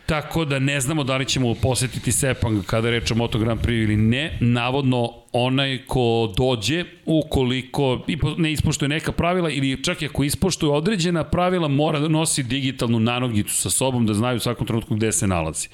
[0.06, 3.60] Tako da ne znamo da li ćemo posetiti Sepang kada je reč o Moto Grand
[3.60, 4.38] Prix ili ne.
[4.40, 8.04] Navodno, onaj ko dođe, ukoliko
[8.38, 13.00] ne ispoštuje neka pravila ili čak i ako ispoštuje određena pravila, mora da nosi digitalnu
[13.00, 15.68] nanogicu sa sobom da znaju u svakom trenutku gde se nalazi.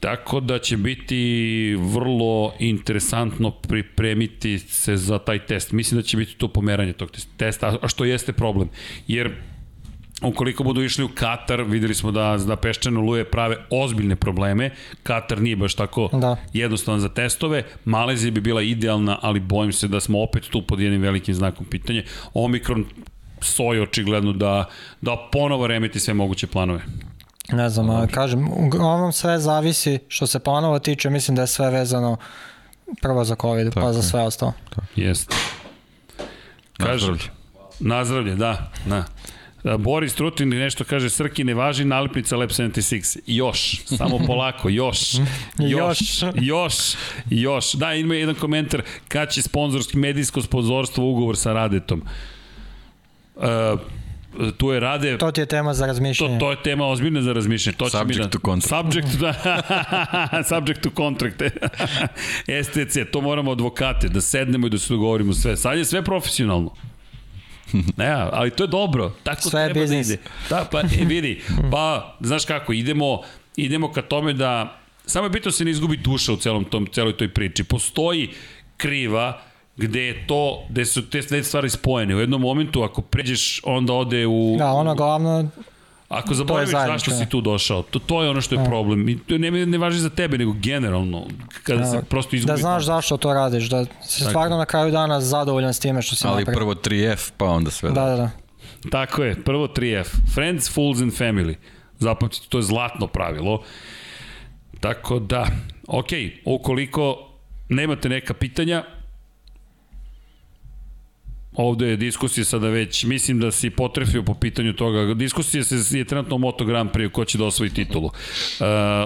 [0.00, 5.72] Tako da će biti vrlo interesantno pripremiti se za taj test.
[5.72, 8.68] Mislim da će biti to pomeranje tog testa, a što jeste problem.
[9.06, 9.32] Jer
[10.22, 14.70] ukoliko budu išli u Katar, videli smo da, da peščane oluje prave ozbiljne probleme.
[15.02, 16.36] Katar nije baš tako Da.
[16.52, 17.64] jednostavan za testove.
[17.84, 21.66] Malezija bi bila idealna, ali bojim se da smo opet tu pod jednim velikim znakom
[21.66, 22.02] pitanja.
[22.34, 22.84] Omikron
[23.40, 24.68] soje očigledno da,
[25.00, 26.80] da ponovo remeti sve moguće planove.
[27.52, 31.70] Ne znam, a, kažem, uglavnom sve zavisi što se planova tiče, mislim da je sve
[31.70, 32.16] vezano
[33.02, 34.02] prvo za COVID, pa Tako za je.
[34.02, 34.52] sve ostalo.
[34.96, 35.36] Jeste.
[36.76, 37.22] Kaže, Nazdravlje.
[37.80, 39.04] Nazdravlje, da, da.
[39.64, 43.18] A, Boris Trutin nešto kaže, Srki ne važi nalepnica Lab 76.
[43.26, 45.14] Još, samo polako, još,
[45.58, 45.98] još,
[46.40, 46.74] još,
[47.30, 47.72] još.
[47.72, 52.02] Da, ima jedan komentar, kad će sponzorski, medijsko sponzorstvo ugovor sa Radetom.
[53.36, 53.44] Uh,
[54.56, 56.38] tu je Rade, To ti je tema za To, razmišljanje.
[56.38, 57.76] to je tema ozbiljna za razmišljanje.
[57.76, 58.68] To će mi Subject da, to contract.
[58.68, 61.42] Subject, da, subject to contract.
[62.64, 65.56] STC, to moramo advokate, da sednemo i da se dogovorimo sve.
[65.56, 66.70] Sad je sve profesionalno.
[67.96, 69.12] Ne, ali to je dobro.
[69.22, 70.06] Tako Sve je treba biznis.
[70.08, 70.22] Da ide.
[70.50, 73.22] Da, pa e, vidi, pa znaš kako, idemo,
[73.56, 76.86] idemo ka tome da samo je bitno da se ne izgubi duša u celom tom,
[76.86, 77.64] celoj toj priči.
[77.64, 78.28] Postoji
[78.76, 79.40] kriva
[79.80, 82.16] gde je to, gde su te sve stvari spojene.
[82.16, 84.54] U jednom momentu, ako pređeš, onda ode u...
[84.58, 85.48] Da, ono glavno,
[86.08, 87.16] Ako zaboraviš zašto da.
[87.16, 89.08] si tu došao, to, to je ono što je problem.
[89.08, 91.26] I to ne, ne važi za tebe, nego generalno,
[91.62, 92.52] kada se prosto izgubi.
[92.52, 96.16] da znaš zašto to radiš, da si stvarno na kraju dana zadovoljan s time što
[96.16, 96.58] si Ali napravio.
[96.58, 97.90] prvo 3F, pa onda sve.
[97.90, 98.30] Da, da, da.
[98.90, 100.06] Tako je, prvo 3F.
[100.34, 101.54] Friends, Fools and Family.
[101.98, 103.62] Zapamtite, to je zlatno pravilo.
[104.80, 105.46] Tako da,
[105.88, 106.08] ok,
[106.44, 107.16] ukoliko
[107.68, 108.84] nemate neka pitanja,
[111.52, 115.14] ovde je diskusija sada već, mislim da si potrefio po pitanju toga.
[115.14, 118.06] Diskusija se je trenutno o Moto Grand Prix ko će da osvoji titulu.
[118.06, 118.12] Uh,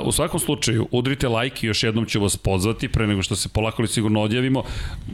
[0.04, 3.48] u svakom slučaju, udrite like i još jednom ću vas pozvati pre nego što se
[3.48, 4.62] polako li sigurno odjavimo.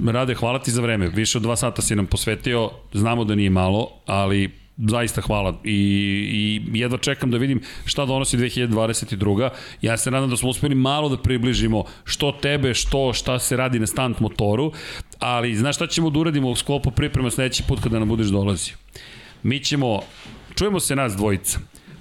[0.06, 1.08] Rade, hvala ti za vreme.
[1.08, 5.76] Više od dva sata si nam posvetio, znamo da nije malo, ali zaista hvala i,
[6.32, 9.50] i jedva čekam da vidim šta donosi 2022.
[9.82, 13.78] Ja se nadam da smo uspeli malo da približimo što tebe, što šta se radi
[13.78, 14.72] na stunt motoru,
[15.20, 18.74] ali znaš šta ćemo da uradimo u sklopu priprema sledeći put kada nam budeš dolazio?
[19.42, 20.00] Mi ćemo,
[20.54, 21.58] čujemo se nas dvojica,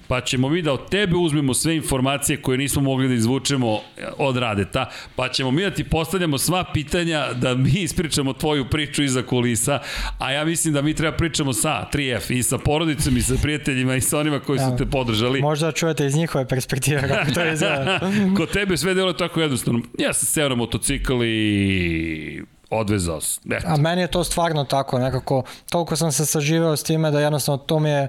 [0.08, 3.80] pa ćemo mi da od tebe uzmemo sve informacije koje nismo mogli da izvučemo
[4.18, 9.02] od Radeta, pa ćemo mi da ti postavljamo sva pitanja da mi ispričamo tvoju priču
[9.02, 9.78] iza kulisa,
[10.18, 13.96] a ja mislim da mi treba pričamo sa 3F i sa porodicom i sa prijateljima
[13.96, 14.76] i sa onima koji su Da.
[14.76, 15.40] te podržali.
[15.40, 18.00] Možda čujete iz njihove perspektive kako to izgleda.
[18.36, 19.80] Kod tebe sve delo tako jednostavno.
[19.98, 23.40] Ja sam seo na motocikl i odvezao se.
[23.50, 23.66] Eto.
[23.68, 27.58] A meni je to stvarno tako, nekako, toliko sam se saživao s time da jednostavno
[27.58, 28.08] to mi je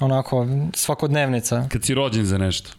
[0.00, 1.66] onako svakodnevnica.
[1.68, 2.70] Kad si rođen za nešto.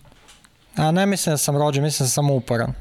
[0.75, 2.73] A ne mislim da sam rođen, mislim da sam samo uporan.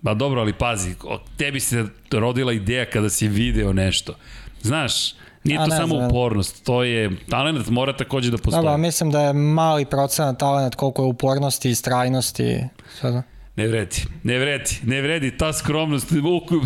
[0.00, 0.94] Ba dobro, ali pazi,
[1.36, 4.14] tebi se rodila ideja kada si video nešto.
[4.62, 6.06] Znaš, nije to samo znam.
[6.06, 8.62] upornost, to je, talent mora takođe da postoji.
[8.62, 12.64] Dobro, mislim da je mali procenat talent koliko je upornosti i strajnosti.
[13.00, 13.22] Sve da.
[13.58, 16.12] Ne vredi, ne vredi, ne vredi, ta skromnost,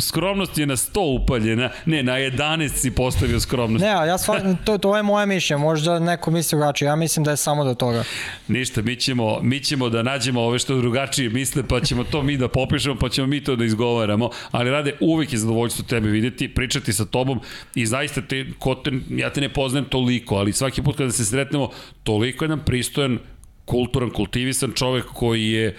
[0.00, 3.84] skromnost je na 100 upaljena, ne, na 11 si postavio skromnost.
[3.84, 7.30] Ne, ja stvarno, to, to je moje mišljenje, možda neko misli drugačije, ja mislim da
[7.30, 8.04] je samo do toga.
[8.48, 12.36] Ništa, mi ćemo, mi ćemo da nađemo ove što drugačije misle, pa ćemo to mi
[12.36, 14.30] da popišemo, pa ćemo mi to da izgovaramo.
[14.50, 17.40] Ali rade, uvek je zadovoljstvo tebe videti, pričati sa tobom
[17.74, 21.24] i zaista te, ko te, ja te ne poznajem toliko, ali svaki put kada se
[21.24, 21.70] sretnemo,
[22.02, 23.18] toliko jedan pristojan,
[23.64, 25.76] kulturan, kultivisan čovek koji je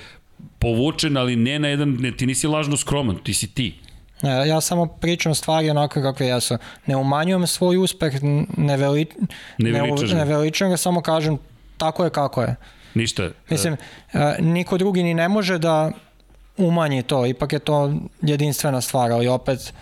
[0.59, 3.75] povučen, ali ne na jedan, ne, ti nisi lažno skroman, ti si ti.
[4.21, 6.57] Ne, ja samo pričam stvari onako kakve jesu.
[6.85, 8.13] Ne umanjujem svoj uspeh,
[8.57, 9.05] ne, veli,
[9.57, 9.81] Ne ga.
[10.15, 11.37] ne veličam ga, samo kažem
[11.77, 12.55] tako je kako je.
[12.93, 13.29] Ništa.
[13.49, 13.77] Mislim,
[14.13, 15.91] e, niko drugi ni ne može da
[16.57, 19.73] umanji to, ipak je to jedinstvena stvar, ali opet,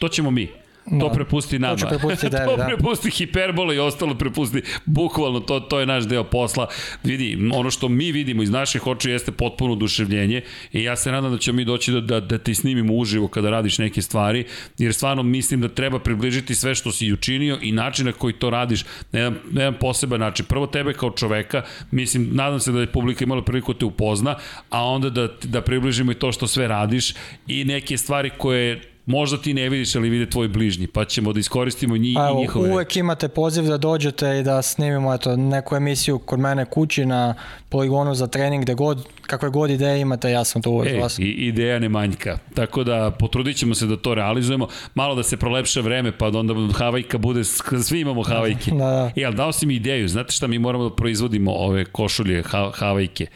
[0.00, 0.48] To ćemo mi.
[0.84, 1.14] To Da.
[1.14, 1.76] prepusti nama.
[1.76, 2.66] ću prepustiti tebi, to da.
[2.66, 4.62] prepusti hiperbole i ostalo prepusti.
[4.84, 6.66] Bukvalno, to, to je naš deo posla.
[7.04, 10.42] Vidi, ono što mi vidimo iz naših očiju jeste potpuno oduševljenje
[10.72, 13.50] i ja se nadam da ćemo mi doći da, da, da ti snimimo uživo kada
[13.50, 14.44] radiš neke stvari,
[14.78, 18.50] jer stvarno mislim da treba približiti sve što si učinio i način na koji to
[18.50, 20.46] radiš na jedan, na jedan poseban način.
[20.46, 24.34] Prvo tebe kao čoveka, mislim, nadam se da je publika imala priliku da te upozna,
[24.70, 27.14] a onda da, da približimo i to što sve radiš
[27.46, 31.40] i neke stvari koje možda ti ne vidiš, ali vide tvoji bližnji, pa ćemo da
[31.40, 32.70] iskoristimo njih i njihove.
[32.72, 37.34] uvek imate poziv da dođete i da snimimo eto, neku emisiju kod mene kući na
[37.68, 41.18] poligonu za trening, gde god, kakve god ideje imate, ja sam to uvek E, vas.
[41.18, 42.38] i ideja ne manjka.
[42.54, 44.66] Tako da potrudit ćemo se da to realizujemo.
[44.94, 47.44] Malo da se prolepša vreme, pa da onda Havajka bude,
[47.82, 48.70] svi imamo Havajke.
[48.80, 49.10] Da, da.
[49.16, 52.70] E, ali dao si mi ideju, znate šta mi moramo da proizvodimo ove košulje ha,
[52.74, 53.26] Havajke?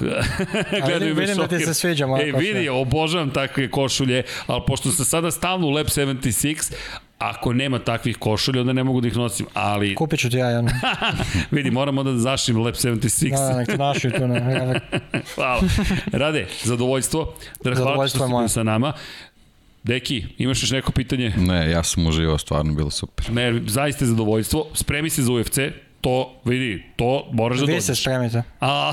[0.88, 1.66] vidim- me vidim da ti šokir.
[1.66, 2.52] se sviđa moja e, košulja.
[2.52, 6.72] vidi, obožavam takve košulje, ali pošto sam sada stalno u Lab 76,
[7.18, 10.46] ako nema takvih košulja, onda ne mogu da ih nosim, ali Kupit ću ti ja
[10.48, 10.70] jednu.
[11.50, 13.30] vidi, moram onda da zašim Lab 76.
[13.30, 14.28] Da, da, nek te našu i tu.
[14.28, 14.80] Ne,
[15.34, 15.62] Hvala.
[16.12, 17.34] Rade, zadovoljstvo.
[17.64, 18.48] Da hvala što je ste moje.
[18.48, 18.92] sa nama.
[19.82, 21.32] Deki, imaš još neko pitanje?
[21.36, 23.32] Ne, ja sam uživao, stvarno bilo super.
[23.32, 24.66] Ne, zaista je zadovoljstvo.
[24.74, 25.58] Spremi se za UFC.
[26.00, 27.84] To, vidi, to moraš da Vi dođeš.
[27.84, 28.42] se spremite.
[28.60, 28.92] A,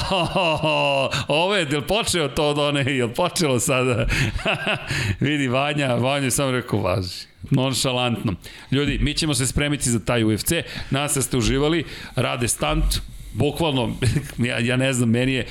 [1.28, 4.08] ovo je, jel počeo to od one, jel počelo sada?
[5.20, 7.10] Vidi, Vanja, Vanja je samo rekao, važi.
[7.52, 8.34] Nonšalantno.
[8.72, 10.52] Ljudi, mi ćemo se spremiti za taj UFC.
[10.90, 11.84] Nas da ste uživali,
[12.16, 13.02] rade stunt,
[13.34, 13.96] bukvalno,
[14.50, 15.46] ja, ja ne znam, meni je,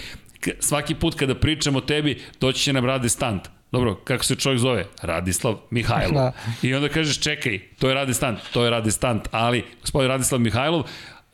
[0.60, 3.42] svaki put kada pričam o tebi, doći će nam rade stunt.
[3.72, 4.84] Dobro, kako se čovjek zove?
[5.02, 6.14] Radislav Mihajlov.
[6.14, 6.32] Da.
[6.62, 10.40] I onda kažeš, čekaj, to je Rade Stant, to je Rade Stant, ali gospodin Radislav
[10.40, 10.82] Mihajlov,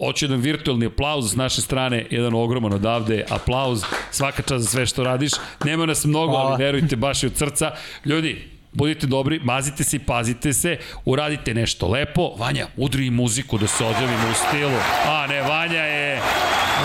[0.05, 4.86] Hoće jedan virtualni aplauz s naše strane, jedan ogroman odavde aplauz, svaka čast za sve
[4.86, 5.32] što radiš.
[5.64, 6.51] Nema nas mnogo, Hvala.
[6.51, 7.72] ali verujte baš i od srca.
[8.05, 12.35] Ljudi, budite dobri, mazite se i pazite se, uradite nešto lepo.
[12.36, 14.78] Vanja, udri muziku da se odjavimo u stilu.
[15.06, 16.20] A ne, Vanja je...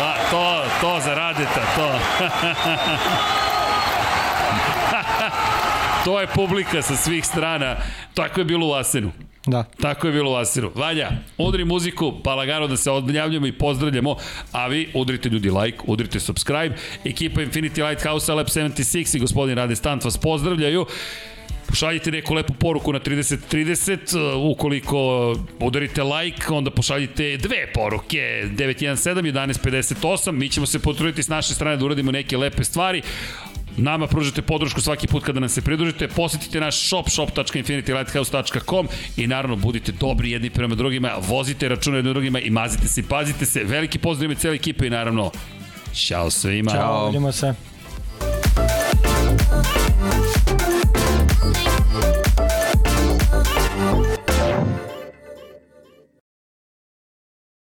[0.01, 1.99] A, to, to za Radeta, to.
[6.05, 7.75] to je publika sa svih strana.
[8.13, 9.11] Tako je bilo u Asenu.
[9.45, 9.63] Da.
[9.81, 10.71] Tako je bilo u Asiru.
[10.75, 14.15] Vanja, udri muziku, pa lagano da se odjavljamo i pozdravljamo,
[14.51, 16.75] a vi udrite ljudi like, udrite subscribe.
[17.03, 20.85] Ekipa Infinity Lighthouse, Lab 76 i gospodin Rade Stant vas pozdravljaju.
[21.67, 24.97] Pošaljite neku lepu poruku na 3030, uh, ukoliko
[25.59, 31.77] udarite like, onda pošaljite dve poruke, 917 1158, mi ćemo se potruditi s naše strane
[31.77, 33.01] da uradimo neke lepe stvari.
[33.77, 36.07] Nama pružite podršku svaki put kada nas se pridružite.
[36.07, 38.87] Posetite naš shop shop.infinitylighthouse.com
[39.17, 43.45] i naravno budite dobri jedni prema drugima, vozite računa jedni drugima i mazite se, pazite
[43.45, 43.63] se.
[43.63, 45.31] Veliki pozdrav ime cele ekipa i naravno
[45.93, 46.71] Ćao svima.
[46.71, 47.53] Ćao, vidimo se.